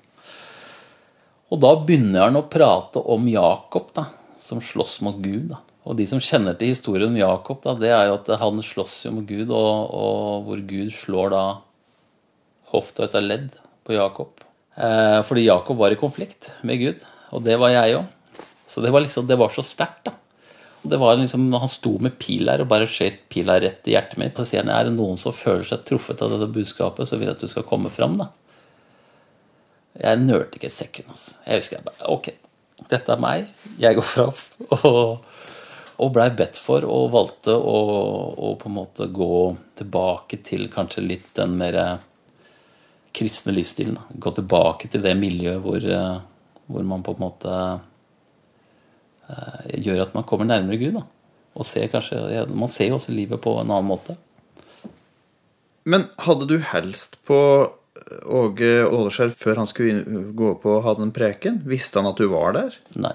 Og 1.53 1.61
da 1.61 1.75
begynner 1.77 2.25
han 2.25 2.39
å 2.39 2.47
prate 2.49 3.01
om 3.13 3.27
Jakob, 3.29 3.91
da, 3.93 4.07
som 4.43 4.61
slåss 4.63 4.99
mot 5.05 5.19
Gud. 5.23 5.53
da. 5.53 5.61
Og 5.87 5.97
de 5.99 6.07
som 6.07 6.21
kjenner 6.23 6.55
til 6.59 6.71
historien 6.71 7.11
om 7.11 7.19
Jakob, 7.19 7.61
da, 7.63 7.75
det 7.79 7.91
er 7.91 8.07
jo 8.09 8.17
at 8.19 8.31
han 8.39 8.61
slåss 8.63 8.95
jo 9.07 9.13
mot 9.17 9.27
Gud, 9.27 9.51
og, 9.51 9.93
og 9.95 10.47
hvor 10.47 10.63
Gud 10.67 10.91
slår 10.95 11.33
da 11.33 11.43
hofta 12.73 13.07
ut 13.07 13.15
av 13.19 13.23
ledd 13.25 13.49
på 13.87 13.95
Jakob. 13.95 14.43
Eh, 14.75 15.19
fordi 15.27 15.47
Jakob 15.47 15.79
var 15.79 15.93
i 15.93 15.99
konflikt 15.99 16.51
med 16.67 16.81
Gud, 16.81 17.07
og 17.35 17.43
det 17.45 17.57
var 17.61 17.73
jeg 17.73 17.97
òg. 17.99 18.43
Så 18.67 18.81
det 18.81 18.93
var 18.95 19.03
liksom, 19.03 19.27
det 19.29 19.37
var 19.37 19.51
så 19.53 19.63
sterkt, 19.65 20.07
da. 20.07 20.15
Det 20.83 20.97
var 20.99 21.15
liksom, 21.15 21.45
Han 21.53 21.69
sto 21.71 21.93
med 22.03 22.17
pil 22.19 22.49
her 22.51 22.59
og 22.59 22.67
bare 22.67 22.87
skjøt 22.89 23.21
pila 23.31 23.55
rett 23.63 23.87
i 23.87 23.93
hjertet 23.93 24.19
mitt. 24.19 24.35
Så 24.35 24.43
sier 24.49 24.65
han 24.65 24.71
er 24.73 24.89
det 24.89 24.97
noen 24.97 25.19
som 25.19 25.35
føler 25.35 25.63
seg 25.67 25.85
truffet 25.87 26.19
av 26.25 26.33
dette 26.33 26.49
budskapet, 26.51 27.07
så 27.07 27.19
vil 27.19 27.29
jeg 27.29 27.37
at 27.37 27.45
du 27.45 27.51
skal 27.51 27.67
komme 27.67 27.91
fram. 27.93 28.17
da. 28.19 28.27
Jeg 30.01 30.23
nølte 30.25 30.59
ikke 30.59 30.67
et 30.67 30.75
sekund. 30.75 31.13
Altså. 31.13 31.37
Jeg 31.45 31.61
husker 31.61 31.77
jeg 31.77 31.85
bare 31.87 32.11
Ok, 32.11 32.33
dette 32.89 33.13
er 33.13 33.21
meg. 33.21 33.53
Jeg 33.81 33.99
går 33.99 34.07
fram. 34.07 34.41
Og, 34.83 35.29
og 36.01 36.09
blei 36.15 36.27
bedt 36.33 36.57
for 36.57 36.85
og 36.89 37.11
valgte 37.13 37.53
å, 37.53 37.77
å, 38.33 38.53
på 38.59 38.69
en 38.69 38.77
måte 38.79 39.07
gå 39.13 39.35
tilbake 39.77 40.41
til 40.45 40.65
kanskje 40.73 41.05
litt 41.05 41.29
den 41.37 41.53
mer 41.59 41.77
kristne 43.13 43.53
livsstilen. 43.53 43.99
Gå 44.17 44.33
tilbake 44.39 44.89
til 44.89 45.03
det 45.05 45.13
miljøet 45.19 45.61
hvor, 45.61 45.85
hvor 46.65 46.87
man 46.89 47.05
på 47.05 47.13
en 47.13 47.25
måte 47.27 47.57
Eh, 49.23 49.79
gjør 49.85 50.03
at 50.03 50.13
man 50.17 50.25
kommer 50.27 50.47
nærmere 50.47 50.79
Gud. 50.81 50.97
Da. 50.97 51.05
Og 51.53 51.67
ser 51.67 51.87
kanskje, 51.91 52.45
Man 52.49 52.69
ser 52.69 52.89
jo 52.89 52.95
også 52.95 53.13
livet 53.13 53.41
på 53.41 53.55
en 53.59 53.71
annen 53.71 53.87
måte. 53.87 54.17
Men 55.85 56.07
hadde 56.17 56.47
du 56.47 56.59
helst 56.59 57.17
på 57.27 57.39
eh, 57.39 57.71
Åge 58.25 58.71
Åleskjær 58.87 59.33
før 59.37 59.61
han 59.61 59.69
skulle 59.69 60.29
gå 60.33 60.53
på 60.63 60.77
og 60.79 60.85
ha 60.87 60.93
den 60.97 61.13
preken? 61.15 61.61
Visste 61.69 62.01
han 62.01 62.09
at 62.09 62.19
du 62.19 62.25
var 62.31 62.55
der? 62.57 62.77
Nei. 62.97 63.13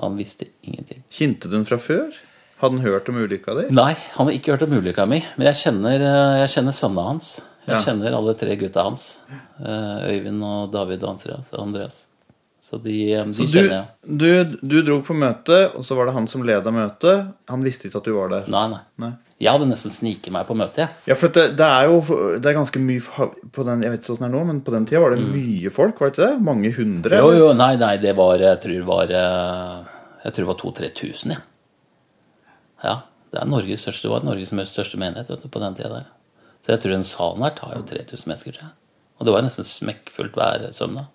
Han 0.00 0.16
visste 0.16 0.46
ingenting. 0.62 1.02
Kjente 1.12 1.50
du 1.50 1.58
den 1.58 1.66
fra 1.68 1.80
før? 1.82 2.12
Hadde 2.60 2.76
han 2.76 2.84
hørt 2.84 3.08
om 3.10 3.18
ulykka 3.20 3.56
di? 3.56 3.66
Nei, 3.74 3.94
han 4.14 4.28
har 4.28 4.36
ikke 4.36 4.54
hørt 4.54 4.66
om 4.66 4.76
ulykka 4.76 5.06
mi. 5.08 5.22
Men 5.36 5.50
jeg 5.50 5.60
kjenner, 5.64 5.96
eh, 5.96 6.36
jeg 6.42 6.52
kjenner 6.54 6.76
sønnene 6.76 7.06
hans. 7.08 7.30
Jeg 7.66 7.74
ja. 7.76 7.80
kjenner 7.88 8.16
alle 8.16 8.34
tre 8.38 8.56
gutta 8.60 8.84
hans. 8.86 9.06
Øyvind 9.60 10.44
og 10.44 10.70
David 10.72 11.04
og 11.04 11.26
Andreas. 11.60 12.04
Så 12.70 12.78
de, 12.78 13.12
eh, 13.12 13.24
de 13.26 13.34
så 13.34 13.48
du, 13.48 13.50
kjenner 13.50 13.72
jeg. 13.72 13.86
Du, 14.06 14.58
du 14.62 14.76
dro 14.86 15.00
på 15.02 15.14
møte, 15.18 15.56
og 15.74 15.82
så 15.82 15.96
var 15.98 16.06
det 16.06 16.14
han 16.14 16.28
som 16.30 16.44
leda 16.46 16.70
møtet. 16.70 17.32
Han 17.50 17.64
visste 17.66 17.88
ikke 17.88 17.98
at 17.98 18.06
du 18.06 18.14
var 18.14 18.30
der? 18.30 18.46
Nei, 18.52 18.68
nei. 18.70 18.80
nei. 19.02 19.10
Jeg 19.42 19.56
hadde 19.56 19.66
nesten 19.70 19.90
sniket 19.90 20.30
meg 20.34 20.46
på 20.46 20.54
møtet. 20.54 20.84
Jeg. 20.84 21.00
Ja, 21.10 21.16
for 21.18 21.34
det, 21.34 21.48
det, 21.58 21.66
er 21.66 21.88
jo 21.90 21.98
det 22.38 22.46
er 22.46 22.56
ganske 22.60 22.82
mye 22.84 23.26
på 23.50 23.66
den, 23.66 23.82
Jeg 23.82 23.94
vet 23.94 24.04
ikke 24.04 24.14
åssen 24.14 24.26
det 24.26 24.28
er 24.28 24.34
nå, 24.36 24.44
men 24.52 24.60
på 24.62 24.74
den 24.76 24.86
tida 24.86 25.02
var 25.02 25.16
det 25.16 25.22
mm. 25.24 25.30
mye 25.34 25.72
folk? 25.74 25.98
var 25.98 26.10
det 26.10 26.14
ikke 26.14 26.28
det? 26.28 26.44
Mange 26.46 26.72
hundre? 26.76 27.20
Jo, 27.24 27.30
jo, 27.34 27.52
nei, 27.58 27.72
nei, 27.80 27.94
det 28.02 28.14
var 28.20 28.44
Jeg 28.44 28.60
tror 28.62 28.76
det 28.76 28.88
var 28.92 29.14
eh, 29.18 29.94
Jeg 30.26 30.36
tror 30.36 30.44
det 30.44 30.50
var 30.52 30.60
2000-3000, 30.62 31.34
ja. 31.34 31.40
ja. 32.84 32.96
Det, 33.32 33.40
er 33.40 33.50
Norges 33.50 33.86
største, 33.86 34.06
det 34.06 34.14
var 34.14 34.28
Norges 34.28 34.52
største 34.70 35.00
menighet 35.00 35.32
vet 35.32 35.42
du, 35.42 35.50
på 35.50 35.62
den 35.62 35.78
tida 35.78 35.90
der. 35.96 36.10
Så 36.60 36.76
jeg 36.76 36.84
tror 36.84 36.94
den 37.00 37.08
salen 37.08 37.46
her 37.48 37.56
tar 37.56 37.74
jo 37.78 37.86
3000 37.88 38.30
mennesker, 38.30 38.54
tror 38.54 38.68
jeg. 38.68 38.76
Og 39.18 39.26
det 39.26 39.34
var 39.34 39.42
nesten 39.46 39.66
smekkfullt 39.66 40.38
hver 40.38 40.70
søndag. 40.76 41.08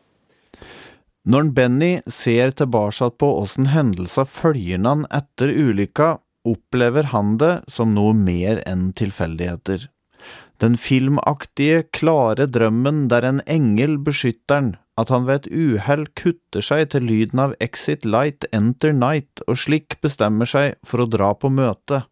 Når 1.26 1.48
Benny 1.58 1.94
ser 2.06 2.52
tilbake 2.54 3.08
på 3.18 3.28
åssen 3.42 3.72
hendelser 3.74 4.28
følger 4.30 4.84
han 4.86 5.08
etter 5.10 5.50
ulykka, 5.50 6.20
opplever 6.46 7.10
han 7.10 7.40
det 7.42 7.64
som 7.66 7.96
noe 7.96 8.14
mer 8.14 8.62
enn 8.70 8.92
tilfeldigheter. 8.94 9.88
Den 10.62 10.78
filmaktige, 10.78 11.82
klare 11.98 12.46
drømmen 12.46 13.08
der 13.10 13.26
en 13.26 13.42
engel 13.50 13.98
beskytter 14.06 14.60
han, 14.60 14.70
at 15.02 15.10
han 15.10 15.26
ved 15.26 15.48
et 15.48 15.50
uhell 15.52 16.06
kutter 16.14 16.64
seg 16.64 16.92
til 16.94 17.10
lyden 17.10 17.42
av 17.42 17.56
Exit 17.60 18.06
Light 18.06 18.46
Enter 18.56 18.94
Night 18.94 19.42
og 19.50 19.58
slik 19.66 19.98
bestemmer 20.06 20.48
seg 20.48 20.78
for 20.86 21.04
å 21.04 21.10
dra 21.10 21.34
på 21.34 21.50
møte. 21.50 22.06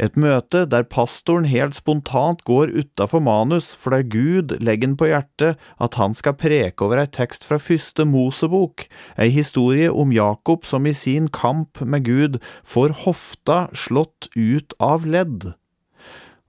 Et 0.00 0.16
møte 0.16 0.62
der 0.72 0.86
pastoren 0.88 1.44
helt 1.50 1.76
spontant 1.76 2.40
går 2.48 2.72
utafor 2.72 3.20
manus 3.24 3.74
fordi 3.80 4.00
Gud 4.14 4.54
legger 4.64 4.88
den 4.88 4.96
på 5.00 5.10
hjertet 5.10 5.60
at 5.80 5.98
han 6.00 6.16
skal 6.16 6.38
preke 6.40 6.86
over 6.86 7.02
ei 7.02 7.10
tekst 7.12 7.44
fra 7.44 7.60
første 7.60 8.06
Mosebok, 8.08 8.86
ei 9.20 9.28
historie 9.34 9.90
om 9.92 10.14
Jakob 10.14 10.64
som 10.68 10.88
i 10.88 10.94
sin 10.96 11.28
kamp 11.28 11.82
med 11.84 12.08
Gud 12.08 12.40
får 12.64 12.96
hofta 13.04 13.66
slått 13.76 14.30
ut 14.36 14.72
av 14.80 15.04
ledd. 15.04 15.52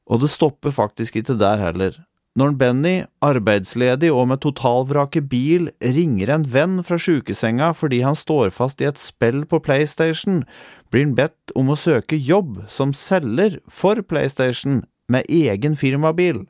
Og 0.07 0.23
det 0.23 0.31
stopper 0.31 0.73
faktisk 0.75 1.19
ikke 1.19 1.39
der 1.39 1.59
heller. 1.59 1.99
Når 2.39 2.53
Benny, 2.55 2.93
arbeidsledig 3.19 4.07
og 4.15 4.29
med 4.31 4.39
totalvraket 4.45 5.25
bil, 5.27 5.65
ringer 5.83 6.29
en 6.31 6.45
venn 6.47 6.77
fra 6.87 6.95
sjukesenga 6.95 7.73
fordi 7.75 7.99
han 8.05 8.15
står 8.15 8.53
fast 8.55 8.79
i 8.79 8.87
et 8.87 9.01
spill 9.01 9.43
på 9.43 9.59
PlayStation, 9.59 10.45
blir 10.91 11.09
han 11.09 11.17
bedt 11.17 11.51
om 11.59 11.73
å 11.73 11.75
søke 11.75 12.15
jobb 12.15 12.61
som 12.71 12.93
selger 12.95 13.59
for 13.67 13.99
PlayStation 14.07 14.85
med 15.11 15.27
egen 15.27 15.75
firmabil. 15.75 16.45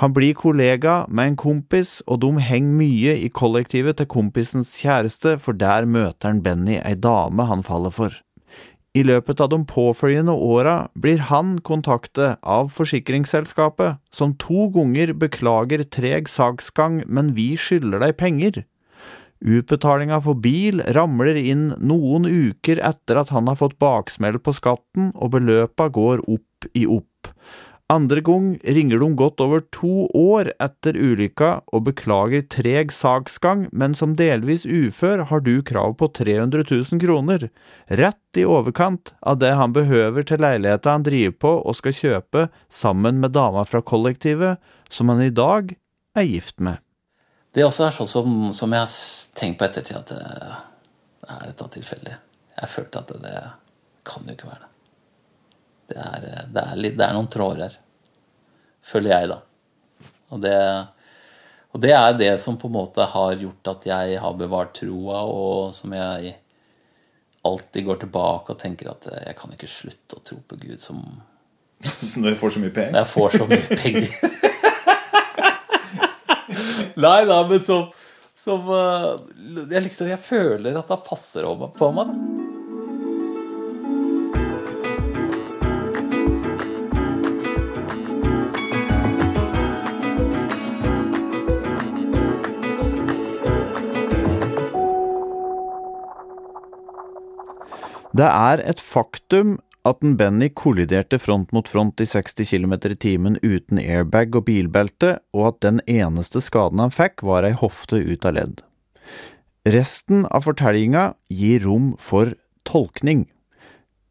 Han 0.00 0.12
blir 0.12 0.36
kollega 0.36 1.06
med 1.08 1.32
en 1.32 1.38
kompis, 1.40 2.00
og 2.04 2.20
de 2.20 2.30
henger 2.44 2.76
mye 2.76 3.16
i 3.24 3.32
kollektivet 3.32 3.96
til 3.96 4.08
kompisens 4.12 4.74
kjæreste, 4.80 5.38
for 5.40 5.56
der 5.56 5.88
møter 5.88 6.30
han 6.30 6.44
Benny, 6.44 6.78
ei 6.80 6.96
dame 6.96 7.48
han 7.48 7.64
faller 7.64 7.92
for. 7.92 8.20
I 8.92 9.02
løpet 9.08 9.40
av 9.40 9.48
de 9.48 9.62
påfølgende 9.64 10.34
åra 10.36 10.74
blir 11.00 11.22
han 11.30 11.54
kontaktet 11.64 12.36
av 12.44 12.68
forsikringsselskapet, 12.74 13.96
som 14.12 14.34
to 14.36 14.66
ganger 14.74 15.14
beklager 15.16 15.86
treg 15.88 16.28
saksgang, 16.28 17.00
men 17.08 17.32
vi 17.38 17.54
skylder 17.56 18.04
deg 18.04 18.18
penger. 18.20 18.60
Utbetalinga 19.42 20.20
for 20.22 20.36
bil 20.38 20.84
ramler 20.94 21.40
inn 21.40 21.70
noen 21.80 22.28
uker 22.28 22.82
etter 22.84 23.18
at 23.18 23.32
han 23.32 23.48
har 23.48 23.56
fått 23.58 23.80
baksmell 23.80 24.36
på 24.38 24.52
skatten, 24.60 25.10
og 25.16 25.38
beløpa 25.38 25.88
går 25.88 26.26
opp 26.28 26.68
i 26.76 26.84
opp. 26.84 27.32
Andre 27.90 28.22
gang 28.24 28.54
ringer 28.64 29.02
de 29.02 29.08
godt 29.18 29.40
over 29.44 29.60
to 29.74 30.06
år 30.16 30.52
etter 30.62 30.96
ulykka 30.96 31.50
og 31.74 31.84
beklager 31.90 32.44
treg 32.52 32.92
saksgang, 32.94 33.66
men 33.72 33.96
som 33.98 34.14
delvis 34.16 34.64
ufør 34.64 35.26
har 35.28 35.42
du 35.44 35.58
krav 35.66 35.98
på 36.00 36.08
300 36.08 36.64
000 36.70 37.02
kroner, 37.02 37.48
rett 37.88 38.40
i 38.40 38.46
overkant 38.48 39.12
av 39.20 39.42
det 39.42 39.52
han 39.58 39.74
behøver 39.76 40.24
til 40.24 40.40
leiligheta 40.40 40.96
han 40.96 41.04
driver 41.04 41.36
på 41.44 41.52
og 41.60 41.76
skal 41.76 41.98
kjøpe 41.98 42.46
sammen 42.72 43.20
med 43.20 43.36
dama 43.36 43.66
fra 43.68 43.82
kollektivet, 43.84 44.62
som 44.88 45.12
han 45.12 45.20
i 45.26 45.34
dag 45.34 45.76
er 46.16 46.28
gift 46.28 46.60
med. 46.60 46.80
Det 47.52 47.64
også 47.66 47.90
er 47.90 47.96
sånn 47.96 48.08
som, 48.08 48.36
som 48.56 48.72
jeg 48.72 48.86
har 48.86 48.98
tenkt 49.36 49.60
på 49.60 49.68
ettertid, 49.68 50.00
at 50.00 50.12
det, 50.16 50.52
er 51.28 51.48
dette 51.50 51.72
tilfeldig? 51.76 52.14
Jeg 52.56 52.72
følte 52.72 53.02
at 53.02 53.12
det, 53.12 53.22
det, 53.26 53.40
kan 54.08 54.24
jo 54.26 54.34
ikke 54.34 54.48
være 54.48 54.64
det. 54.64 54.71
Det 55.90 55.98
er, 55.98 56.26
det 56.52 56.62
er, 56.62 56.76
litt, 56.78 56.98
det 56.98 57.06
er 57.06 57.16
noen 57.16 57.30
tråder 57.32 57.64
her. 57.66 57.78
Føler 58.86 59.14
jeg, 59.14 59.30
da. 59.32 59.40
Og 60.32 60.40
det, 60.42 60.54
og 61.72 61.82
det 61.82 61.92
er 61.96 62.14
det 62.18 62.32
som 62.40 62.56
på 62.60 62.70
en 62.70 62.76
måte 62.78 63.04
har 63.14 63.34
gjort 63.40 63.74
at 63.74 63.88
jeg 63.88 64.20
har 64.22 64.38
bevart 64.38 64.74
troa, 64.78 65.24
og 65.28 65.74
som 65.76 65.92
jeg 65.96 66.36
alltid 67.42 67.86
går 67.88 68.00
tilbake 68.04 68.54
og 68.54 68.60
tenker 68.60 68.92
at 68.92 69.08
jeg 69.26 69.36
kan 69.38 69.54
ikke 69.54 69.70
slutte 69.70 70.18
å 70.18 70.24
tro 70.24 70.38
på 70.46 70.58
Gud 70.62 70.78
som 70.80 71.02
Når 72.22 72.28
jeg 72.30 72.38
får 72.38 72.54
så 72.54 72.62
mye 72.62 72.74
penger? 72.76 72.92
Når 72.94 73.00
jeg 73.02 73.10
får 73.10 73.28
så 73.34 73.46
mye 73.50 73.78
penger. 73.82 74.08
Nei 77.02 77.20
da, 77.26 77.40
men 77.48 77.62
som, 77.66 77.88
som 78.38 78.68
uh, 78.68 79.18
jeg, 79.72 79.82
liksom, 79.88 80.10
jeg 80.12 80.20
føler 80.22 80.78
at 80.78 80.90
det 80.92 81.00
passer 81.08 81.48
på 81.78 81.90
meg. 81.96 82.12
Det 98.12 98.28
er 98.28 98.60
et 98.60 98.80
faktum 98.80 99.56
at 99.88 100.02
en 100.04 100.18
Benny 100.18 100.50
kolliderte 100.52 101.18
front 101.18 101.50
mot 101.56 101.68
front 101.68 102.00
i 102.00 102.06
60 102.06 102.44
km 102.52 102.74
i 102.92 102.98
timen 103.00 103.38
uten 103.42 103.80
airbag 103.80 104.36
og 104.36 104.46
bilbelte, 104.46 105.16
og 105.32 105.46
at 105.48 105.60
den 105.64 105.80
eneste 105.88 106.42
skaden 106.44 106.82
han 106.82 106.92
fikk, 106.92 107.24
var 107.24 107.48
ei 107.48 107.56
hofte 107.56 107.98
ut 107.98 108.28
av 108.28 108.36
ledd. 108.36 108.62
Resten 109.64 110.26
av 110.30 110.44
fortellinga 110.46 111.14
gir 111.30 111.64
rom 111.64 111.92
for 111.98 112.34
tolkning. 112.68 113.26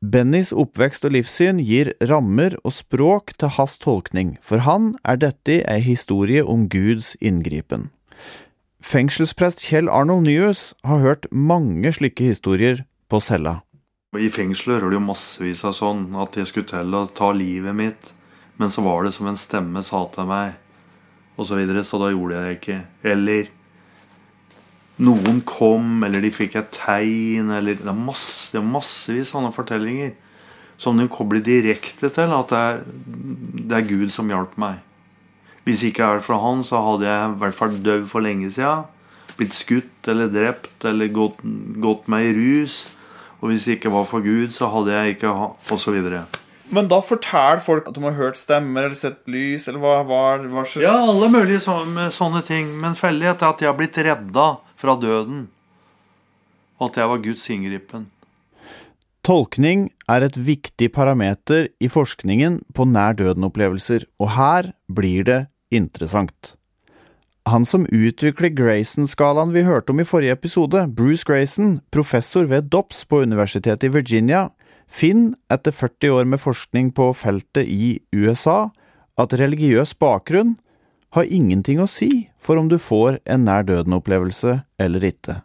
Bennys 0.02 0.50
oppvekst 0.50 1.06
og 1.06 1.14
livssyn 1.14 1.62
gir 1.62 1.94
rammer 2.10 2.56
og 2.66 2.74
språk 2.74 3.36
til 3.38 3.54
hans 3.54 3.78
tolkning, 3.78 4.38
for 4.42 4.66
han 4.66 4.96
er 5.06 5.22
dette 5.22 5.62
ei 5.62 5.82
historie 5.86 6.42
om 6.42 6.66
Guds 6.74 7.14
inngripen. 7.22 7.92
Fengselsprest 8.82 9.62
Kjell 9.68 9.92
Arnold 9.94 10.26
Nyhus 10.26 10.72
har 10.84 11.06
hørt 11.06 11.30
mange 11.30 11.94
slike 11.94 12.32
historier 12.34 12.82
på 13.14 13.22
cella. 13.22 13.60
I 14.12 14.28
fengselet 14.28 14.76
hører 14.76 14.92
du 14.92 14.98
jo 14.98 15.06
massevis 15.06 15.62
av 15.64 15.72
sånn 15.78 16.02
at 16.20 16.36
jeg 16.36 16.50
skulle 16.50 16.68
til 16.68 16.96
å 16.98 17.06
ta 17.16 17.30
livet 17.32 17.72
mitt, 17.78 18.10
men 18.60 18.74
så 18.74 18.84
var 18.84 19.06
det 19.06 19.14
som 19.16 19.30
en 19.32 19.40
stemme 19.40 19.80
sa 19.88 20.02
til 20.12 20.28
meg, 20.28 20.58
og 21.40 21.48
så 21.48 21.56
videre, 21.56 21.80
så 21.88 21.96
da 22.02 22.10
gjorde 22.12 22.36
jeg 22.36 22.44
det 22.44 22.58
ikke. 22.58 22.78
Eller 23.08 23.48
noen 25.00 25.40
kom, 25.48 26.04
eller 26.04 26.28
de 26.28 26.34
fikk 26.36 26.60
et 26.60 26.76
tegn, 26.76 27.56
eller 27.56 27.80
Det 27.80 27.88
er, 27.88 28.04
masse, 28.12 28.52
det 28.52 28.60
er 28.60 28.68
massevis 28.68 29.32
sånne 29.32 29.56
fortellinger 29.56 30.12
som 30.82 31.00
de 31.00 31.08
kobler 31.08 31.40
direkte 31.46 32.12
til 32.12 32.36
at 32.36 32.52
det 32.52 32.62
er, 32.68 32.86
det 33.64 33.80
er 33.80 33.90
Gud 33.96 34.12
som 34.12 34.28
hjalp 34.28 34.60
meg. 34.60 34.84
Hvis 35.64 35.88
ikke 35.88 36.04
er 36.04 36.20
det 36.20 36.28
for 36.28 36.42
han, 36.44 36.66
så 36.68 36.84
hadde 36.84 37.08
jeg 37.08 37.28
i 37.32 37.44
hvert 37.46 37.56
fall 37.56 37.80
dødd 37.80 38.10
for 38.12 38.28
lenge 38.28 38.52
siden. 38.52 38.90
Blitt 39.40 39.56
skutt 39.56 40.10
eller 40.12 40.28
drept 40.28 40.84
eller 40.84 41.16
gått, 41.16 41.40
gått 41.80 42.12
meg 42.12 42.34
i 42.34 42.36
rus. 42.36 42.82
Og 43.42 43.50
hvis 43.50 43.66
det 43.66 43.80
ikke 43.80 43.92
var 43.94 44.06
for 44.10 44.24
Gud, 44.24 44.54
så 44.54 44.70
hadde 44.70 44.94
jeg 44.94 45.18
ikke 45.18 45.34
så 45.82 45.94
videre. 45.94 46.26
Men 46.72 46.88
da 46.88 47.02
forteller 47.04 47.60
folk 47.64 47.90
at 47.90 47.98
de 47.98 48.04
har 48.06 48.16
hørt 48.16 48.40
stemmer 48.40 48.86
eller 48.86 48.96
sett 48.96 49.26
lys, 49.28 49.68
eller 49.68 49.82
hva, 49.82 49.96
hva, 50.08 50.22
hva 50.46 50.64
slags 50.64 50.86
Ja, 50.86 50.94
alle 51.04 51.28
mulige 51.34 51.60
sånne, 51.66 52.08
sånne 52.16 52.44
ting. 52.48 52.70
Men 52.80 52.96
fellighet 52.96 53.44
er 53.44 53.52
at 53.52 53.64
jeg 53.64 53.72
har 53.72 53.80
blitt 53.80 54.00
redda 54.00 54.48
fra 54.80 54.96
døden. 55.00 55.50
Og 56.80 56.88
at 56.88 57.02
jeg 57.02 57.12
var 57.12 57.26
Guds 57.26 57.44
inngripen. 57.52 58.08
Tolkning 59.28 59.90
er 60.10 60.24
et 60.26 60.38
viktig 60.40 60.88
parameter 60.96 61.68
i 61.78 61.92
forskningen 61.92 62.62
på 62.74 62.88
nær 62.90 63.20
døden-opplevelser, 63.20 64.08
og 64.18 64.34
her 64.38 64.72
blir 64.90 65.28
det 65.28 65.42
interessant. 65.76 66.56
Han 67.50 67.66
som 67.66 67.88
utvikler 67.90 68.54
Grayson-skalaen 68.54 69.54
vi 69.54 69.64
hørte 69.66 69.94
om 69.94 70.00
i 70.00 70.06
forrige 70.06 70.36
episode, 70.38 70.84
Bruce 70.94 71.26
Grayson, 71.26 71.80
professor 71.90 72.46
ved 72.46 72.70
DOPS 72.70 73.06
på 73.10 73.24
Universitetet 73.26 73.88
i 73.90 73.94
Virginia, 73.96 74.50
finner 74.92 75.34
etter 75.50 75.74
40 75.74 76.14
år 76.20 76.28
med 76.30 76.42
forskning 76.44 76.92
på 76.94 77.10
feltet 77.18 77.66
i 77.66 77.98
USA, 78.14 78.70
at 79.18 79.34
religiøs 79.34 79.96
bakgrunn 79.98 80.58
har 81.16 81.28
ingenting 81.28 81.82
å 81.82 81.90
si 81.90 82.28
for 82.40 82.62
om 82.62 82.70
du 82.72 82.78
får 82.80 83.20
en 83.26 83.48
nær 83.48 83.66
døden-opplevelse 83.68 84.62
eller 84.80 85.08
ikke. 85.10 85.42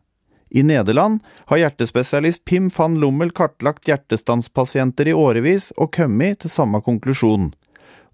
I 0.57 0.63
Nederland 0.63 1.25
har 1.51 1.59
hjertespesialist 1.59 2.45
Pim 2.47 2.69
van 2.77 2.95
Lommel 3.01 3.33
kartlagt 3.35 3.89
hjertestanspasienter 3.89 5.11
i 5.11 5.17
årevis 5.17 5.73
og 5.77 5.95
kommet 5.97 6.45
til 6.45 6.53
samme 6.53 6.81
konklusjon. 6.85 7.51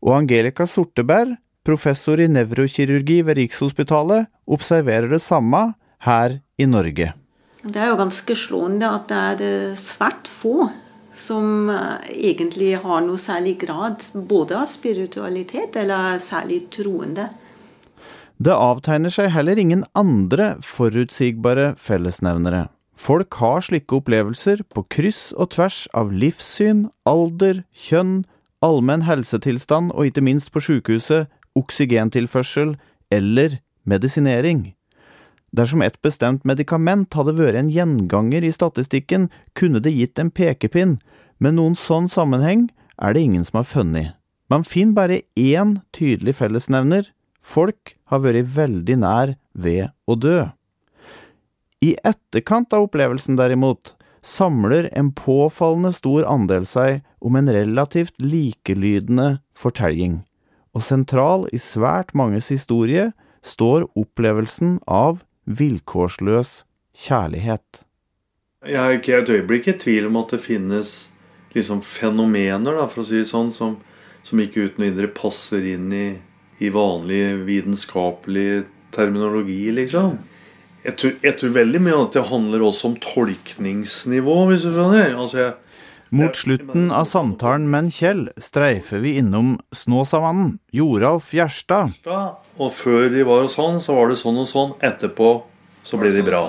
Og 0.02 0.14
Angelica 0.16 0.66
Sorteberg, 0.66 1.36
professor 1.66 2.20
i 2.20 2.28
nevrokirurgi 2.30 3.22
ved 3.26 3.38
Rikshospitalet, 3.38 4.30
observerer 4.46 5.10
det 5.12 5.22
samme 5.22 5.72
her 6.06 6.40
i 6.58 6.66
Norge. 6.66 7.12
Det 7.62 7.78
er 7.78 7.92
jo 7.92 8.00
ganske 8.00 8.34
slående 8.34 8.88
at 8.90 9.06
det 9.10 9.20
er 9.32 9.44
eh, 9.46 9.76
svært 9.78 10.26
få 10.30 10.66
som 11.14 11.70
eh, 11.70 12.10
egentlig 12.32 12.74
har 12.82 13.04
noe 13.04 13.20
særlig 13.20 13.58
grad 13.62 14.02
både 14.14 14.56
av 14.58 14.70
spiritualitet 14.72 15.78
eller 15.78 16.18
særlig 16.22 16.64
troende. 16.74 17.28
Det 18.42 18.54
avtegner 18.56 19.12
seg 19.14 19.30
heller 19.30 19.58
ingen 19.60 19.84
andre 19.94 20.56
forutsigbare 20.66 21.76
fellesnevnere. 21.78 22.66
Folk 22.98 23.34
har 23.38 23.62
slike 23.62 23.98
opplevelser 23.98 24.64
på 24.70 24.84
kryss 24.90 25.30
og 25.34 25.52
tvers 25.54 25.84
av 25.94 26.10
livssyn, 26.14 26.88
alder, 27.06 27.62
kjønn, 27.74 28.24
allmenn 28.62 29.06
helsetilstand 29.06 29.92
og 29.94 30.10
ikke 30.10 30.24
minst 30.26 30.52
på 30.54 30.62
sykehuset 30.62 31.30
oksygentilførsel 31.58 32.76
eller 33.12 33.58
medisinering. 33.84 34.72
Dersom 35.52 35.82
et 35.84 35.98
bestemt 36.00 36.46
medikament 36.48 37.12
hadde 37.12 37.36
vært 37.36 37.58
en 37.60 37.72
gjenganger 37.72 38.44
i 38.46 38.52
statistikken, 38.54 39.28
kunne 39.52 39.82
det 39.84 39.92
gitt 39.92 40.18
en 40.18 40.32
pekepinn, 40.32 40.96
men 41.38 41.58
noen 41.58 41.76
sånn 41.76 42.08
sammenheng 42.08 42.70
er 42.96 43.12
det 43.12 43.26
ingen 43.26 43.44
som 43.44 43.60
har 43.60 43.68
funnet. 43.68 44.14
Man 44.48 44.64
finner 44.64 44.96
bare 44.96 45.22
én 45.36 45.80
tydelig 45.96 46.38
fellesnevner– 46.40 47.10
folk 47.42 47.96
har 48.06 48.22
vært 48.22 48.52
veldig 48.54 48.96
nær 49.02 49.34
ved 49.52 49.90
å 50.06 50.14
dø. 50.14 50.46
I 51.82 51.96
etterkant 52.06 52.70
av 52.70 52.86
opplevelsen, 52.86 53.34
derimot, 53.34 53.96
samler 54.22 54.86
en 54.94 55.10
påfallende 55.18 55.90
stor 55.96 56.22
andel 56.30 56.66
seg 56.68 57.02
om 57.18 57.34
en 57.38 57.50
relativt 57.50 58.14
likelydende 58.22 59.42
fortelling, 59.58 60.20
og 60.72 60.84
sentral 60.84 61.46
i 61.52 61.60
svært 61.60 62.14
manges 62.16 62.50
historie 62.52 63.10
står 63.44 63.88
opplevelsen 63.98 64.78
av 64.86 65.22
vilkårsløs 65.44 66.62
kjærlighet. 66.96 67.82
Jeg 68.62 68.78
er 68.78 68.98
ikke 68.98 69.16
et 69.18 69.32
øyeblikk 69.34 69.72
i 69.72 69.78
tvil 69.84 70.06
om 70.08 70.20
at 70.20 70.36
det 70.36 70.42
finnes 70.44 70.92
liksom 71.52 71.82
fenomener, 71.84 72.78
da, 72.78 72.86
for 72.88 73.02
å 73.02 73.06
si 73.08 73.18
det 73.20 73.28
sånn, 73.28 73.50
som, 73.52 73.76
som 74.24 74.40
ikke 74.40 74.68
uten 74.68 74.86
videre 74.86 75.10
passer 75.12 75.66
inn 75.74 75.90
i, 75.92 76.06
i 76.62 76.70
vanlig 76.72 77.42
vitenskapelig 77.48 78.62
terminologi, 78.94 79.66
liksom. 79.74 80.20
Jeg 80.82 80.96
tror, 80.98 81.12
jeg 81.22 81.38
tror, 81.38 81.52
veldig 81.54 81.80
mye 81.82 81.98
at 82.06 82.16
det 82.16 82.24
handler 82.30 82.64
også 82.66 82.88
om 82.90 82.96
tolkningsnivå, 83.02 84.38
hvis 84.50 84.64
du 84.66 84.72
skjønner. 84.72 85.12
Altså 85.14 85.38
jeg, 85.38 85.52
mot 86.12 86.36
slutten 86.36 86.90
av 86.92 87.06
samtalen 87.08 87.70
med 87.72 87.88
Kjell 87.92 88.26
streifer 88.36 89.00
vi 89.00 89.16
innom 89.20 89.54
Snåsavannen, 89.72 90.58
Joralf 90.72 91.32
Gjerstad. 91.32 91.94
Og 92.60 92.72
før 92.76 93.08
de 93.12 93.24
var 93.24 93.46
hos 93.46 93.56
han, 93.60 93.80
så 93.80 93.96
var 93.96 94.12
det 94.12 94.18
sånn 94.20 94.42
og 94.42 94.50
sånn. 94.50 94.74
Etterpå 94.84 95.30
så 95.88 96.00
ble 96.00 96.12
de 96.12 96.24
bra. 96.26 96.42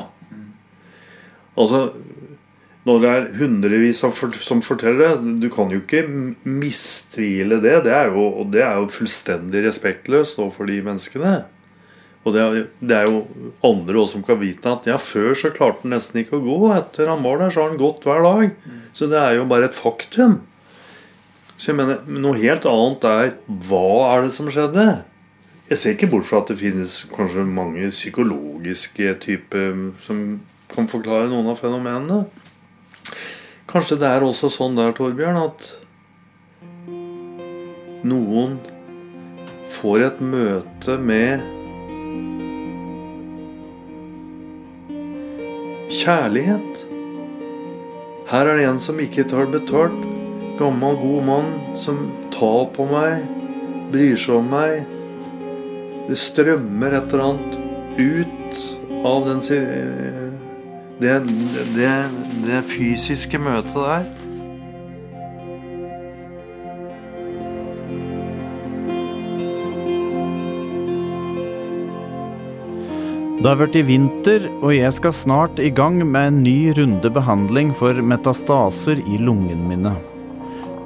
Altså, 1.55 1.85
når 2.83 2.99
det 2.99 3.11
er 3.13 3.27
hundrevis 3.39 4.01
som 4.43 4.61
forteller 4.65 4.99
det, 4.99 5.35
du 5.45 5.47
kan 5.53 5.71
jo 5.71 5.79
ikke 5.79 6.03
mistvile 6.43 7.61
det. 7.63 7.77
Det 7.87 7.93
er 7.95 8.11
jo, 8.11 8.27
det 8.51 8.65
er 8.65 8.81
jo 8.81 8.91
fullstendig 8.91 9.63
respektløst 9.69 10.41
overfor 10.43 10.67
de 10.67 10.81
menneskene. 10.83 11.37
Og 12.23 12.31
det 12.31 12.39
er, 12.39 12.67
det 12.79 12.95
er, 12.95 13.09
jo 13.11 13.49
andre 13.67 13.99
også 13.99 14.17
som 14.17 14.23
kan 14.23 14.39
vite 14.39 14.71
at 14.71 14.85
ja, 14.87 14.95
før 15.01 15.35
så 15.35 15.51
klarte 15.51 15.83
han 15.83 15.91
nesten 15.91 16.21
ikke 16.21 16.37
å 16.39 16.43
gå. 16.43 16.57
Etter 16.77 17.11
han 17.11 17.23
var 17.25 17.41
der, 17.41 17.51
så 17.51 17.63
har 17.63 17.73
han 17.73 17.81
gått 17.81 18.05
hver 18.07 18.23
dag. 18.23 18.53
Så 18.95 19.09
det 19.11 19.19
er 19.19 19.37
jo 19.39 19.47
bare 19.49 19.67
et 19.67 19.75
faktum. 19.75 20.39
Så 21.57 21.71
jeg 21.71 21.79
mener, 21.81 21.99
Noe 22.07 22.39
helt 22.39 22.65
annet 22.69 23.07
er 23.09 23.33
hva 23.67 24.13
er 24.13 24.25
det 24.25 24.33
som 24.35 24.47
skjedde? 24.51 24.87
Jeg 25.69 25.79
ser 25.79 25.95
ikke 25.95 26.09
bort 26.11 26.27
fra 26.27 26.41
at 26.43 26.51
det 26.51 26.59
finnes 26.59 26.95
kanskje 27.11 27.43
mange 27.47 27.87
psykologiske 27.91 29.13
typer 29.23 29.77
som 30.03 30.17
kan 30.73 30.89
forklare 30.91 31.29
noen 31.31 31.51
av 31.51 31.59
fenomenene. 31.59 32.25
Kanskje 33.69 33.97
det 34.01 34.09
er 34.09 34.25
også 34.25 34.51
sånn 34.51 34.75
der, 34.77 34.91
Torbjørn, 34.95 35.39
at 35.39 35.71
noen 38.03 38.59
får 39.73 40.07
et 40.09 40.23
møte 40.23 40.99
med 41.01 41.62
kjærlighet. 45.93 46.83
Her 48.31 48.49
er 48.49 48.57
det 48.57 48.65
en 48.69 48.81
som 48.81 48.99
ikke 49.01 49.25
tar 49.29 49.49
betalt. 49.51 49.99
Gammel, 50.59 50.97
god 51.01 51.23
mann 51.27 51.51
som 51.77 52.05
tar 52.33 52.67
på 52.75 52.85
meg, 52.89 53.23
bryr 53.93 54.17
seg 54.19 54.39
om 54.39 54.49
meg. 54.53 54.83
Det 56.07 56.17
strømmer 56.19 56.97
et 56.97 57.13
eller 57.13 57.29
annet 57.29 57.59
ut 57.97 58.63
av 59.03 59.27
den 59.27 59.41
det, 61.01 61.15
det, 61.75 61.93
det 62.45 62.59
fysiske 62.69 63.39
møtet 63.41 63.75
der. 63.75 64.22
Det 73.43 73.51
har 73.51 73.57
blitt 73.59 73.75
vinter, 73.83 74.45
og 74.63 74.71
jeg 74.71 74.95
skal 74.95 75.11
snart 75.11 75.57
i 75.59 75.67
gang 75.75 75.97
med 75.99 76.29
en 76.29 76.37
ny 76.45 76.71
runde 76.77 77.09
behandling 77.11 77.73
for 77.75 77.97
metastaser 77.99 79.01
i 79.03 79.17
lungene 79.19 79.67
mine. 79.67 79.91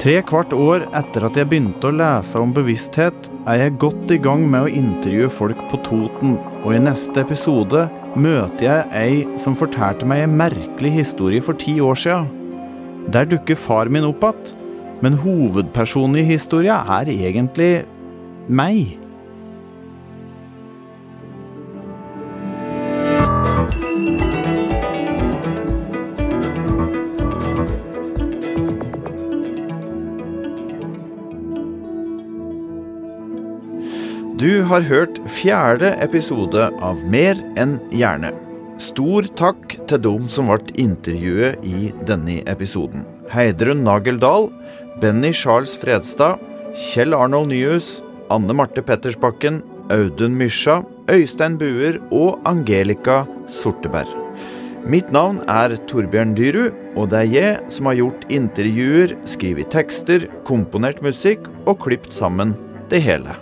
Tre 0.02 0.16
kvart 0.26 0.56
år 0.58 0.88
etter 0.98 1.28
at 1.28 1.38
jeg 1.38 1.52
begynte 1.52 1.92
å 1.92 1.94
lese 1.94 2.42
om 2.42 2.56
bevissthet, 2.58 3.30
er 3.46 3.62
jeg 3.62 3.78
godt 3.86 4.16
i 4.16 4.18
gang 4.26 4.48
med 4.50 4.66
å 4.66 4.74
intervjue 4.74 5.30
folk 5.38 5.62
på 5.70 5.84
Toten, 5.86 6.40
og 6.64 6.74
i 6.74 6.82
neste 6.82 7.22
episode 7.22 7.86
møter 8.18 8.66
jeg 8.72 8.90
ei 9.06 9.38
som 9.38 9.58
fortalte 9.58 10.10
meg 10.10 10.26
en 10.26 10.38
merkelig 10.42 10.96
historie 10.98 11.46
for 11.46 11.62
ti 11.62 11.78
år 11.78 12.06
sia. 12.08 12.24
Der 13.14 13.30
dukker 13.30 13.66
far 13.70 13.94
min 13.94 14.10
opp 14.10 14.26
igjen, 14.26 14.56
men 15.06 15.22
hovedpersonen 15.22 16.24
i 16.24 16.30
historia 16.34 16.82
er 17.04 17.14
egentlig 17.14 17.76
meg. 18.50 18.98
Du 34.48 34.62
har 34.64 34.84
hørt 34.88 35.18
fjerde 35.28 35.90
episode 36.00 36.70
av 36.80 37.02
Mer 37.12 37.36
enn 37.60 37.74
gjerne. 37.92 38.30
Stor 38.80 39.26
takk 39.36 39.74
til 39.90 40.00
dem 40.06 40.30
som 40.32 40.48
ble 40.48 40.72
intervjuet 40.80 41.66
i 41.68 41.90
denne 42.08 42.38
episoden. 42.48 43.04
Heidrun 43.34 43.82
Nageldal, 43.84 44.48
Benny 45.02 45.34
Charles 45.36 45.74
Fredstad, 45.82 46.40
Kjell 46.72 47.18
Arnold 47.18 47.52
Nyhus, 47.52 47.90
Anne 48.32 48.56
Marte 48.56 48.86
Pettersbakken, 48.88 49.58
Audun 49.92 50.38
Mysja, 50.40 50.78
Øystein 51.12 51.58
Buer 51.60 52.00
og 52.16 52.40
Angelica 52.48 53.26
Sorteberg. 53.52 54.14
Mitt 54.88 55.12
navn 55.12 55.42
er 55.52 55.76
Torbjørn 55.92 56.38
Dyrud, 56.40 56.72
og 56.96 57.12
det 57.12 57.26
er 57.26 57.34
jeg 57.34 57.76
som 57.76 57.92
har 57.92 58.00
gjort 58.00 58.24
intervjuer, 58.32 59.18
skrevet 59.28 59.74
tekster, 59.76 60.30
komponert 60.48 61.04
musikk 61.04 61.52
og 61.66 61.82
klipt 61.84 62.16
sammen 62.16 62.56
det 62.88 63.04
hele. 63.04 63.36